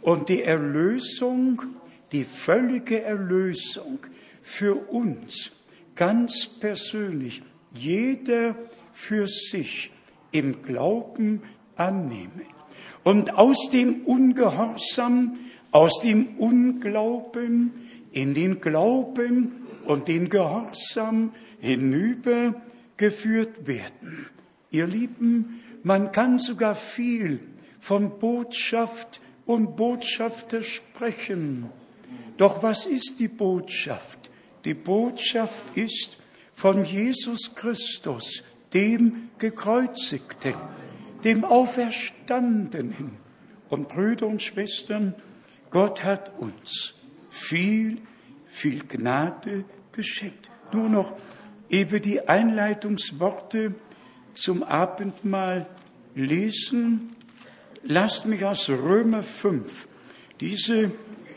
[0.00, 1.62] Und die Erlösung,
[2.10, 4.00] die völlige Erlösung
[4.42, 5.52] für uns
[5.94, 7.42] ganz persönlich,
[7.74, 8.56] jeder
[8.92, 9.92] für sich
[10.32, 11.42] im Glauben
[11.76, 12.42] annehmen.
[13.04, 15.38] Und aus dem Ungehorsam,
[15.70, 17.72] aus dem Unglauben
[18.12, 21.32] in den Glauben und den Gehorsam
[23.02, 24.26] hinübergeführt werden.
[24.70, 27.40] Ihr Lieben, man kann sogar viel
[27.80, 31.66] von Botschaft und Botschafter sprechen.
[32.36, 34.30] Doch was ist die Botschaft?
[34.64, 36.18] Die Botschaft ist
[36.54, 40.54] von Jesus Christus, dem Gekreuzigten,
[41.24, 43.18] dem Auferstandenen.
[43.68, 45.14] Und Brüder und Schwestern,
[45.70, 46.94] Gott hat uns
[47.30, 47.98] viel,
[48.46, 50.50] viel Gnade geschenkt.
[50.72, 51.12] Nur noch
[51.72, 53.74] eben die Einleitungsworte
[54.34, 55.66] zum Abendmahl
[56.14, 57.16] lesen.
[57.82, 59.88] Lasst mich aus Römer 5
[60.40, 60.92] diese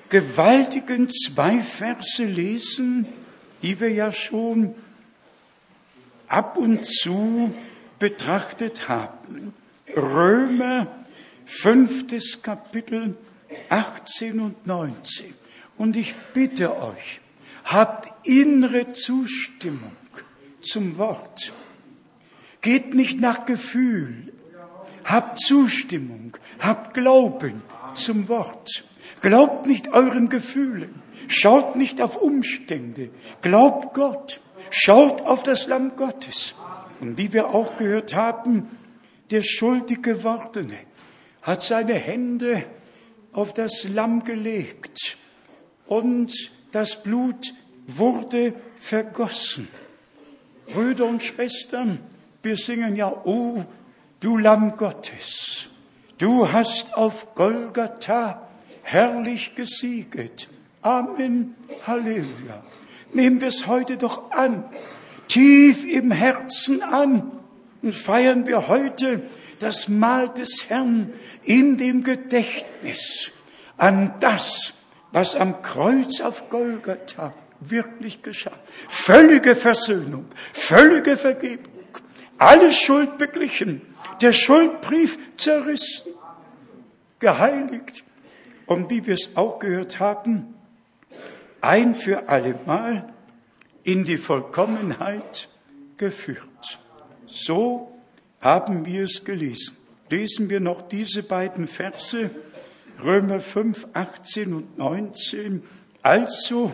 [0.10, 3.08] gewaltigen zwei Verse lesen,
[3.62, 4.76] die wir ja schon
[6.28, 7.54] ab und zu
[7.98, 9.54] betrachtet haben.
[9.96, 10.88] Römer,
[11.46, 13.16] fünftes Kapitel,
[13.70, 15.34] 18 und 19.
[15.78, 17.22] Und ich bitte euch,
[17.64, 19.92] habt innere Zustimmung
[20.66, 21.54] zum Wort.
[22.62, 24.34] Geht nicht nach Gefühl.
[25.04, 27.62] Habt Zustimmung, habt Glauben
[27.94, 28.86] zum Wort.
[29.22, 31.02] Glaubt nicht euren Gefühlen.
[31.28, 33.10] Schaut nicht auf Umstände.
[33.42, 34.42] Glaubt Gott.
[34.72, 36.56] Schaut auf das Lamm Gottes.
[37.00, 38.68] Und wie wir auch gehört haben,
[39.32, 40.78] der schuldig gewordene
[41.42, 42.64] hat seine Hände
[43.32, 45.18] auf das Lamm gelegt
[45.86, 47.54] und das Blut
[47.86, 49.68] wurde vergossen.
[50.68, 52.00] Brüder und Schwestern,
[52.44, 53.64] wir singen ja, oh,
[54.20, 55.70] du Lamm Gottes,
[56.18, 58.48] du hast auf Golgatha
[58.84, 60.50] herrlich gesieget.
[60.82, 61.56] Amen,
[61.88, 62.64] Halleluja.
[63.14, 64.64] Nehmen wir es heute doch an,
[65.28, 67.32] tief im Herzen an
[67.82, 69.24] und feiern wir heute
[69.60, 71.14] das Mahl des Herrn
[71.44, 73.32] in dem Gedächtnis
[73.78, 74.74] an das,
[75.12, 77.34] was am Kreuz auf Golgatha
[77.70, 78.58] wirklich geschah.
[78.88, 81.74] Völlige Versöhnung, völlige Vergebung,
[82.38, 83.82] alle Schuld beglichen,
[84.22, 86.14] der Schuldbrief zerrissen,
[87.20, 88.04] geheiligt
[88.66, 90.56] und wie wir es auch gehört haben,
[91.62, 93.14] ein für allemal
[93.84, 95.50] in die Vollkommenheit
[95.98, 96.80] geführt.
[97.26, 97.92] So
[98.42, 99.76] haben wir es gelesen.
[100.10, 102.30] Lesen wir noch diese beiden Verse,
[103.04, 105.64] Römer 5, 18 und 19.
[106.02, 106.74] Also,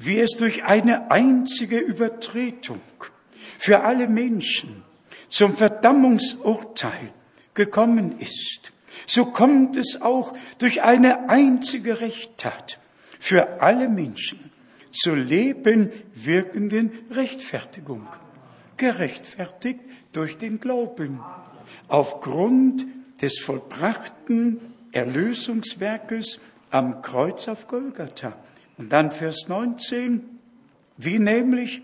[0.00, 2.80] wie es durch eine einzige Übertretung
[3.58, 4.82] für alle Menschen
[5.28, 7.12] zum Verdammungsurteil
[7.52, 8.72] gekommen ist,
[9.06, 12.78] so kommt es auch durch eine einzige Rechttat
[13.18, 14.50] für alle Menschen
[14.90, 18.06] zur Leben wirkenden Rechtfertigung.
[18.78, 19.80] Gerechtfertigt
[20.12, 21.20] durch den Glauben.
[21.88, 22.86] Aufgrund
[23.20, 24.60] des vollbrachten
[24.92, 26.40] Erlösungswerkes
[26.70, 28.34] am Kreuz auf Golgatha.
[28.80, 30.22] Und dann Vers 19,
[30.96, 31.82] wie nämlich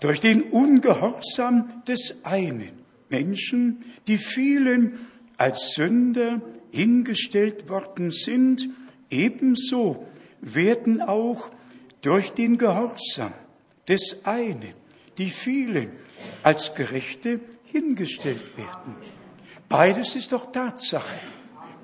[0.00, 2.70] durch den Ungehorsam des einen
[3.10, 4.98] Menschen, die vielen
[5.36, 6.40] als Sünder
[6.72, 8.66] hingestellt worden sind,
[9.10, 10.06] ebenso
[10.40, 11.50] werden auch
[12.00, 13.34] durch den Gehorsam
[13.86, 14.72] des einen
[15.18, 15.90] die vielen
[16.42, 18.94] als Gerechte hingestellt werden.
[19.68, 21.18] Beides ist doch Tatsache.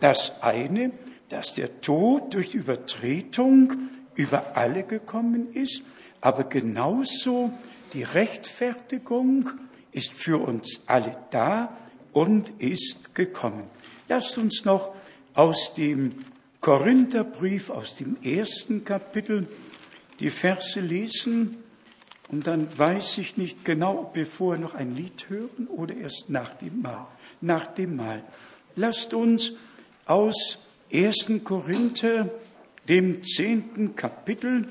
[0.00, 0.92] Das eine,
[1.28, 5.82] dass der Tod durch Übertretung über alle gekommen ist,
[6.20, 7.52] aber genauso
[7.92, 9.50] die Rechtfertigung
[9.92, 11.76] ist für uns alle da
[12.12, 13.64] und ist gekommen.
[14.08, 14.94] Lasst uns noch
[15.34, 16.12] aus dem
[16.60, 19.46] Korintherbrief, aus dem ersten Kapitel,
[20.20, 21.58] die Verse lesen.
[22.28, 26.30] Und dann weiß ich nicht genau, ob wir vorher noch ein Lied hören oder erst
[26.30, 27.06] nach dem Mahl.
[27.40, 28.24] Nach dem Mahl.
[28.76, 29.52] Lasst uns
[30.06, 30.58] aus
[30.92, 31.32] 1.
[31.44, 32.30] Korinther
[32.88, 34.68] dem zehnten Kapitel,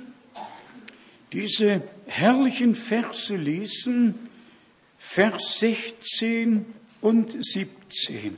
[1.31, 4.29] diese herrlichen Verse lesen,
[4.97, 6.65] Vers 16
[7.01, 8.37] und 17.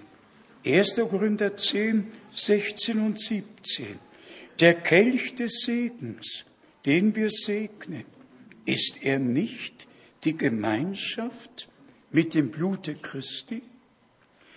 [0.65, 0.95] 1.
[0.95, 3.99] Korinther 10, 16 und 17.
[4.59, 6.45] Der Kelch des Segens,
[6.85, 8.05] den wir segnen,
[8.65, 9.87] ist er nicht
[10.23, 11.69] die Gemeinschaft
[12.11, 13.61] mit dem Blute Christi?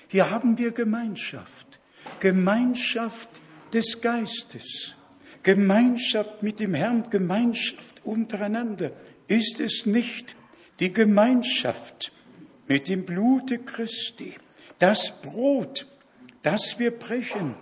[0.09, 1.79] Hier haben wir Gemeinschaft,
[2.21, 3.43] Gemeinschaft
[3.75, 4.97] des Geistes,
[5.49, 8.93] Gemeinschaft mit dem Herrn, Gemeinschaft untereinander.
[9.29, 10.37] Ist es nicht
[10.79, 12.13] die Gemeinschaft
[12.67, 14.35] mit dem Blute Christi,
[14.79, 15.87] das Brot,
[16.43, 17.55] das wir brechen,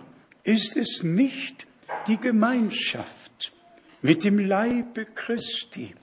[0.43, 1.65] ist es nicht
[2.07, 3.53] die Gemeinschaft
[4.01, 5.95] mit dem Leibe Christi,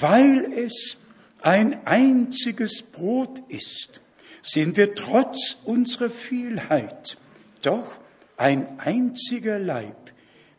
[0.00, 0.98] weil es
[1.42, 4.00] ein einziges Brot ist,
[4.42, 7.18] sind wir trotz unserer Vielheit
[7.62, 8.00] doch
[8.36, 10.09] ein einziger Leib,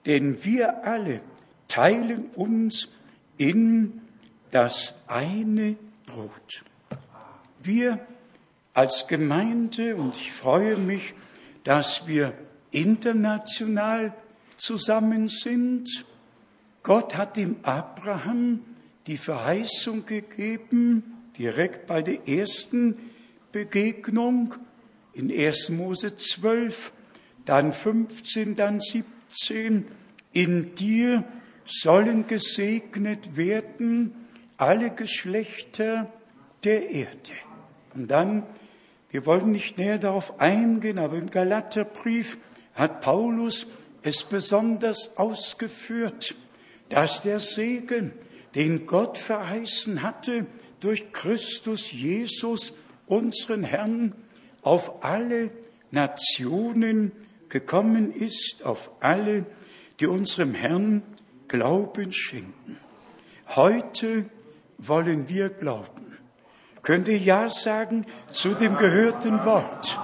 [0.05, 1.21] denn wir alle
[1.67, 2.89] teilen uns
[3.37, 4.01] in
[4.51, 5.75] das eine
[6.05, 6.63] Brot.
[7.63, 7.99] Wir
[8.73, 11.13] als Gemeinde, und ich freue mich,
[11.63, 12.33] dass wir
[12.71, 14.13] international
[14.57, 16.05] zusammen sind.
[16.83, 18.61] Gott hat dem Abraham
[19.07, 22.97] die Verheißung gegeben, direkt bei der ersten
[23.51, 24.55] Begegnung
[25.13, 25.69] in 1.
[25.69, 26.93] Mose 12,
[27.45, 29.20] dann 15, dann 17.
[30.33, 31.23] In dir
[31.65, 34.15] sollen gesegnet werden
[34.57, 36.11] alle Geschlechter
[36.63, 37.31] der Erde.
[37.93, 38.43] Und dann,
[39.09, 42.37] wir wollen nicht näher darauf eingehen, aber im Galaterbrief
[42.73, 43.67] hat Paulus
[44.03, 46.35] es besonders ausgeführt,
[46.89, 48.13] dass der Segen,
[48.55, 50.45] den Gott verheißen hatte
[50.79, 52.73] durch Christus Jesus,
[53.07, 54.13] unseren Herrn,
[54.61, 55.51] auf alle
[55.91, 57.11] Nationen
[57.51, 59.45] gekommen ist, auf alle,
[59.99, 61.03] die unserem Herrn
[61.47, 62.77] Glauben schenken.
[63.55, 64.29] Heute
[64.77, 66.17] wollen wir glauben.
[66.81, 69.99] Könnt ihr Ja sagen zu dem gehörten Wort?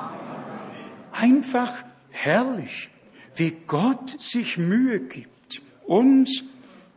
[1.14, 1.74] Einfach
[2.12, 2.92] herrlich
[3.36, 6.44] wie Gott sich Mühe gibt, uns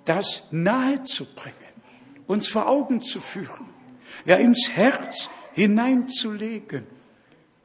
[0.05, 1.55] das nahezubringen,
[2.27, 3.67] uns vor Augen zu führen,
[4.25, 6.87] ja ins Herz hineinzulegen,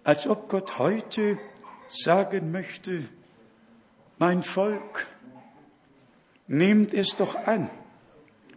[0.03, 1.40] als ob Gott heute
[1.88, 3.07] sagen möchte,
[4.18, 5.07] mein Volk,
[6.48, 7.70] nehmt es doch an,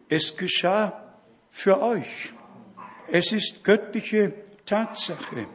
[0.09, 1.15] es geschah
[1.51, 2.33] für euch.
[3.11, 4.35] Es ist göttliche
[4.67, 5.47] Tatsache,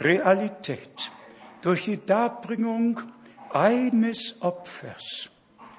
[0.00, 1.12] Realität.
[1.62, 3.00] Durch die Darbringung
[3.50, 5.30] eines Opfers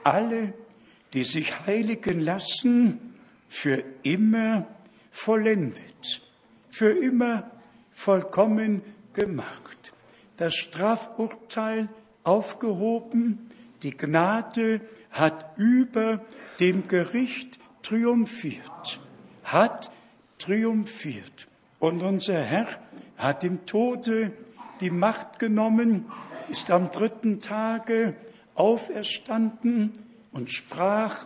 [0.03, 0.53] alle,
[1.13, 3.15] die sich heiligen lassen,
[3.49, 4.67] für immer
[5.11, 6.21] vollendet,
[6.69, 7.51] für immer
[7.91, 8.81] vollkommen
[9.13, 9.93] gemacht.
[10.37, 11.89] Das Strafurteil
[12.23, 13.49] aufgehoben,
[13.83, 14.81] die Gnade
[15.11, 16.21] hat über
[16.59, 18.99] dem Gericht triumphiert,
[19.43, 19.91] hat
[20.37, 21.47] triumphiert.
[21.79, 22.67] Und unser Herr
[23.17, 24.31] hat dem Tode
[24.81, 26.05] die Macht genommen,
[26.49, 28.15] ist am dritten Tage
[28.55, 29.91] auferstanden
[30.31, 31.25] und sprach,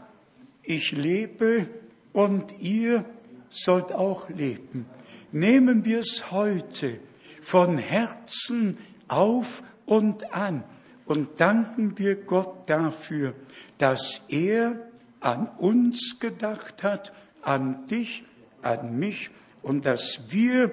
[0.64, 1.68] ich lebe
[2.14, 3.06] und ihr
[3.50, 4.86] sollt auch leben.
[5.32, 7.00] Nehmen wir es heute
[7.42, 8.78] von Herzen
[9.12, 10.64] auf und an.
[11.06, 13.34] Und danken wir Gott dafür,
[13.78, 14.80] dass er
[15.20, 17.12] an uns gedacht hat,
[17.42, 18.24] an dich,
[18.62, 19.30] an mich.
[19.62, 20.72] Und dass wir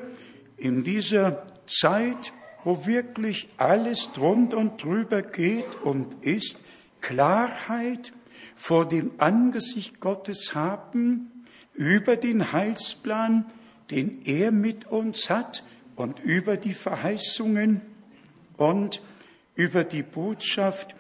[0.57, 2.33] in dieser Zeit
[2.65, 6.63] wo wirklich alles drund und drüber geht und ist,
[7.01, 8.13] Klarheit
[8.57, 11.31] vor dem Angesicht Gottes haben
[11.73, 13.47] über den Heilsplan,
[13.91, 15.65] den er mit uns hat
[15.97, 17.81] und über die Verheißungen
[18.59, 19.01] und
[19.55, 20.95] über die Botschaft,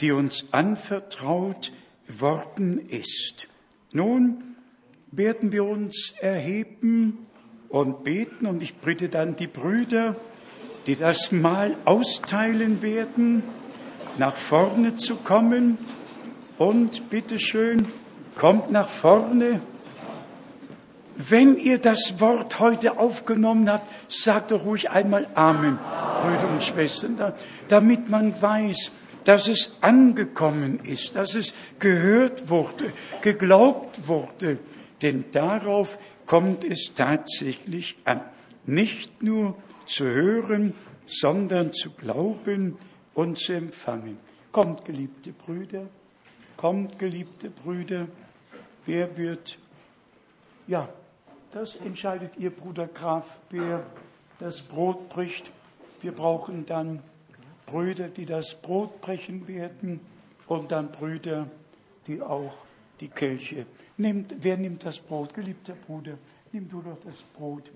[0.00, 1.72] die uns anvertraut
[2.06, 3.48] worden ist.
[3.92, 4.56] Nun
[5.10, 7.18] werden wir uns erheben
[7.68, 10.16] und beten und ich bitte dann die Brüder,
[10.86, 13.42] die das Mal austeilen werden,
[14.18, 15.78] nach vorne zu kommen.
[16.58, 17.88] Und bitteschön,
[18.36, 19.60] kommt nach vorne.
[21.16, 25.78] Wenn ihr das Wort heute aufgenommen habt, sagt doch ruhig einmal Amen,
[26.20, 27.16] Brüder und Schwestern,
[27.68, 28.90] damit man weiß,
[29.24, 32.92] dass es angekommen ist, dass es gehört wurde,
[33.22, 34.58] geglaubt wurde.
[35.02, 38.20] Denn darauf kommt es tatsächlich an.
[38.66, 40.74] Nicht nur zu hören,
[41.06, 42.76] sondern zu glauben
[43.14, 44.18] und zu empfangen.
[44.52, 45.86] Kommt, geliebte Brüder,
[46.56, 48.08] kommt, geliebte Brüder,
[48.86, 49.58] wer wird,
[50.66, 50.88] ja,
[51.54, 53.86] das entscheidet ihr, Bruder Graf, wer
[54.38, 55.52] das Brot bricht.
[56.00, 57.00] Wir brauchen dann
[57.66, 60.00] Brüder, die das Brot brechen werden
[60.48, 61.48] und dann Brüder,
[62.06, 62.54] die auch
[63.00, 63.66] die Kelche
[63.96, 64.34] nimmt.
[64.40, 65.32] Wer nimmt das Brot?
[65.32, 66.18] Geliebter Bruder,
[66.52, 67.70] nimm du doch das Brot.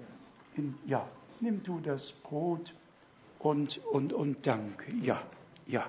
[0.57, 1.09] In, ja,
[1.41, 2.75] nimm du das Brot
[3.39, 4.93] und, und, und danke.
[5.01, 5.23] Ja,
[5.67, 5.87] ja.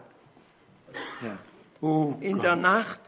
[1.23, 1.37] ja.
[1.81, 2.43] Oh In Gott.
[2.45, 2.99] der Nacht,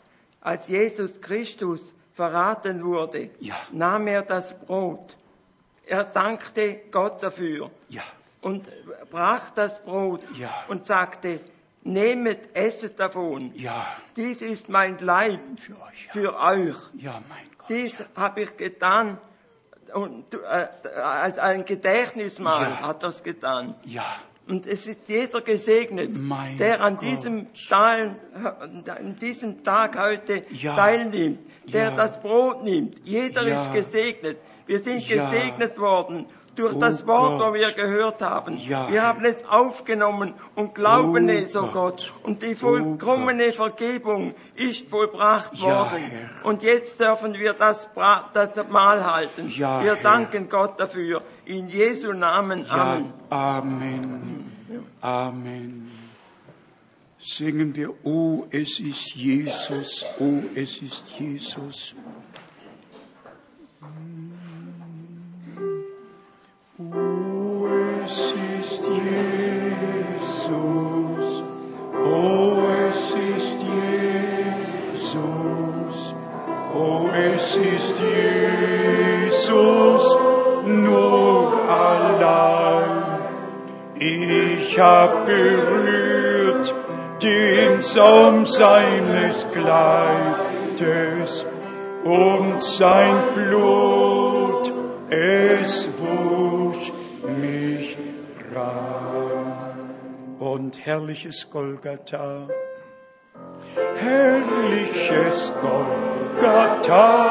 [0.41, 3.55] als Jesus Christus verraten wurde, ja.
[3.71, 5.15] nahm er das Brot.
[5.85, 7.71] Er dankte Gott dafür.
[7.89, 8.03] Ja.
[8.41, 8.67] Und
[9.09, 10.49] brach das Brot ja.
[10.67, 11.39] und sagte,
[11.83, 13.53] nehmet, esset davon.
[13.55, 13.85] Ja.
[14.15, 16.07] Dies ist mein Leib für euch.
[16.11, 16.75] Für euch.
[16.93, 17.69] Ja, mein Gott.
[17.69, 19.17] Dies habe ich getan
[19.93, 20.67] und äh,
[20.99, 22.87] als ein Gedächtnismal ja.
[22.87, 23.75] hat das getan.
[23.85, 24.05] Ja.
[24.47, 30.75] Und es ist jeder gesegnet, mein der an diesem, Teil, an diesem Tag heute ja.
[30.75, 31.39] teilnimmt,
[31.71, 31.95] der ja.
[31.95, 32.97] das Brot nimmt.
[33.03, 34.37] Jeder ist gesegnet.
[34.65, 37.41] Wir sind gesegnet worden durch oh das Wort, Gott.
[37.41, 38.57] das wir gehört haben.
[38.57, 38.89] Ja.
[38.91, 41.71] Wir haben es aufgenommen und glauben oh es, oh Gott.
[41.73, 42.13] Gott.
[42.23, 45.99] Und die vollkommene oh Vergebung ist vollbracht ja, worden.
[45.99, 46.45] Herr.
[46.45, 47.89] Und jetzt dürfen wir das,
[48.33, 49.49] das Mahl halten.
[49.49, 50.03] Ja, wir Herr.
[50.03, 51.21] danken Gott dafür.
[51.51, 52.65] In Jesu Namen.
[52.69, 53.13] Amen.
[53.29, 54.51] Amen.
[55.01, 55.91] Amen.
[57.19, 61.93] Singen wir, oh, es ist Jesus, oh, es ist Jesus.
[84.81, 86.75] Hab berührt
[87.21, 91.45] den Saum seines Kleides
[92.03, 94.73] und sein Blut,
[95.09, 96.91] es wusch
[97.39, 97.97] mich
[98.55, 100.39] rein.
[100.39, 102.47] Und herrliches Golgatha,
[103.97, 107.29] herrliches Golgatha,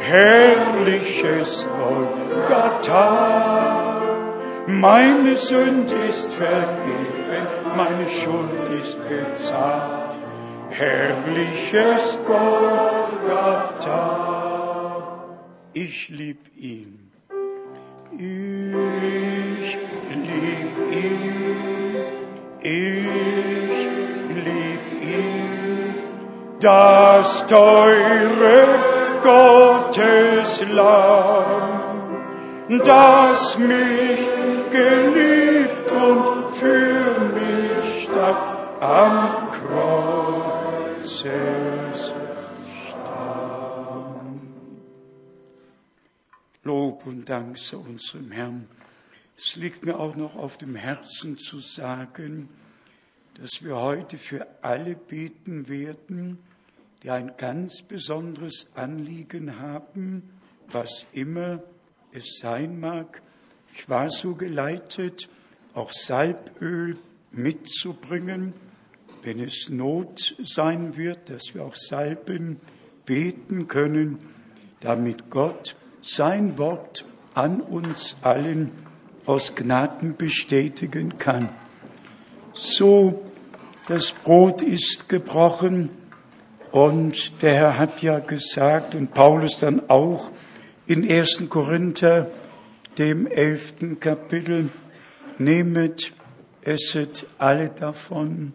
[0.00, 3.85] herrliches Golgatha.
[4.68, 10.18] Meine Sünde ist vergeben, meine Schuld ist bezahlt.
[10.70, 13.86] Herrliches Golgatha,
[15.72, 17.12] ich lieb ihn.
[18.10, 19.78] Ich
[20.10, 21.94] lieb ihn,
[22.60, 23.88] ich
[24.34, 25.94] lieb ihn,
[26.58, 28.80] das teure
[29.22, 30.72] Gotteslamm,
[32.82, 34.35] das mich
[34.70, 40.26] geliebt und für mich starb am Kreuzes
[46.66, 48.68] Lob und Dank zu unserem Herrn.
[49.36, 52.48] Es liegt mir auch noch auf dem Herzen zu sagen,
[53.34, 56.38] dass wir heute für alle beten werden,
[57.02, 60.28] die ein ganz besonderes Anliegen haben,
[60.68, 61.62] was immer
[62.12, 63.22] es sein mag.
[63.78, 65.28] Ich war so geleitet,
[65.74, 66.96] auch Salböl
[67.30, 68.54] mitzubringen,
[69.22, 72.58] wenn es Not sein wird, dass wir auch Salben
[73.04, 74.18] beten können,
[74.80, 77.04] damit Gott sein Wort
[77.34, 78.70] an uns allen
[79.26, 81.50] aus Gnaden bestätigen kann.
[82.54, 83.26] So,
[83.88, 85.90] das Brot ist gebrochen
[86.72, 90.30] und der Herr hat ja gesagt und Paulus dann auch
[90.86, 91.44] in 1.
[91.50, 92.30] Korinther,
[92.98, 94.70] dem elften Kapitel,
[95.38, 96.12] nehmet,
[96.62, 98.52] esset alle davon,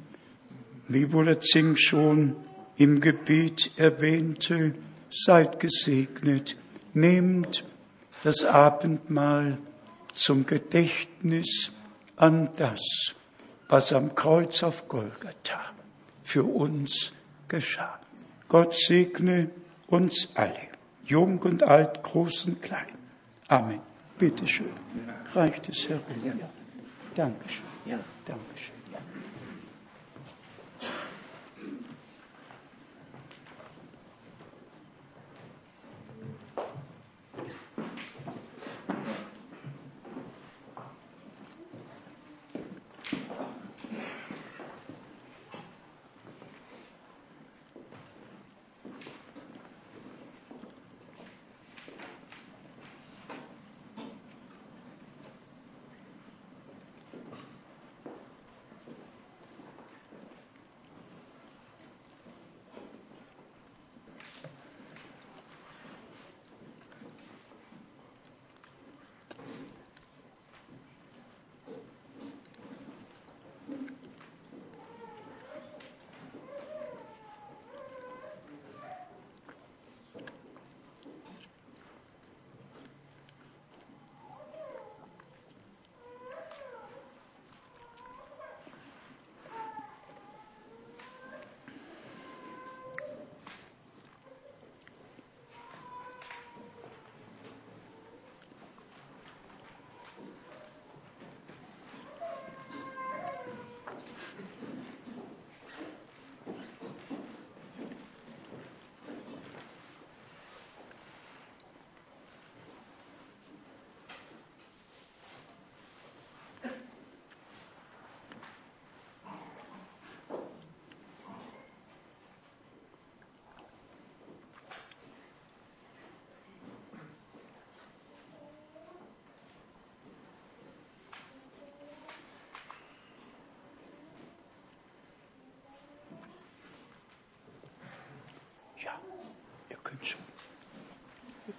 [0.88, 2.36] wie wohl der Zing schon
[2.78, 4.76] im Gebet erwähnte,
[5.10, 6.58] seid gesegnet
[6.94, 7.66] nehmt
[8.24, 9.58] das Abendmahl
[10.14, 11.72] zum Gedächtnis
[12.16, 12.82] an das,
[13.70, 15.62] was am Kreuz auf Golgatha
[16.24, 17.14] für uns
[17.48, 18.00] geschah.
[18.48, 19.50] Gott segne
[19.88, 20.68] uns alle,
[21.06, 22.98] jung und alt, groß und klein.
[23.48, 23.91] Amen.
[24.22, 24.70] Bitte schön.
[25.34, 26.04] Reicht es herum?
[26.24, 26.48] Ja.
[27.16, 27.66] Dankeschön.
[27.88, 28.00] Ja.
[28.24, 28.71] Dankeschön.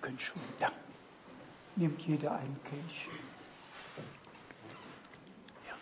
[0.03, 0.43] Können schon.
[0.61, 0.69] Ja.
[1.77, 3.09] Nimmt jeder einen Kelch.
[5.67, 5.75] Ja.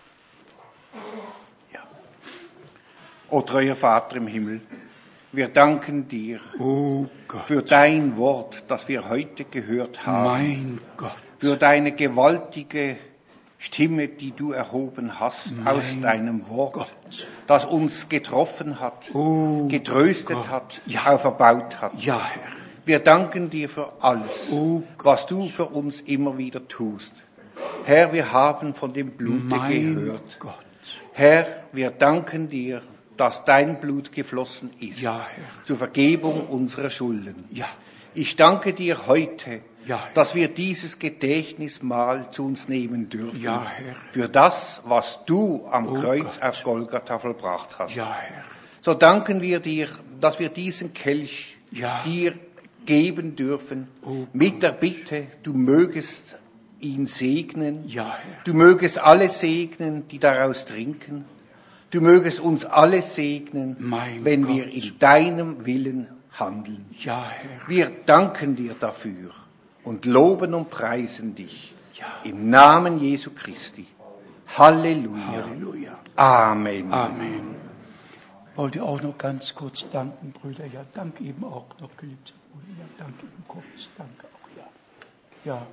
[1.73, 1.81] ja.
[3.31, 4.61] O treuer Vater im Himmel,
[5.33, 7.07] wir danken dir oh
[7.47, 10.25] für dein Wort, das wir heute gehört haben.
[10.25, 11.17] Mein Gott.
[11.39, 12.99] Für deine gewaltige
[13.59, 17.27] Stimme, die du erhoben hast mein aus deinem Wort, Gott.
[17.47, 20.49] das uns getroffen hat, oh getröstet Gott.
[20.49, 21.07] hat, ja.
[21.07, 21.95] auferbaut hat.
[22.03, 22.61] Ja, Herr.
[22.91, 27.12] Wir danken dir für alles, oh was du für uns immer wieder tust.
[27.85, 30.41] Herr, wir haben von dem Blute mein gehört.
[30.41, 30.59] Gott.
[31.12, 32.83] Herr, wir danken dir,
[33.17, 35.65] dass dein Blut geflossen ist ja, Herr.
[35.67, 37.45] zur Vergebung unserer Schulden.
[37.53, 37.69] Ja.
[38.12, 43.41] Ich danke dir heute, ja, dass wir dieses Gedächtnismal zu uns nehmen dürfen.
[43.41, 43.95] Ja, Herr.
[44.11, 46.43] Für das, was du am oh Kreuz Gott.
[46.43, 47.95] auf Golgatha vollbracht hast.
[47.95, 48.43] Ja, Herr.
[48.81, 49.91] So danken wir dir,
[50.21, 51.57] dass wir diesen Kelch
[52.05, 52.35] dir
[52.86, 56.36] geben dürfen, oh mit der Bitte, du mögest
[56.81, 57.89] ihn segnen.
[57.89, 58.16] Ja.
[58.44, 61.24] Du mögest alle segnen, die daraus trinken.
[61.90, 64.55] Du mögest uns alle segnen, mein wenn Gott.
[64.55, 66.86] wir in deinem Willen handeln.
[66.98, 67.69] Ja, Herr.
[67.69, 69.32] Wir danken dir dafür
[69.85, 71.74] und loben und preisen dich.
[71.94, 72.07] Ja.
[72.24, 73.86] Im Namen Jesu Christi.
[74.57, 75.47] Halleluja.
[75.47, 75.98] Halleluja.
[76.16, 76.93] Amen.
[76.93, 77.55] Amen.
[78.55, 80.66] Wollte auch noch ganz kurz danken, Brüder.
[80.66, 82.40] Ja, danke eben auch noch, geliebter Bruder.
[82.78, 83.90] Ja, danke eben kurz.
[83.97, 84.68] Danke auch, ja.
[85.44, 85.66] Ja.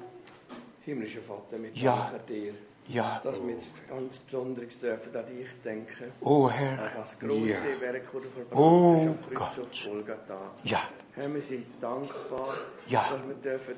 [0.85, 2.09] Himmlischer Vater, wir Ja.
[2.11, 2.53] danken dir,
[2.87, 3.19] Ja.
[3.23, 6.11] dass wir jetzt ganz Besonderes dürfen an dich denken.
[6.21, 6.91] Oh An Herr.
[6.95, 7.81] das große Ja.
[7.81, 9.65] Werk, das du verbracht Oh hast am Kreuz Gott.
[9.65, 10.51] auf Golgatha.
[10.63, 10.81] Ja.
[11.15, 12.53] Herr, wir sind dankbar,
[12.87, 13.09] Ja.
[13.11, 13.75] dass wir dürfen,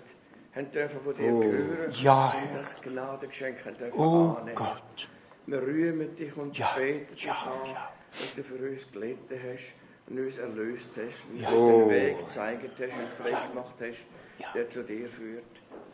[0.55, 1.43] haben dürfen von dir Oh.
[1.43, 2.57] hören Ja, und Herr.
[2.59, 4.55] das Gnadengeschenk haben dürfen Oh annehmen.
[4.55, 5.09] Gott.
[5.47, 6.73] Wir rühmen dich und Ja.
[6.75, 7.91] beten dich Ja, an, ja.
[8.11, 9.73] dass du für uns gelitten hast
[10.09, 11.49] und uns erlöst hast und Ja.
[11.49, 11.79] uns Oh.
[11.81, 14.05] den Weg gezeigt hast und frei gemacht hast,
[14.39, 14.47] Ja.
[14.53, 15.43] der zu dir führt.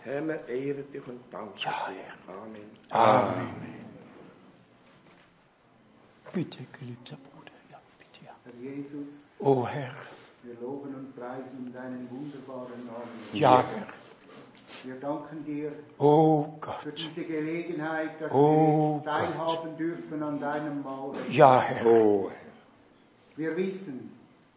[0.03, 2.31] Herr, wir ehren dich und danken Ja, dir.
[2.33, 2.69] Amen.
[2.91, 3.85] Amen.
[6.33, 7.51] Bitte, geliebter Bruder.
[7.71, 8.31] Ja, bitte, ja.
[8.43, 9.07] Herr Jesus,
[9.39, 9.93] Oh Herr.
[10.43, 13.19] wir loben und preisen deinen wunderbaren Namen.
[13.33, 13.87] Ja, Herr.
[14.83, 16.97] Wir danken dir Oh für Gott.
[16.97, 21.13] diese Gelegenheit, dass Oh wir teilhaben dürfen an deinem Mahl.
[21.29, 21.85] Ja, Herr.
[21.85, 22.29] Oh.
[23.37, 24.11] Wir wissen,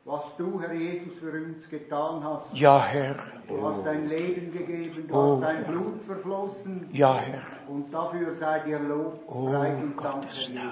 [0.04, 2.46] was du, Herr Jesus, für uns getan hast.
[2.54, 3.16] Ja, Herr.
[3.48, 5.72] Du hast dein Leben gegeben, du Oh, hast dein Herr.
[5.72, 7.42] Blut verflossen Ja, Herr.
[7.68, 10.62] und dafür sei dir Lob, Oh, Preis und Dank, Herr Gottes Jesus.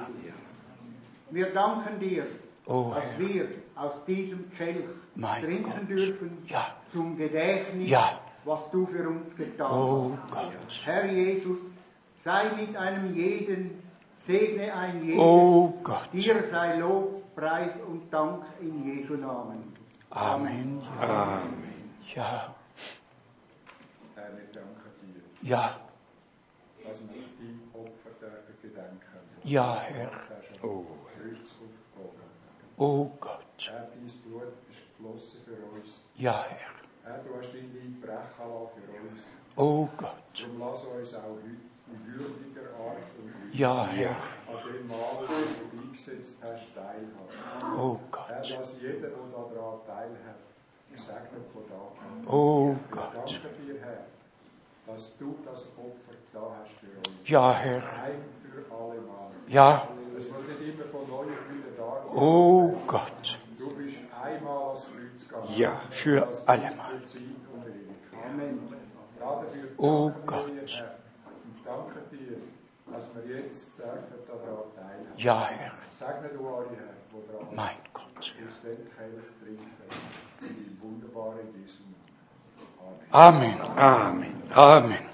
[1.30, 2.26] Wir danken dir,
[2.66, 3.18] Oh, dass Herr.
[3.28, 4.76] wir aus diesem Kelch
[5.16, 5.88] Mein trinken Gott.
[5.90, 6.66] dürfen Ja.
[6.92, 8.20] zum Gedächtnis, Ja.
[8.44, 10.32] was du für uns getan Oh hast.
[10.32, 10.52] Gott.
[10.84, 11.58] Herr Jesus,
[12.24, 13.82] sei mit einem jeden,
[14.22, 15.18] segne ein jeden.
[15.20, 16.08] Oh Gott.
[16.12, 19.72] Dir sei Lob, Preis und Dank in Jesu Namen.
[20.10, 20.80] Amen.
[21.00, 21.42] Ja.
[21.42, 21.90] Amen.
[22.14, 22.54] Ja.
[24.14, 25.76] Herr, wir danken dir, Ja.
[26.82, 27.08] dass wir
[27.38, 29.18] dein Opfer dürfen gedenken.
[29.44, 30.10] Ja, Herr.
[30.62, 30.86] Oh.
[31.14, 31.44] Golgatha.
[32.78, 33.42] Oh Gott.
[33.58, 36.00] Herr, dein Blut ist geflossen für uns.
[36.16, 36.70] Ja, Herr.
[37.04, 39.22] Herr, du hast dein Leib brechen lassen für uns.
[39.56, 40.22] Oh Gott.
[40.40, 41.56] Darum lass uns auch heute
[41.88, 44.10] in würdiger Art und Weise Ja, Herr.
[44.10, 45.24] an dem Mahl,
[45.96, 47.78] eingesetzt hast, teilhaben.
[47.78, 47.98] Oh
[48.28, 48.58] Herr, Gott.
[48.58, 50.36] dass jeder, der daran teilhat,
[50.90, 52.28] gesegnet von da kommt.
[52.28, 53.14] Oh Gott.
[53.14, 54.04] danken dir, Herr,
[54.86, 57.28] dass du das Opfer da hast für uns.
[57.28, 57.82] Ja, Herr.
[58.02, 59.30] Ein für alle Mal.
[59.48, 59.88] Ja.
[60.16, 62.16] Es muss nicht immer von neuem wieder da sein.
[62.16, 63.38] Oh Gott.
[63.58, 65.58] Du bist einmal ans Kreuz gegangen.
[65.58, 65.80] Ja.
[65.90, 68.30] Für für und Ewigkeit.
[68.30, 68.68] Amen.
[69.18, 70.46] Gerade dafür Oh Gott.
[70.66, 70.96] Herr.
[71.26, 72.36] Und danke dir,
[72.92, 75.18] dass wir jetzt dürfen daran teilhaben.
[75.18, 75.72] Ja, Herr.
[75.90, 78.04] Segne du alle, Herr, die daran Mein Gott.
[78.18, 79.72] aus dem Kelch trinken.
[80.40, 83.00] In Jesu Namen.
[83.10, 83.60] Amen.
[83.60, 83.78] Amen.
[83.78, 84.52] Amen.
[84.54, 85.06] Amen.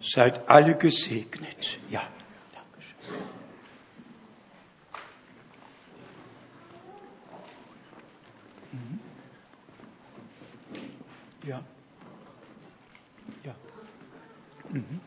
[0.00, 1.78] Seid alle gesegnet.
[1.88, 2.02] Ja.
[2.52, 3.24] Dankeschön.
[8.72, 9.00] Mhm.
[11.46, 11.62] Ja.
[13.44, 13.54] Ja.
[14.70, 15.00] Mhm.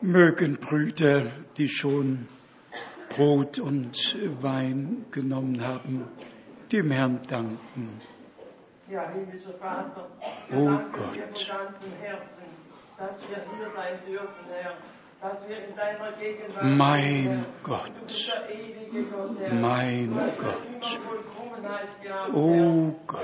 [0.00, 1.22] Mögen Brüder,
[1.56, 2.28] die schon
[3.10, 6.04] Brot und Wein genommen haben,
[6.70, 8.00] dem Herrn danken.
[8.90, 10.08] Ja, himmlischer Vater,
[10.48, 11.14] wir Oh danken Gott.
[11.16, 12.48] dir von ganzem Herzen,
[12.96, 14.72] dass wir hier sein dürfen, Herr.
[15.20, 17.46] Dass wir in deiner Gegenwart Mein sind.
[17.64, 17.90] Gott.
[19.10, 19.54] Gott, Herr.
[19.54, 20.10] Mein
[20.40, 20.62] Gott.
[22.02, 22.94] gehabt, Oh.
[23.06, 23.20] Gott.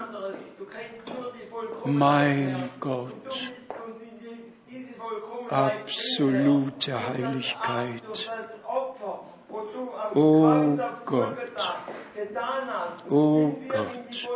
[0.00, 0.36] Anderes.
[0.58, 2.70] Du kennst nur die Vollkommenheit, Mein.
[2.80, 3.12] Gott.
[3.12, 8.30] Und du bist uns in die, diese Vollkommenheit Absolute Heiligkeit.
[8.30, 8.86] Am
[10.14, 11.36] Oh Gott.
[11.56, 14.28] Hast, Oh Gott.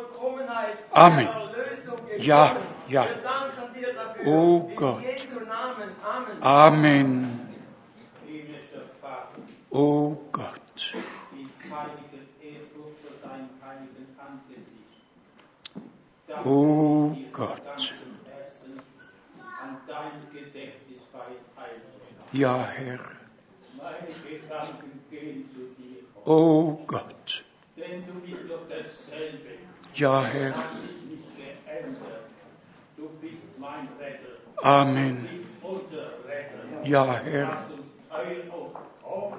[0.93, 1.29] Amen.
[2.19, 2.57] Ja,
[2.89, 3.07] ja.
[3.95, 4.27] Dafür.
[4.27, 5.03] Oh Gott.
[6.41, 7.41] Amen.
[9.71, 10.61] Oh Gott.
[11.33, 15.01] die heilige Ehrfurcht vor deinem heiligen Angesicht.
[16.27, 17.65] Danke Oh dir von Gott.
[17.65, 17.97] ganzem
[18.27, 18.81] Herzen
[19.63, 22.20] an dein Gedächtnis teilzunehmen.
[22.33, 22.99] Ja, Herr.
[23.77, 27.45] Meine Gedanken gehen zu dir, Oh Gott.
[27.77, 29.49] denn du bist doch dasselbe.
[29.95, 30.55] Ja, Du Herr.
[30.57, 32.25] hast dich nicht geändert.
[32.97, 34.63] Du bist mein Retter.
[34.63, 35.27] Amen.
[35.27, 36.85] Du bist unser Retter.
[36.89, 37.47] Ja, Du Herr.
[37.49, 39.39] hast uns teuer aufgehoben.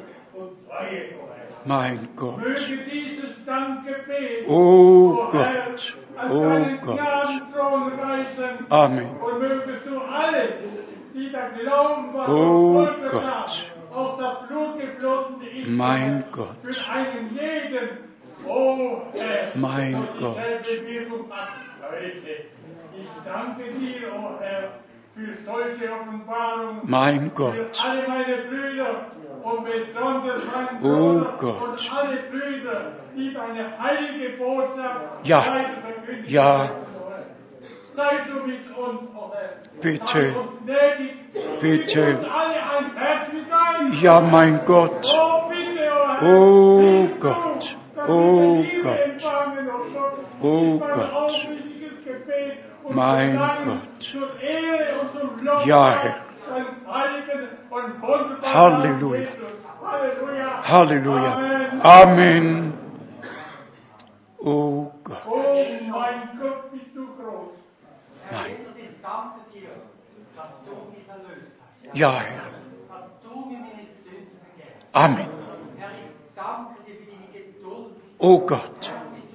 [1.65, 2.39] Mein Gott.
[4.47, 5.97] Oh Gott.
[6.29, 6.39] Oh
[6.81, 6.99] Gott.
[8.69, 9.07] Amen.
[12.27, 13.25] Oh Gott.
[15.67, 16.55] Mein Gott.
[19.55, 20.37] Mein Gott.
[22.99, 24.63] Ich danke dir, oh Herr,
[25.15, 26.79] für solche Offenbarung.
[26.83, 27.53] Mein Gott.
[27.55, 29.05] Für alle meine Brüder.
[30.83, 31.91] Oh Gott.
[35.23, 35.43] Ja.
[36.27, 36.69] Ja.
[37.93, 39.31] Sei du mit uns, oh.
[39.81, 40.35] Bitte.
[41.59, 42.25] Bitte.
[44.01, 45.07] Ja, mein Gott.
[45.19, 45.51] Oh,
[46.21, 46.25] oh.
[46.25, 47.77] Oh Gott.
[48.07, 49.23] Oh Gott.
[50.41, 51.49] oh Gott.
[52.89, 54.17] Mein Gott.
[55.65, 56.30] Ja, Herr.
[56.51, 59.27] Deines heiligen und wunderbaren Halleluja.
[59.83, 60.69] Halleluja.
[60.69, 61.31] Halleluja.
[61.83, 62.73] Amen.
[64.39, 65.17] Oh Gott.
[65.27, 65.55] Oh
[65.89, 67.53] mein Gott, bist du groß.
[68.31, 68.51] Nein.
[68.75, 69.69] Ich danke dir,
[70.35, 71.97] dass du mich erlöst hast.
[71.97, 72.49] Ja, Herr.
[72.89, 74.87] Dass du mir meine Sünden vergibst.
[74.93, 75.27] Amen.
[75.77, 77.95] Herr, ich danke dir für deine Geduld.
[78.19, 78.91] Oh Gott.
[78.91, 79.31] Herr, bis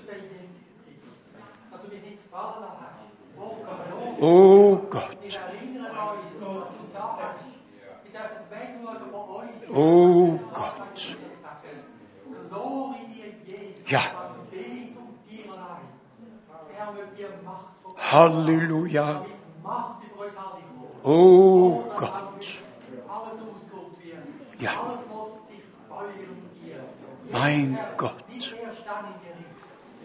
[27.97, 28.29] Gott.
[28.29, 29.57] Nicht erst dann im Gericht.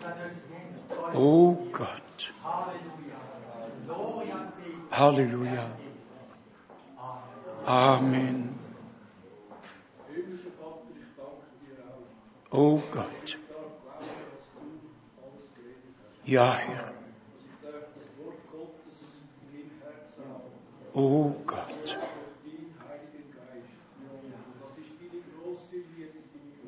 [0.02, 1.20] sondern jetzt treu.
[1.20, 2.34] Oh Gott.
[2.44, 3.20] Halleluja.
[3.86, 4.98] Gloria an dich.
[4.98, 5.66] Halleluja.
[7.66, 8.61] Amen.
[12.54, 13.36] O God,
[16.26, 16.60] Ja,
[20.94, 21.98] O God,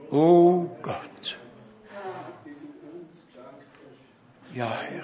[0.10, 1.38] O God,
[4.56, 5.04] Ja, Herr.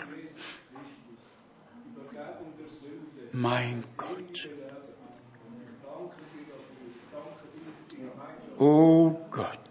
[3.33, 4.49] Mein Gott.
[8.57, 9.68] O Gott.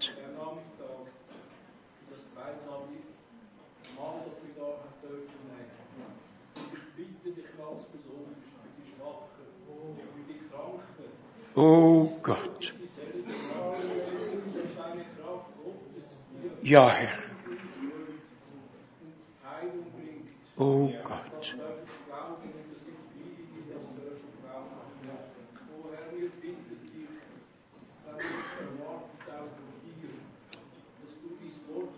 [11.61, 12.73] Oh Gott.
[16.63, 17.19] Ja, Herr.
[20.57, 21.57] Oh Gott.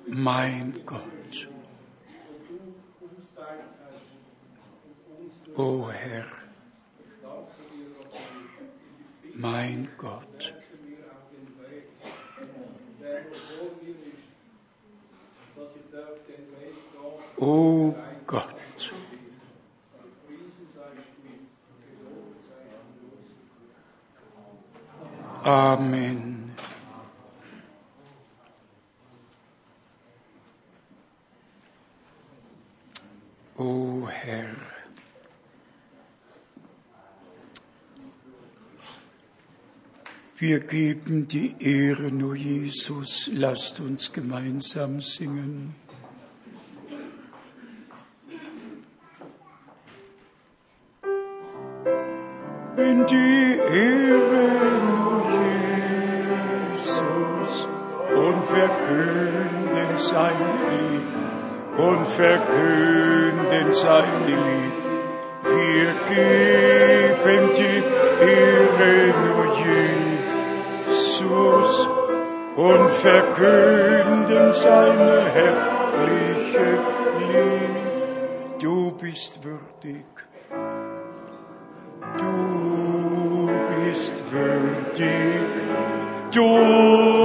[0.07, 1.49] Mein Gott.
[5.55, 6.40] O Herr,
[9.41, 10.55] mein Gott.
[17.37, 17.97] O oh
[18.27, 18.93] Gott.
[25.43, 26.53] Amen.
[33.57, 34.60] O Herr.
[40.41, 43.31] Wir geben die Ehre nur Jesus.
[43.35, 45.75] Lasst uns gemeinsam singen.
[52.75, 54.49] Wenn die Ehre
[54.89, 55.29] nur
[56.73, 57.69] Jesus
[58.17, 60.41] und verkünden sein
[60.71, 61.05] Lied
[61.77, 64.73] und verkünden sein Lied.
[65.45, 67.83] Wir geben die
[68.25, 70.00] Ehre nur Jesus
[72.61, 76.79] und verkünden seine herrliche
[77.33, 78.63] Lied.
[78.63, 80.05] Du bist würdig.
[82.19, 85.51] Du bist würdig.
[86.35, 87.20] Du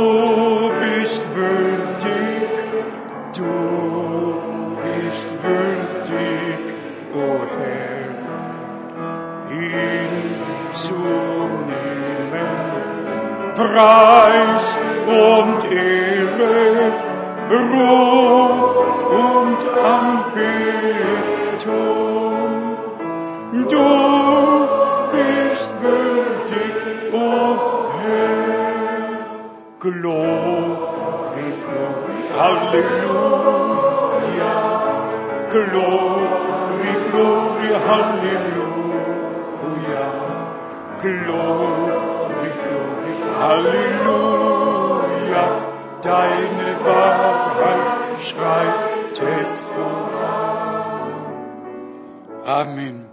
[52.65, 53.05] Amen.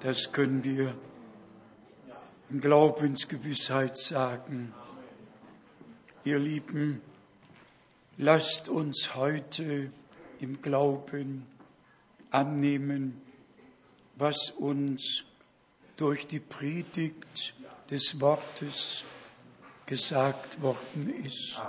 [0.00, 0.96] Das können wir
[2.48, 4.72] in Glaubensgewissheit sagen.
[6.24, 7.02] Ihr Lieben,
[8.16, 9.92] lasst uns heute
[10.40, 11.46] im Glauben
[12.30, 13.20] annehmen,
[14.16, 15.24] was uns
[15.98, 17.54] durch die Predigt
[17.90, 19.04] des Wortes
[19.84, 21.60] gesagt worden ist.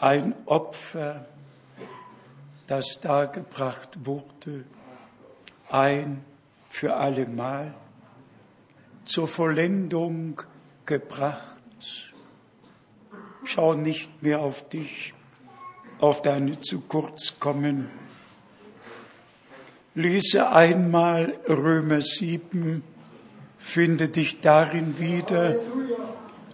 [0.00, 1.24] Ein Opfer,
[2.66, 4.64] das dargebracht wurde,
[5.72, 6.24] ein
[6.68, 7.74] für allemal,
[9.04, 10.40] zur Vollendung
[10.86, 11.40] gebracht.
[13.44, 15.14] Schau nicht mehr auf dich,
[15.98, 17.88] auf deine zu kurz kommen.
[19.94, 22.84] Lese einmal Römer 7,
[23.58, 25.56] finde dich darin wieder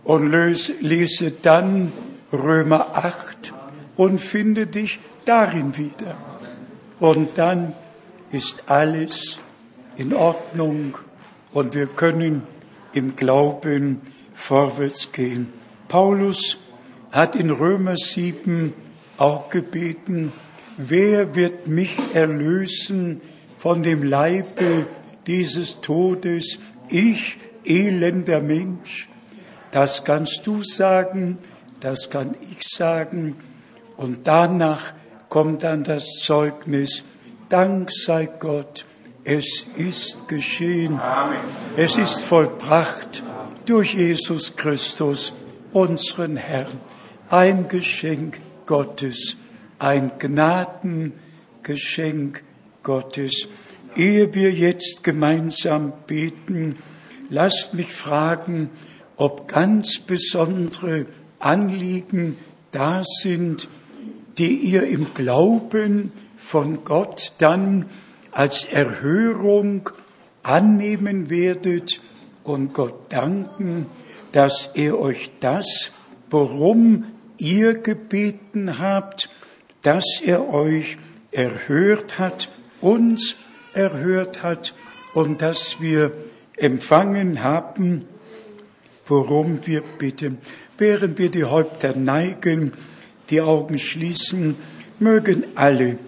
[0.05, 1.93] und lese dann
[2.33, 3.53] Römer 8
[3.97, 6.17] und finde dich darin wieder.
[6.99, 7.75] Und dann
[8.33, 9.41] ist alles
[9.97, 10.99] in Ordnung
[11.53, 12.43] und wir können
[12.93, 14.01] im Glauben
[14.35, 15.53] vorwärts gehen.
[15.89, 16.59] Paulus
[17.13, 18.73] hat in Römer 7
[19.17, 20.33] auch gebeten,
[20.77, 23.21] wer wird mich erlösen
[23.57, 24.87] von dem Leibe
[25.27, 26.59] dieses Todes?
[26.89, 29.09] Ich, elender Mensch.
[29.71, 31.39] Das kannst du sagen,
[31.81, 33.37] das kann ich sagen.
[33.97, 34.93] Und danach
[35.29, 37.05] kommt dann das Zeugnis,
[37.49, 38.87] Dank sei Gott,
[39.23, 40.99] es ist geschehen.
[40.99, 41.39] Amen.
[41.77, 43.23] Es ist vollbracht
[43.67, 45.33] durch Jesus Christus,
[45.73, 46.81] unseren Herrn.
[47.31, 49.37] Ein Geschenk Gottes,
[49.79, 52.43] ein Gnadengeschenk
[52.83, 53.47] Gottes.
[53.95, 56.79] Ehe wir jetzt gemeinsam beten,
[57.31, 58.71] lasst mich fragen,
[59.17, 61.07] ob ganz besondere
[61.39, 62.39] Anliegen
[62.73, 63.69] da sind,
[64.37, 66.11] die ihr im Glauben
[66.47, 67.87] von Gott dann
[68.31, 69.91] als Erhörung
[70.45, 72.01] annehmen werdet
[72.45, 73.87] und Gott danken,
[74.31, 75.91] dass er euch das,
[76.31, 77.07] worum
[77.37, 79.29] ihr gebeten habt,
[79.83, 80.99] dass er euch
[81.33, 82.49] erhört hat,
[82.81, 83.37] uns
[83.75, 84.73] erhört hat
[85.15, 86.13] und dass wir
[86.57, 88.05] empfangen haben,
[89.07, 90.39] worum wir bitten.
[90.79, 92.73] Während wir die Häupter neigen,
[93.31, 94.55] die Augen schließen,
[95.01, 95.99] mögen alle,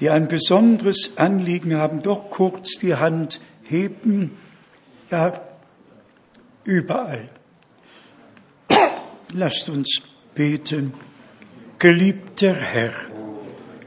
[0.00, 4.32] die ein besonderes Anliegen haben, doch kurz die Hand heben.
[5.10, 5.40] Ja,
[6.64, 7.28] überall.
[9.32, 10.02] Lasst uns
[10.34, 10.94] beten.
[11.78, 12.92] Geliebter Herr,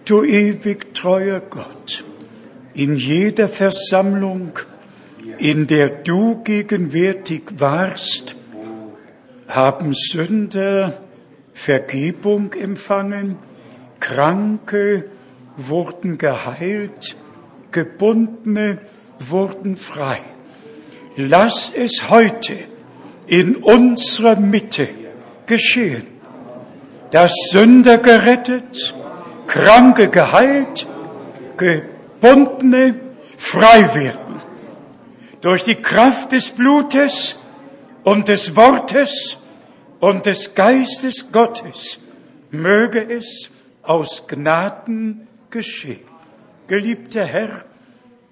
[0.05, 2.05] du ewig treuer Gott,
[2.73, 4.53] in jeder Versammlung,
[5.37, 8.37] in der du gegenwärtig warst,
[9.47, 11.01] haben Sünder
[11.53, 13.37] Vergebung empfangen,
[13.99, 15.05] Kranke
[15.57, 17.17] wurden geheilt,
[17.71, 18.79] Gebundene
[19.19, 20.19] wurden frei.
[21.15, 22.55] Lass es heute
[23.27, 24.89] in unserer Mitte
[25.45, 26.07] geschehen,
[27.11, 28.95] dass Sünder gerettet,
[29.47, 30.87] Kranke geheilt,
[31.57, 32.99] Gebundene
[33.37, 34.41] frei werden.
[35.41, 37.37] Durch die Kraft des Blutes
[38.03, 39.37] und des Wortes
[39.99, 41.99] und des Geistes Gottes
[42.51, 43.51] möge es
[43.83, 45.99] aus Gnaden geschehen.
[46.67, 47.65] Geliebter Herr,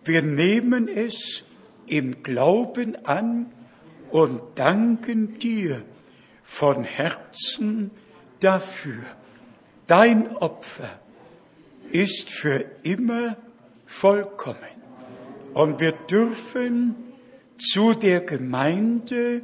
[0.03, 1.43] wir nehmen es
[1.85, 3.51] im Glauben an
[4.11, 5.83] und danken dir
[6.43, 7.91] von Herzen
[8.39, 9.03] dafür.
[9.87, 10.89] Dein Opfer
[11.91, 13.37] ist für immer
[13.85, 14.57] vollkommen.
[15.53, 16.95] Und wir dürfen
[17.57, 19.41] zu der Gemeinde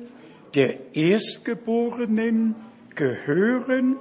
[0.53, 2.56] der Erstgeborenen
[2.95, 3.97] gehören,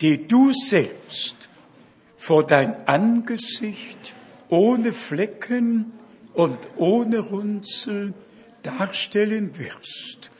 [0.00, 1.47] die du selbst
[2.18, 4.12] vor dein Angesicht
[4.50, 5.92] ohne Flecken
[6.34, 8.12] und ohne Runzel
[8.62, 10.30] darstellen wirst,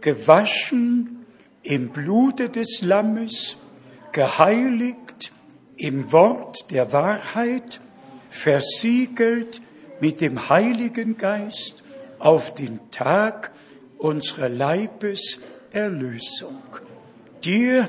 [0.00, 1.24] gewaschen
[1.62, 3.56] im Blute des Lammes,
[4.12, 5.32] geheiligt
[5.76, 7.80] im Wort der Wahrheit,
[8.30, 9.62] versiegelt
[10.00, 11.82] mit dem Heiligen Geist
[12.18, 13.52] auf den Tag
[13.96, 16.62] unserer Leibeserlösung.
[17.44, 17.88] Dir,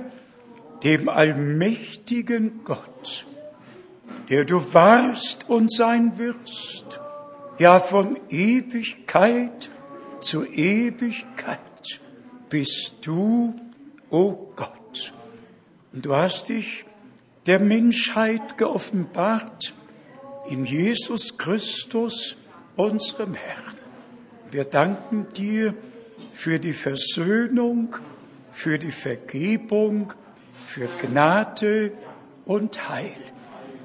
[0.84, 3.26] dem allmächtigen Gott,
[4.30, 6.99] der du warst und sein wirst,
[7.57, 9.72] ja von Ewigkeit
[10.22, 11.60] zu Ewigkeit
[12.49, 13.56] bist du,
[14.10, 15.14] o oh Gott.
[15.94, 16.86] Und du hast dich
[17.45, 19.73] der Menschheit geoffenbart
[20.49, 22.38] in Jesus Christus,
[22.76, 23.76] unserem Herrn.
[24.52, 25.73] Wir danken dir
[26.31, 27.95] für die Versöhnung,
[28.52, 30.14] für die Vergebung,
[30.65, 31.91] für Gnade
[32.45, 33.18] und Heil.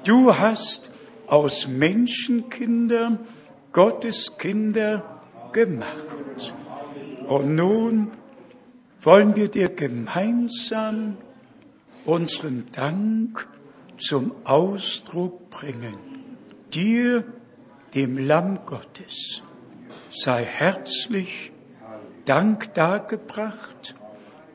[0.05, 0.91] Du hast
[1.25, 3.19] aus Menschenkindern
[3.71, 5.19] Gottes Kinder
[5.51, 6.53] gemacht.
[7.27, 8.11] Und nun
[9.01, 11.17] wollen wir dir gemeinsam
[12.05, 13.47] unseren Dank
[13.97, 15.97] zum Ausdruck bringen.
[16.71, 17.23] Dir,
[17.95, 19.41] dem Lamm Gottes,
[20.11, 21.51] sei herzlich
[22.25, 23.95] Dank dargebracht.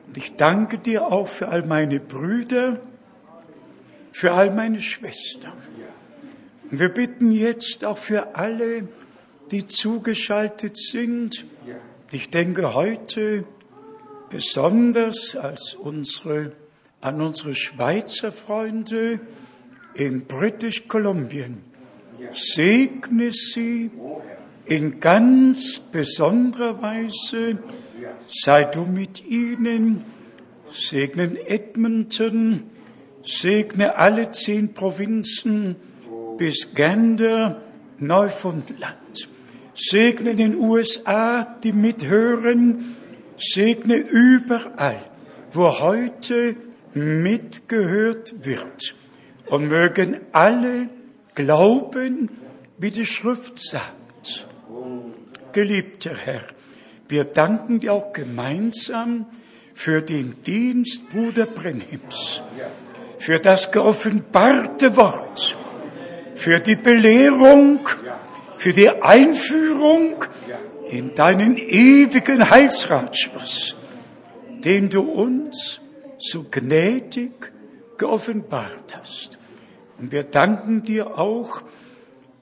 [0.06, 2.80] Und ich danke dir auch für all meine Brüder,
[4.12, 5.58] für all meine Schwestern.
[6.70, 8.88] Und wir bitten jetzt auch für alle,
[9.50, 11.46] die zugeschaltet sind.
[12.12, 13.44] Ich denke heute
[14.30, 16.52] besonders als unsere,
[17.00, 19.20] an unsere Schweizer Freunde
[19.94, 21.58] in British Kolumbien.
[22.32, 23.90] Segne sie
[24.66, 27.58] in ganz besonderer Weise.
[28.28, 30.04] Sei du mit ihnen,
[30.70, 32.70] segnen Edmonton,
[33.22, 35.76] segne alle zehn Provinzen
[36.38, 37.62] bis Gander,
[37.98, 39.28] Neufundland.
[39.74, 42.96] Segne den USA, die mithören,
[43.36, 45.00] segne überall,
[45.52, 46.56] wo heute
[46.94, 48.96] mitgehört wird.
[49.46, 50.88] Und mögen alle
[51.34, 52.30] glauben,
[52.78, 54.46] wie die Schrift sagt.
[55.52, 56.44] Geliebter Herr,
[57.08, 59.26] wir danken dir auch gemeinsam
[59.74, 62.42] für den Dienst Bruder Brenhims,
[63.20, 65.58] für das geoffenbarte Wort,
[66.34, 67.86] für die Belehrung,
[68.56, 70.24] für die Einführung
[70.88, 73.76] in deinen ewigen Heilsratschluss,
[74.64, 75.82] den du uns
[76.18, 77.52] so gnädig
[77.98, 79.38] geoffenbart hast.
[79.98, 81.62] Und wir danken dir auch,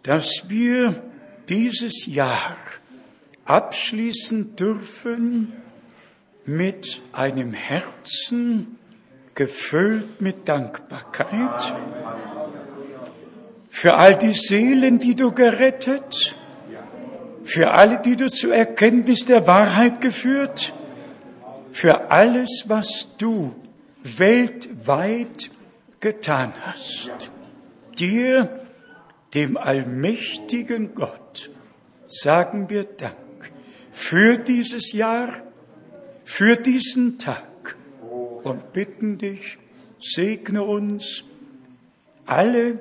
[0.04, 1.02] dass wir
[1.48, 2.56] dieses Jahr
[3.46, 5.54] abschließen dürfen
[6.46, 8.77] mit einem Herzen
[9.38, 11.72] gefüllt mit Dankbarkeit
[13.70, 16.34] für all die Seelen, die du gerettet,
[17.44, 20.74] für alle, die du zur Erkenntnis der Wahrheit geführt,
[21.70, 23.54] für alles, was du
[24.02, 25.52] weltweit
[26.00, 27.30] getan hast.
[27.96, 28.66] Dir,
[29.34, 31.52] dem allmächtigen Gott,
[32.06, 33.14] sagen wir Dank
[33.92, 35.44] für dieses Jahr,
[36.24, 37.44] für diesen Tag
[38.44, 39.58] und bitten dich,
[40.00, 41.24] segne uns
[42.26, 42.78] alle,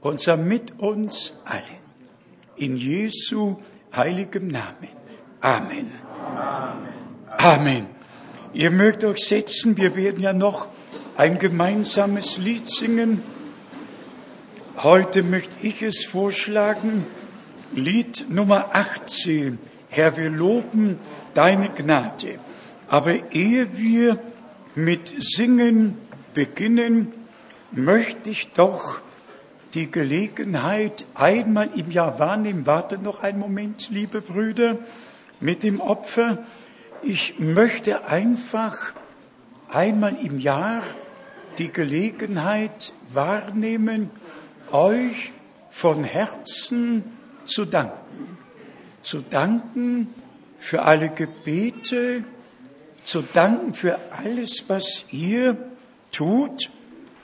[0.00, 1.82] unser mit uns allen.
[2.56, 3.56] In Jesu
[3.94, 4.88] heiligem Namen.
[5.40, 5.90] Amen.
[6.36, 7.02] Amen.
[7.38, 7.86] Amen.
[8.52, 10.68] Ihr mögt euch setzen, wir werden ja noch
[11.16, 13.22] ein gemeinsames Lied singen.
[14.76, 17.06] Heute möchte ich es vorschlagen,
[17.74, 19.58] Lied Nummer 18.
[19.88, 20.98] Herr, wir loben
[21.34, 22.38] deine Gnade.
[22.88, 24.18] Aber ehe wir
[24.74, 25.98] mit Singen
[26.34, 27.12] beginnen,
[27.72, 29.00] möchte ich doch
[29.74, 32.66] die Gelegenheit einmal im Jahr wahrnehmen.
[32.66, 34.78] Warte noch einen Moment, liebe Brüder,
[35.40, 36.38] mit dem Opfer.
[37.02, 38.92] Ich möchte einfach
[39.68, 40.82] einmal im Jahr
[41.58, 44.10] die Gelegenheit wahrnehmen,
[44.70, 45.32] euch
[45.70, 47.04] von Herzen
[47.44, 48.38] zu danken.
[49.02, 50.14] Zu danken
[50.58, 52.24] für alle Gebete,
[53.04, 55.56] zu danken für alles, was ihr
[56.10, 56.70] tut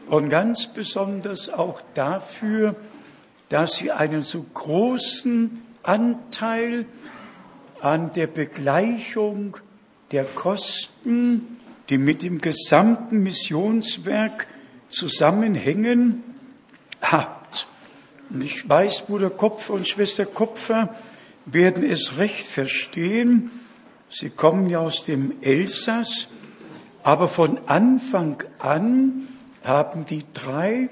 [0.08, 2.76] und ganz besonders auch dafür,
[3.48, 6.86] dass sie einen so großen Anteil
[7.80, 9.56] an der Begleichung
[10.10, 14.46] der Kosten, die mit dem gesamten Missionswerk
[14.88, 16.22] zusammenhängen,
[17.00, 17.68] habt.
[18.30, 20.94] Und ich weiß, Bruder Kopfer und Schwester Kopfer
[21.46, 23.50] werden es recht verstehen.
[24.10, 26.28] Sie kommen ja aus dem Elsass,
[27.02, 29.28] aber von Anfang an
[29.62, 30.88] haben die drei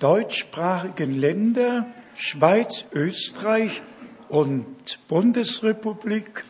[0.00, 1.86] deutschsprachigen Länder,
[2.16, 3.82] Schweiz, Österreich
[4.28, 4.66] und
[5.06, 6.44] Bundesrepublik,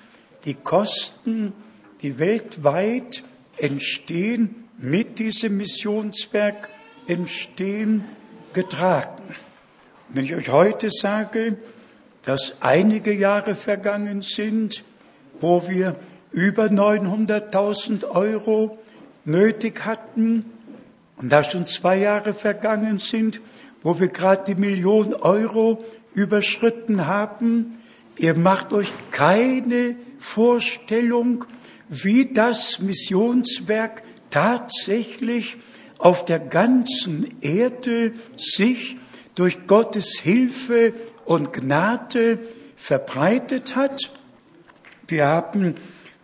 [0.44, 1.52] die Kosten,
[2.00, 3.22] die weltweit
[3.58, 6.70] entstehen, mit diesem Missionswerk
[7.06, 8.04] entstehen,
[8.54, 9.34] getragen.
[10.08, 11.58] Wenn ich euch heute sage,
[12.22, 14.82] dass einige Jahre vergangen sind,
[15.40, 15.96] wo wir
[16.32, 18.78] über 900.000 Euro
[19.24, 20.44] nötig hatten,
[21.16, 23.40] und da schon zwei Jahre vergangen sind,
[23.82, 25.82] wo wir gerade die Million Euro
[26.14, 27.78] überschritten haben,
[28.18, 31.44] ihr macht euch keine Vorstellung,
[31.88, 35.56] wie das Missionswerk tatsächlich
[35.98, 38.96] auf der ganzen Erde sich
[39.34, 40.92] durch Gottes Hilfe
[41.24, 42.38] und Gnade
[42.76, 44.12] verbreitet hat.
[45.08, 45.76] Wir haben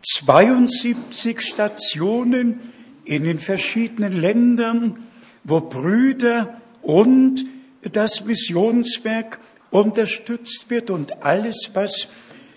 [0.03, 2.59] 72 Stationen
[3.05, 5.07] in den verschiedenen Ländern,
[5.45, 7.45] wo Brüder und
[7.83, 9.39] das Missionswerk
[9.71, 12.09] unterstützt wird und alles, was,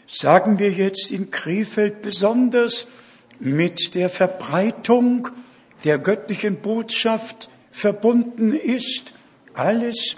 [0.07, 2.87] sagen wir jetzt in Krefeld besonders,
[3.39, 5.27] mit der Verbreitung
[5.83, 9.13] der göttlichen Botschaft verbunden ist,
[9.53, 10.15] alles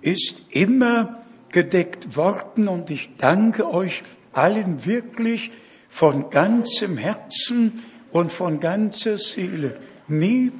[0.00, 5.50] ist immer gedeckt worden und ich danke euch allen wirklich
[5.88, 7.82] von ganzem Herzen
[8.12, 9.78] und von ganzer Seele.
[10.08, 10.52] Nie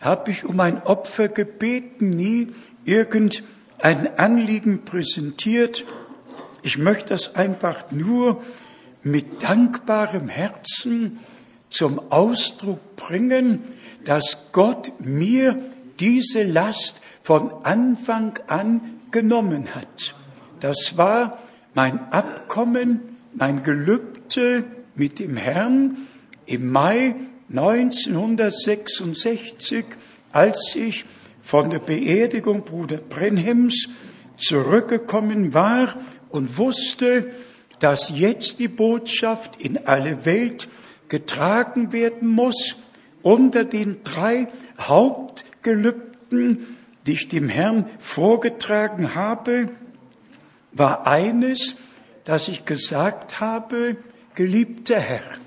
[0.00, 2.48] habe ich um ein Opfer gebeten, nie
[2.84, 5.84] irgendein Anliegen präsentiert.
[6.62, 8.42] Ich möchte das einfach nur
[9.02, 11.18] mit dankbarem Herzen
[11.70, 13.62] zum Ausdruck bringen,
[14.04, 15.58] dass Gott mir
[16.00, 20.14] diese Last von Anfang an genommen hat.
[20.60, 21.38] Das war
[21.78, 23.00] mein Abkommen,
[23.34, 24.64] mein Gelübde
[24.96, 26.08] mit dem Herrn
[26.44, 27.14] im Mai
[27.50, 29.84] 1966,
[30.32, 31.04] als ich
[31.40, 33.88] von der Beerdigung Bruder Brenhems
[34.36, 35.94] zurückgekommen war
[36.30, 37.30] und wusste,
[37.78, 40.68] dass jetzt die Botschaft in alle Welt
[41.08, 42.76] getragen werden muss
[43.22, 44.48] unter den drei
[44.80, 46.76] Hauptgelübden,
[47.06, 49.68] die ich dem Herrn vorgetragen habe,
[50.78, 51.76] war eines,
[52.24, 53.96] dass ich gesagt habe,
[54.34, 55.38] geliebter Herr,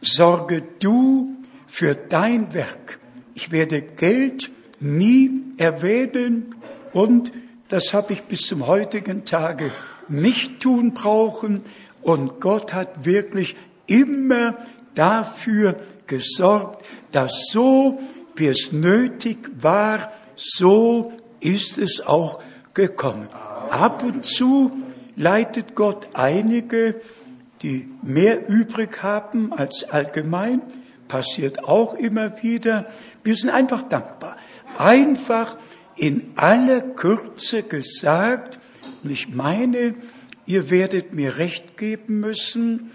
[0.00, 1.36] sorge du
[1.66, 3.00] für dein Werk.
[3.34, 6.54] Ich werde Geld nie erwähnen
[6.92, 7.32] und
[7.68, 9.70] das habe ich bis zum heutigen Tage
[10.08, 11.62] nicht tun brauchen.
[12.02, 13.56] Und Gott hat wirklich
[13.86, 14.58] immer
[14.94, 15.76] dafür
[16.06, 18.00] gesorgt, dass so,
[18.34, 22.42] wie es nötig war, so ist es auch
[22.74, 23.28] gekommen.
[23.70, 24.72] Ab und zu
[25.16, 27.00] leitet Gott einige
[27.62, 30.62] die mehr übrig haben als allgemein,
[31.08, 32.86] passiert auch immer wieder.
[33.22, 34.36] Wir sind einfach dankbar.
[34.78, 35.56] Einfach
[35.96, 38.58] in aller Kürze gesagt,
[39.02, 39.94] und ich meine,
[40.46, 42.92] ihr werdet mir recht geben müssen,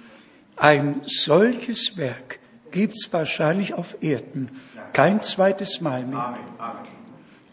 [0.56, 2.40] ein solches Werk
[2.72, 4.50] gibt's wahrscheinlich auf Erden
[4.94, 6.38] kein zweites Mal mehr.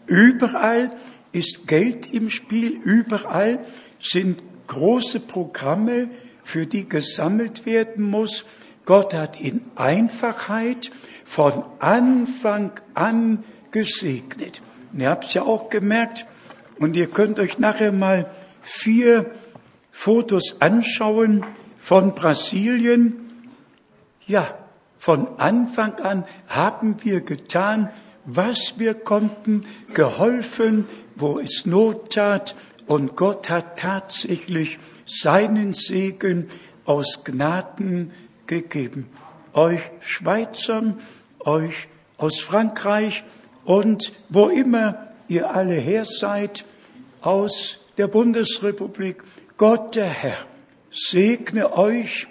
[0.05, 0.91] Überall
[1.33, 3.59] ist Geld im Spiel, überall
[3.99, 6.09] sind große Programme,
[6.43, 8.45] für die gesammelt werden muss.
[8.85, 10.91] Gott hat in Einfachheit
[11.25, 14.61] von Anfang an gesegnet.
[14.91, 16.25] Und ihr habt es ja auch gemerkt,
[16.79, 18.29] und ihr könnt euch nachher mal
[18.61, 19.31] vier
[19.91, 21.45] Fotos anschauen
[21.77, 23.47] von Brasilien.
[24.25, 24.47] Ja,
[24.97, 27.89] von Anfang an haben wir getan,
[28.25, 30.85] was wir konnten, geholfen,
[31.15, 32.55] wo es Not tat,
[32.85, 36.47] und Gott hat tatsächlich seinen Segen
[36.85, 38.11] aus Gnaden
[38.45, 39.07] gegeben.
[39.53, 40.99] Euch Schweizern,
[41.39, 41.87] euch
[42.17, 43.23] aus Frankreich
[43.63, 46.65] und wo immer ihr alle her seid,
[47.21, 49.23] aus der Bundesrepublik,
[49.57, 50.37] Gott der Herr
[50.91, 52.27] segne euch,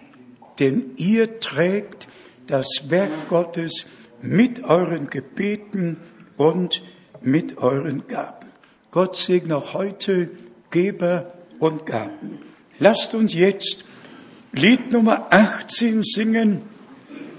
[0.58, 2.08] denn ihr trägt
[2.46, 3.86] das Werk Gottes
[4.22, 5.98] mit euren Gebeten
[6.36, 6.82] und
[7.20, 8.48] mit euren Gaben.
[8.90, 10.30] Gott segne auch heute
[10.70, 12.38] Geber und Gaben.
[12.78, 13.84] Lasst uns jetzt
[14.52, 16.62] Lied Nummer 18 singen.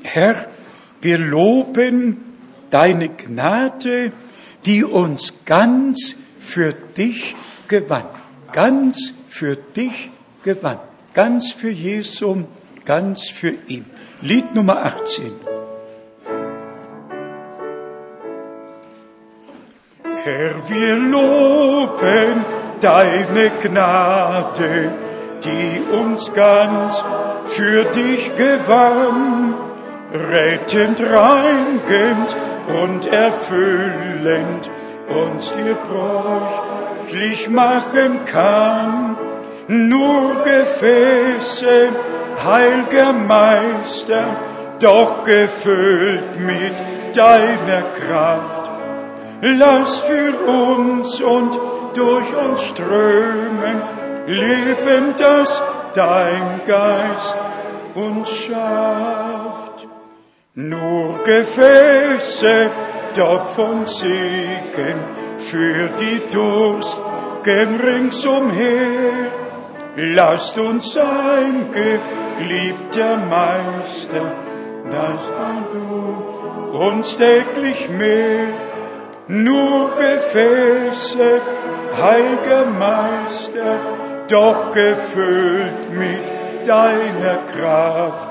[0.04, 0.48] Herr,
[1.02, 2.18] wir loben
[2.70, 4.12] deine Gnade,
[4.66, 7.36] die uns ganz für dich
[7.68, 8.08] gewann.
[8.52, 10.12] Ganz für dich
[10.44, 10.80] gewann.
[11.14, 12.48] Ganz für Jesum,
[12.86, 13.86] ganz für ihn.
[14.22, 15.53] Lied Nummer 18.
[20.26, 22.46] Herr, wir loben
[22.80, 24.94] deine Gnade,
[25.44, 27.04] die uns ganz
[27.48, 29.54] für dich gewann,
[30.14, 32.38] rettend, reinigend
[32.82, 34.72] und erfüllend
[35.10, 39.18] uns dir bräuchlich machen kann.
[39.68, 41.90] Nur Gefäße,
[42.46, 44.24] heilger Meister,
[44.80, 46.74] doch gefüllt mit
[47.14, 48.73] deiner Kraft.
[49.46, 51.60] Lass für uns und
[51.94, 53.82] durch uns strömen,
[54.26, 55.62] Leben, das
[55.94, 57.42] dein Geist
[57.94, 59.90] uns schafft.
[60.56, 62.72] Nur Gefäße,
[63.18, 65.04] doch von Segen
[65.38, 69.28] für die Durstigen ringsumher.
[69.98, 74.36] Lasst uns sein, geliebter Meister,
[74.90, 75.22] dass
[75.74, 78.73] du uns täglich mehr
[79.28, 81.42] nur Gefäße,
[82.02, 83.80] heiliger Meister,
[84.28, 88.30] doch gefüllt mit deiner Kraft.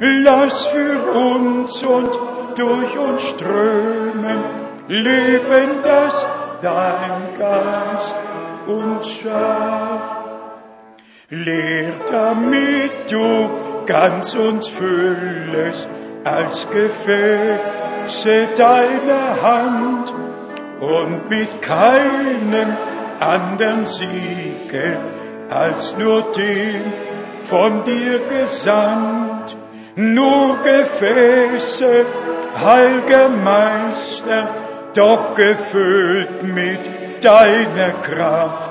[0.00, 2.20] Lass für uns und
[2.56, 4.44] durch uns strömen,
[4.88, 6.26] Leben, das
[6.62, 8.20] dein Geist
[8.66, 10.16] uns schafft.
[11.30, 13.50] Lehr damit du
[13.86, 15.90] ganz uns füllest,
[16.24, 16.68] als
[18.08, 20.14] Gefäße deiner Hand
[20.80, 22.74] und mit keinem
[23.20, 24.96] anderen Siegel
[25.50, 26.92] als nur dem
[27.40, 29.56] von dir gesandt.
[29.94, 32.06] Nur Gefäße,
[32.56, 34.48] heiliger Meister,
[34.94, 38.70] doch gefüllt mit deiner Kraft.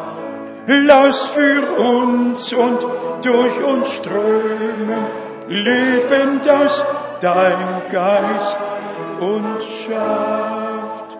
[0.65, 2.85] Lass für uns und
[3.21, 5.05] durch uns strömen,
[5.47, 6.83] Leben, das
[7.21, 8.59] dein Geist
[9.19, 11.17] uns schafft.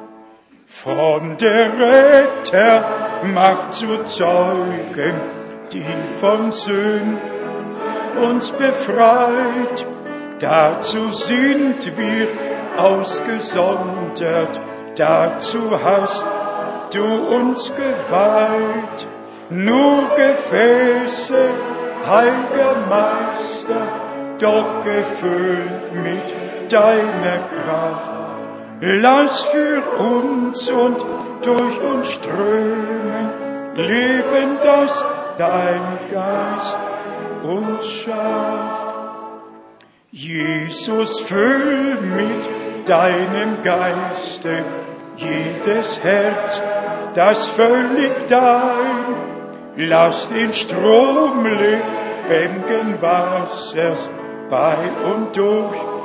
[0.65, 2.86] Von der Retter
[3.24, 5.22] Macht zu Zeugen,
[5.74, 5.84] die
[6.19, 7.19] von Sünden
[8.24, 9.86] uns befreit.
[10.40, 12.28] Dazu sind wir
[12.78, 14.61] ausgesondert,
[14.95, 16.28] dazu hast
[16.94, 19.07] du uns geweiht.
[19.49, 21.49] Nur Gefäße,
[22.06, 23.88] heiliger Meister,
[24.40, 28.11] doch gefüllt mit deiner Kraft.
[28.81, 31.03] Lass für uns und
[31.41, 33.30] durch uns strömen,
[33.76, 35.03] Leben, das
[35.38, 36.80] dein Geist
[37.44, 38.95] uns schafft.
[40.11, 42.49] Jesus, füll mit
[42.88, 44.64] deinem Geiste
[45.18, 46.61] jedes Herz,
[47.14, 49.06] das völlig dein,
[49.76, 54.10] lass den Strom lebendigen Wassers
[54.49, 54.77] bei
[55.11, 55.97] und durch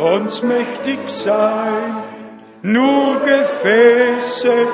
[0.00, 2.02] uns mächtig sein
[2.62, 4.68] nur Gefäße,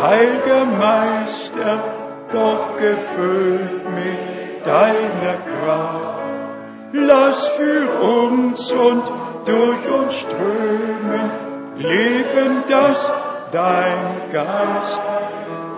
[0.00, 6.18] heiliger Meister, doch gefüllt mit deiner Kraft.
[6.92, 9.10] lass für uns und
[9.46, 11.30] durch uns strömen,
[11.78, 13.10] Leben, das
[13.50, 15.02] dein Geist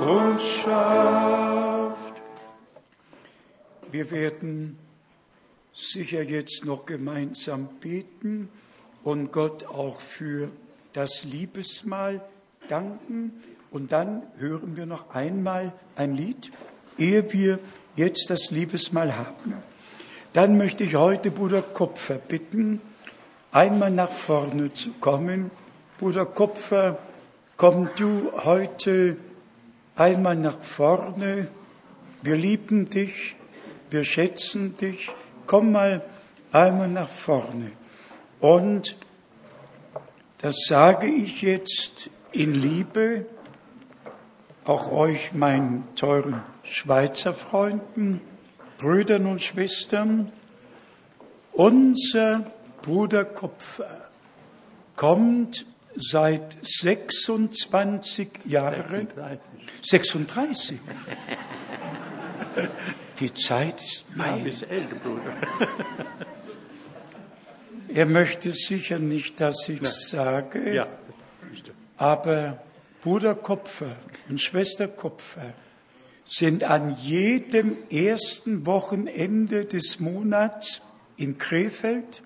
[0.01, 2.23] uns schafft.
[3.93, 4.79] Wir werden
[5.73, 8.49] sicher jetzt noch gemeinsam beten
[9.05, 10.51] und Gott auch für
[10.95, 12.23] das Liebesmahl
[12.69, 13.43] danken.
[13.71, 16.51] Und dann hören wir noch einmal ein Lied,
[16.99, 17.59] ehe wir
[17.97, 19.55] jetzt das Liebesmahl haben.
[20.33, 22.81] Dann möchte ich heute Bruder Kopfer bitten,
[23.53, 25.51] einmal nach vorne zu kommen.
[25.99, 26.99] Bruder Kopfer,
[27.57, 29.17] komm du heute
[29.97, 31.49] einmal nach vorne.
[32.23, 33.37] Wir lieben dich,
[33.91, 35.11] wir schätzen dich.
[35.47, 36.03] Komm mal
[36.53, 37.73] einmal nach vorne.
[38.45, 38.97] Und
[40.43, 43.25] das sage ich jetzt in Liebe,
[44.67, 48.21] auch euch, meinen teuren Schweizer Freunden,
[48.77, 50.31] Brüdern und Schwestern.
[51.53, 52.53] Unser
[52.83, 54.11] Bruder Kopfer
[54.95, 55.65] kommt
[55.97, 59.09] seit 26 Jahren.
[59.81, 60.81] 36.
[63.21, 64.45] Die Zeit ist mein.
[64.45, 65.33] Ja, älter, Bruder.
[67.95, 70.89] Er möchte sicher nicht, dass ich es sage, ja.
[71.97, 72.61] aber
[73.03, 73.95] Bruder Kopfer
[74.29, 75.55] und Schwester Kopfer
[76.27, 80.83] sind an jedem ersten Wochenende des Monats
[81.17, 82.25] in Krefeld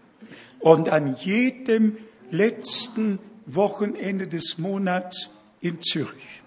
[0.58, 1.98] und an jedem
[2.30, 5.28] letzten Wochenende des Monats
[5.60, 6.42] in Zürich.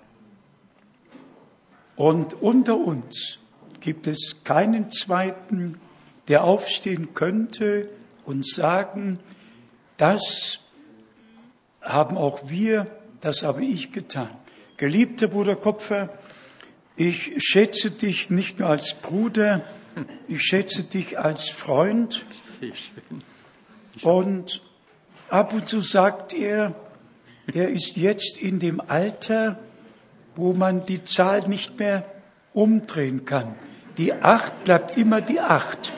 [1.96, 3.38] Und unter uns
[3.82, 5.80] gibt es keinen zweiten,
[6.28, 7.88] der aufstehen könnte
[8.32, 9.20] und sagen,
[9.98, 10.62] das
[11.82, 12.88] haben auch wir,
[13.20, 14.32] das habe ich getan.
[14.78, 16.10] Geliebter Bruder Kopfer,
[16.96, 19.64] ich schätze dich nicht nur als Bruder,
[20.28, 22.26] ich schätze dich als Freund.
[24.02, 24.62] Und
[25.30, 26.74] ab und zu sagt er,
[27.54, 29.60] er ist jetzt in dem Alter,
[30.36, 32.06] wo man die Zahl nicht mehr
[32.54, 33.56] umdrehen kann.
[33.98, 35.92] Die Acht bleibt immer die Acht.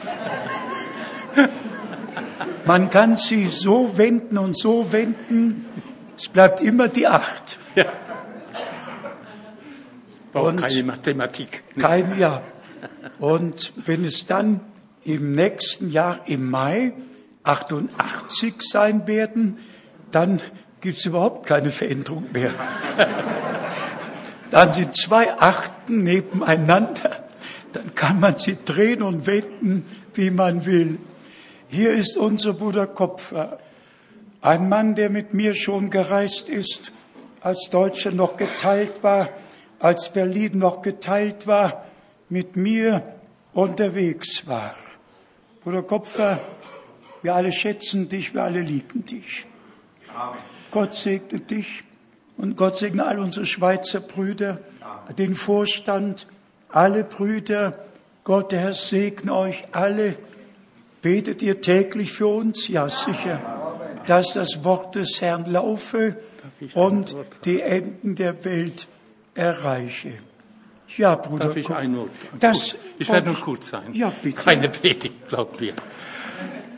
[2.65, 5.65] Man kann sie so wenden und so wenden,
[6.17, 7.57] es bleibt immer die Acht.
[7.75, 7.85] Ja.
[10.31, 11.63] Braucht keine Mathematik.
[11.77, 12.41] Kein, ja.
[13.19, 14.61] Und wenn es dann
[15.03, 16.93] im nächsten Jahr, im Mai,
[17.43, 19.59] 88 sein werden,
[20.11, 20.39] dann
[20.81, 22.51] gibt es überhaupt keine Veränderung mehr.
[24.49, 27.23] dann sind zwei Achten nebeneinander,
[27.73, 30.99] dann kann man sie drehen und wenden, wie man will.
[31.73, 33.57] Hier ist unser Bruder Kopfer,
[34.41, 36.91] ein Mann, der mit mir schon gereist ist,
[37.41, 39.29] als Deutschland noch geteilt war,
[39.79, 41.83] als Berlin noch geteilt war,
[42.29, 43.15] mit mir
[43.53, 44.75] unterwegs war.
[45.63, 46.39] Bruder Kopfer,
[47.23, 49.47] wir alle schätzen dich, wir alle lieben dich.
[50.15, 50.37] Amen.
[50.69, 51.83] Gott segne dich
[52.37, 55.15] und Gott segne all unsere Schweizer Brüder, Amen.
[55.15, 56.27] den Vorstand,
[56.69, 57.79] alle Brüder.
[58.25, 60.17] Gott, der Herr segne euch alle
[61.03, 62.69] Betet ihr täglich für uns?
[62.69, 63.39] Ja, sicher.
[64.07, 66.15] Dass das Wort des Herrn laufe
[66.73, 68.87] und die Enden der Welt
[69.35, 70.13] erreiche.
[70.97, 71.47] Ja, Bruder.
[71.47, 72.09] Darf ich ein Wort?
[72.39, 73.93] Das, ich werde nur kurz sein.
[73.93, 74.43] Ja, bitte.
[74.43, 75.73] Keine Predigt, glaubt mir.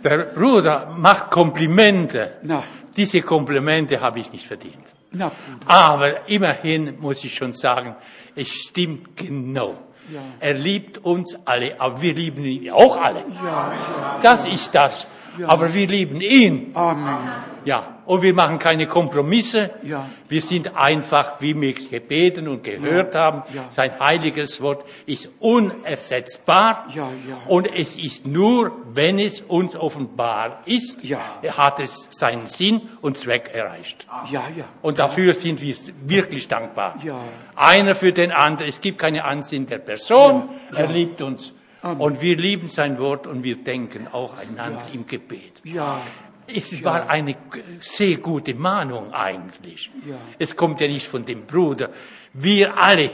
[0.03, 2.33] Der Bruder macht Komplimente.
[2.43, 2.63] Na.
[2.97, 4.85] Diese Komplimente habe ich nicht verdient.
[5.11, 5.71] Na, Bruder.
[5.71, 7.95] Aber immerhin muss ich schon sagen,
[8.35, 9.77] es stimmt genau.
[10.11, 10.21] Ja.
[10.39, 13.19] Er liebt uns alle, aber wir lieben ihn auch alle.
[13.43, 14.19] Ja, ja.
[14.21, 15.07] Das ist das.
[15.45, 16.71] Aber wir lieben ihn.
[16.75, 17.17] Amen.
[17.65, 19.71] Ja, und wir machen keine Kompromisse.
[19.83, 20.09] Ja.
[20.29, 23.19] Wir sind einfach, wie wir gebeten und gehört ja.
[23.19, 23.65] haben, ja.
[23.69, 26.85] sein heiliges Wort ist unersetzbar.
[26.93, 27.37] Ja, ja.
[27.47, 31.19] Und es ist nur, wenn es uns offenbar ist, ja.
[31.57, 34.05] hat es seinen Sinn und Zweck erreicht.
[34.31, 34.65] Ja, ja.
[34.81, 35.75] Und dafür sind wir
[36.05, 36.97] wirklich dankbar.
[37.03, 37.19] Ja.
[37.55, 38.69] Einer für den anderen.
[38.69, 40.49] Es gibt keine Ansehen der Person.
[40.71, 40.79] Ja.
[40.79, 41.53] Er liebt uns.
[41.85, 42.01] Amen.
[42.01, 44.93] Und wir lieben sein Wort und wir denken auch einander ja.
[44.93, 45.61] im Gebet.
[45.63, 46.01] Ja.
[46.47, 47.35] Es war eine
[47.79, 49.89] sehr gute Mahnung eigentlich.
[50.07, 50.15] Ja.
[50.37, 51.89] Es kommt ja nicht von dem Bruder.
[52.33, 53.09] Wir alle,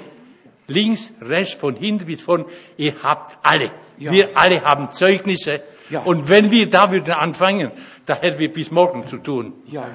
[0.68, 2.46] links, rechts, von hinten bis vorn,
[2.78, 3.72] ihr habt alle.
[3.98, 4.12] Ja.
[4.12, 5.64] Wir alle haben Zeugnisse.
[5.90, 6.02] Ja.
[6.02, 7.72] Und wenn wir da würden anfangen,
[8.06, 9.54] da hätten wir bis morgen zu tun.
[9.68, 9.88] Ja, ja.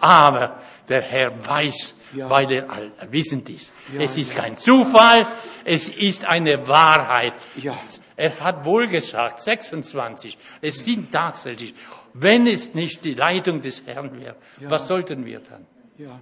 [0.00, 2.66] Aber der Herr weiß, weil er
[3.10, 3.72] wissend ist.
[3.98, 5.26] Es ist kein Zufall,
[5.64, 7.34] es ist eine Wahrheit.
[7.56, 7.74] Ja.
[8.16, 10.38] Er hat wohl gesagt, 26.
[10.60, 11.74] Es sind tatsächlich.
[12.18, 14.70] Wenn es nicht die Leitung des Herrn wäre, ja.
[14.70, 15.66] was sollten wir dann?
[15.98, 16.18] Ja.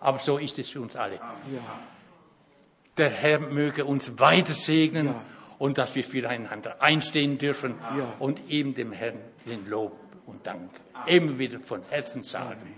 [0.00, 1.16] Aber so ist es für uns alle.
[1.16, 1.80] Ja.
[2.96, 5.22] Der Herr möge uns weiter segnen ja.
[5.58, 7.74] und dass wir füreinander einstehen dürfen
[8.18, 10.70] und ihm dem Herrn den Lob und Dank
[11.06, 12.74] immer wieder von Herzen sagen.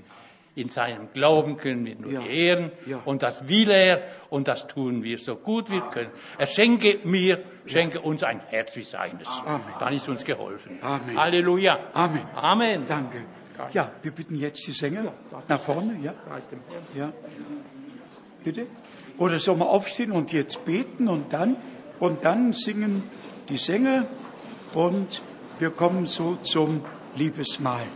[0.55, 2.20] In seinem Glauben können wir nur ja.
[2.27, 3.01] ehren ja.
[3.07, 6.11] und das will er und das tun wir so gut wir können.
[6.37, 9.29] Er schenke mir, schenke uns ein Herz wie seines.
[9.47, 9.62] Amen.
[9.79, 10.79] Dann ist uns geholfen.
[10.83, 11.19] Amen.
[11.19, 11.79] Halleluja.
[11.95, 12.23] Amen.
[12.35, 12.85] Amen.
[12.87, 13.24] Danke.
[13.73, 15.12] Ja, wir bitten jetzt die Sänger
[15.49, 15.99] nach vorne.
[16.03, 16.15] Ja.
[16.95, 17.12] ja.
[18.45, 18.66] Bitte.
[19.19, 21.57] Oder sollen wir aufstehen und jetzt beten und dann
[21.99, 23.05] und dann singen
[23.49, 24.07] die Sänger
[24.74, 25.23] und
[25.59, 26.85] wir kommen so zum
[27.15, 27.87] Liebesmahl.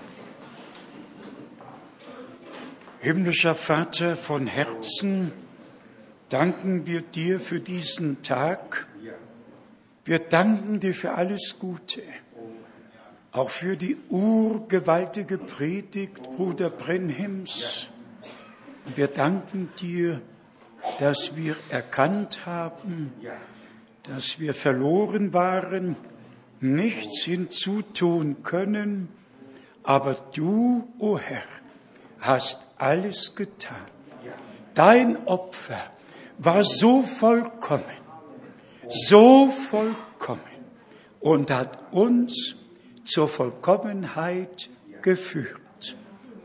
[3.07, 5.31] Himmlischer Vater von Herzen,
[6.29, 8.89] danken wir dir für diesen Tag.
[10.05, 12.03] Wir danken dir für alles Gute,
[13.31, 17.91] auch für die urgewaltige Predigt Bruder Brenhems.
[18.97, 20.21] Wir danken dir,
[20.99, 23.13] dass wir erkannt haben,
[24.03, 25.95] dass wir verloren waren,
[26.61, 29.11] nichts hinzutun können,
[29.85, 31.45] aber du, o oh Herr,
[32.21, 33.77] hast alles getan.
[34.75, 35.81] Dein Opfer
[36.39, 37.85] war so vollkommen,
[38.89, 40.41] so vollkommen
[41.21, 42.57] und hat uns
[43.05, 44.69] zur Vollkommenheit
[45.03, 45.97] geführt.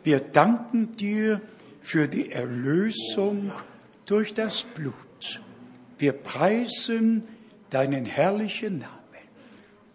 [0.04, 1.42] Wir danken dir
[1.82, 3.52] für die Erlösung
[4.06, 5.42] durch das Blut.
[5.98, 7.22] Wir preisen
[7.70, 8.98] deinen herrlichen Namen.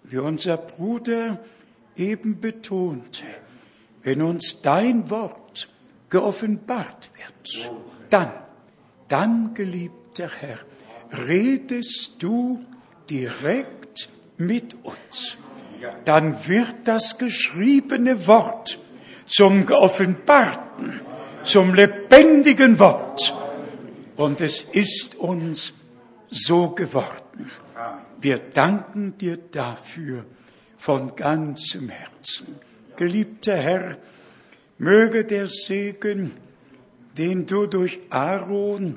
[0.05, 1.41] Wie unser Bruder
[1.97, 3.25] eben betonte,
[4.07, 5.69] wenn uns dein Wort
[6.11, 7.73] geoffenbart wird,
[8.09, 8.31] dann,
[9.09, 10.59] dann, geliebter Herr,
[11.27, 12.65] redest du
[13.11, 15.39] direkt mit uns.
[16.05, 18.79] Dann wird das geschriebene Wort
[19.27, 21.01] zum geoffenbarten,
[21.43, 23.35] zum lebendigen Wort.
[24.15, 25.75] Und es ist uns
[26.31, 27.51] so geworden.
[28.21, 30.27] Wir danken dir dafür
[30.77, 32.66] von ganzem Herzen.
[32.97, 33.99] Geliebter Herr,
[34.79, 36.33] Möge der Segen,
[37.17, 38.97] den du durch Aaron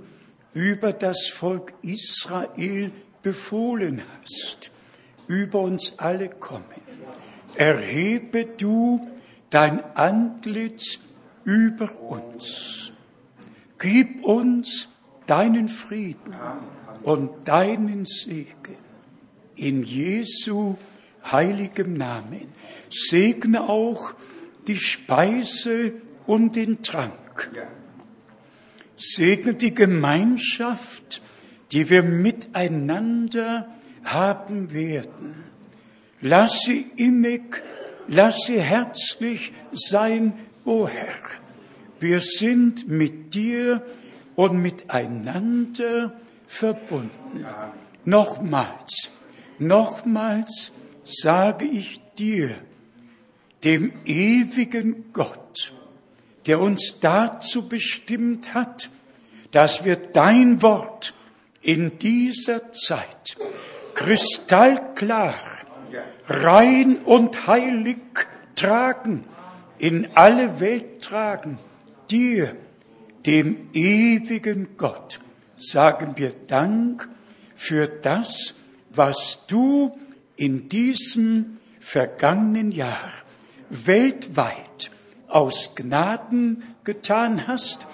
[0.54, 4.72] über das Volk Israel befohlen hast,
[5.28, 6.64] über uns alle kommen.
[7.56, 9.08] Erhebe du
[9.50, 11.00] dein Antlitz
[11.44, 12.92] über uns.
[13.78, 14.90] Gib uns
[15.26, 16.36] deinen Frieden
[17.04, 18.78] und deinen Segen.
[19.56, 20.76] In Jesu
[21.32, 22.48] heiligem Namen.
[22.90, 24.14] Segne auch
[24.68, 25.94] die Speise
[26.26, 27.52] und den Trank.
[28.96, 31.22] Segne die Gemeinschaft,
[31.72, 33.68] die wir miteinander
[34.04, 35.44] haben werden.
[36.22, 37.64] Lass sie innig,
[38.08, 40.34] lass sie herzlich sein,
[40.66, 41.40] o oh Herr.
[42.00, 43.84] Wir sind mit dir
[44.36, 46.14] und miteinander
[46.48, 47.46] verbunden.
[48.06, 49.12] Nochmals,
[49.60, 50.72] nochmals
[51.04, 52.52] sage ich dir,
[53.64, 55.74] dem ewigen Gott,
[56.46, 58.90] der uns dazu bestimmt hat,
[59.52, 61.14] dass wir dein Wort
[61.62, 63.38] in dieser Zeit
[63.94, 65.34] kristallklar,
[66.28, 67.98] rein und heilig
[68.56, 69.26] tragen,
[69.80, 71.58] in alle Welt tragen,
[72.12, 72.56] dir,
[73.26, 75.20] dem ewigen Gott,
[75.58, 77.10] sagen wir Dank
[77.56, 78.56] für das,
[78.90, 79.98] was du
[80.36, 81.59] in diesem
[81.90, 83.12] vergangenen Jahr
[83.70, 84.92] weltweit
[85.28, 87.88] aus Gnaden getan hast.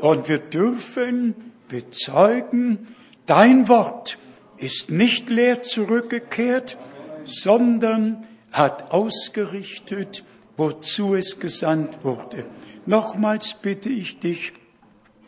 [0.00, 1.34] Und wir dürfen
[1.68, 2.94] bezeugen,
[3.26, 4.18] dein Wort
[4.56, 6.78] ist nicht leer zurückgekehrt,
[7.24, 10.24] sondern hat ausgerichtet,
[10.56, 12.46] wozu es gesandt wurde.
[12.86, 14.54] Nochmals bitte ich dich,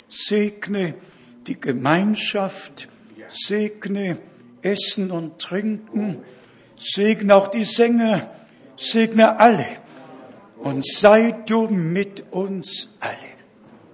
[0.08, 0.94] segne
[1.46, 2.88] die Gemeinschaft,
[3.28, 4.18] segne
[4.62, 6.24] Essen und Trinken,
[6.78, 8.30] segne auch die Sänger,
[8.76, 9.66] segne alle
[10.58, 13.16] und sei du mit uns alle.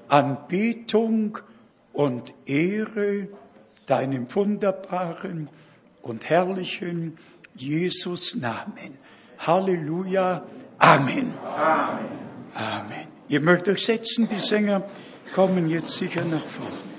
[0.08, 1.38] Anbetung
[1.92, 3.28] und Ehre
[3.86, 5.48] deinem wunderbaren
[6.02, 7.18] und herrlichen
[7.56, 8.98] Jesus Namen.
[9.38, 10.44] Halleluja.
[10.78, 11.32] Amen.
[11.44, 12.08] Amen.
[12.54, 13.08] Amen.
[13.28, 14.84] Ihr mögt euch setzen, die Sänger
[15.34, 16.93] kommen jetzt sicher nach vorne.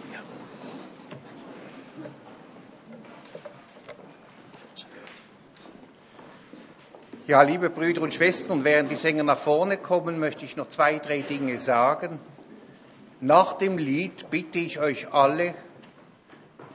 [7.28, 11.00] Ja, liebe Brüder und Schwestern, während die Sänger nach vorne kommen, möchte ich noch zwei,
[11.00, 12.20] drei Dinge sagen.
[13.20, 15.56] Nach dem Lied bitte ich euch alle,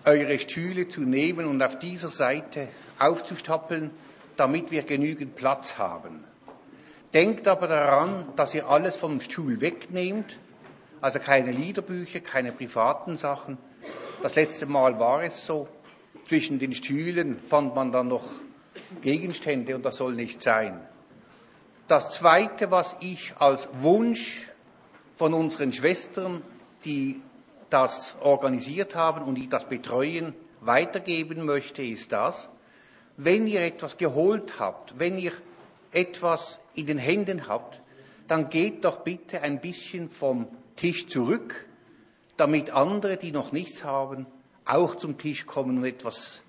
[0.04, 2.66] eure Stühle zu nehmen und auf dieser Seite
[2.98, 3.92] aufzustapeln,
[4.36, 6.24] damit wir genügend Platz haben.
[7.14, 10.36] Denkt aber daran, dass ihr alles vom Stuhl wegnehmt,
[11.00, 13.56] also keine Liederbücher, keine privaten Sachen.
[14.20, 15.68] Das letzte Mal war es so.
[16.26, 18.24] zwischen den Stühlen fand man dann noch
[19.02, 20.80] Gegenstände und das soll nicht sein.
[21.88, 24.50] Das Zweite, was ich als Wunsch
[25.16, 26.42] von unseren Schwestern,
[26.84, 27.20] die
[27.68, 32.48] das organisiert haben und die das betreuen, weitergeben möchte, ist das,
[33.16, 35.32] wenn ihr etwas geholt habt, wenn ihr
[35.92, 37.80] etwas in den Händen habt,
[38.28, 40.46] dann geht doch bitte ein bisschen vom
[40.76, 41.66] Tisch zurück,
[42.36, 44.26] damit andere, die noch nichts haben,
[44.64, 46.42] auch zum Tisch kommen und etwas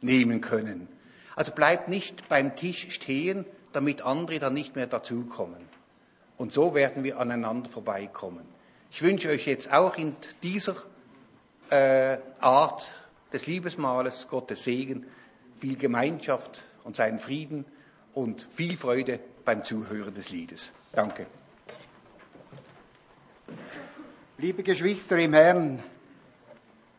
[0.00, 0.88] nehmen können.
[1.34, 5.68] Also bleibt nicht beim Tisch stehen, damit andere dann nicht mehr dazukommen.
[6.36, 8.44] Und so werden wir aneinander vorbeikommen.
[8.90, 10.76] Ich wünsche euch jetzt auch in dieser
[11.70, 12.84] äh, Art
[13.32, 15.06] des Liebesmahles Gottes Segen,
[15.58, 17.64] viel Gemeinschaft und seinen Frieden
[18.12, 20.72] und viel Freude beim Zuhören des Liedes.
[20.92, 21.26] Danke.
[24.38, 25.82] Liebe Geschwister im Herrn,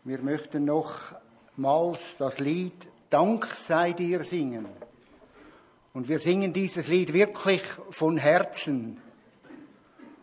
[0.06, 2.74] wir möchten nochmals das Lied
[3.14, 4.66] Dank sei dir singen.
[5.94, 7.62] Und wir singen dieses Lied wirklich
[7.92, 8.98] von Herzen.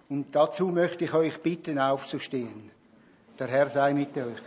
[0.08, 2.72] Und dazu möchte ich euch bitten, aufzustehen.
[3.38, 4.42] Der Herr sei mit euch.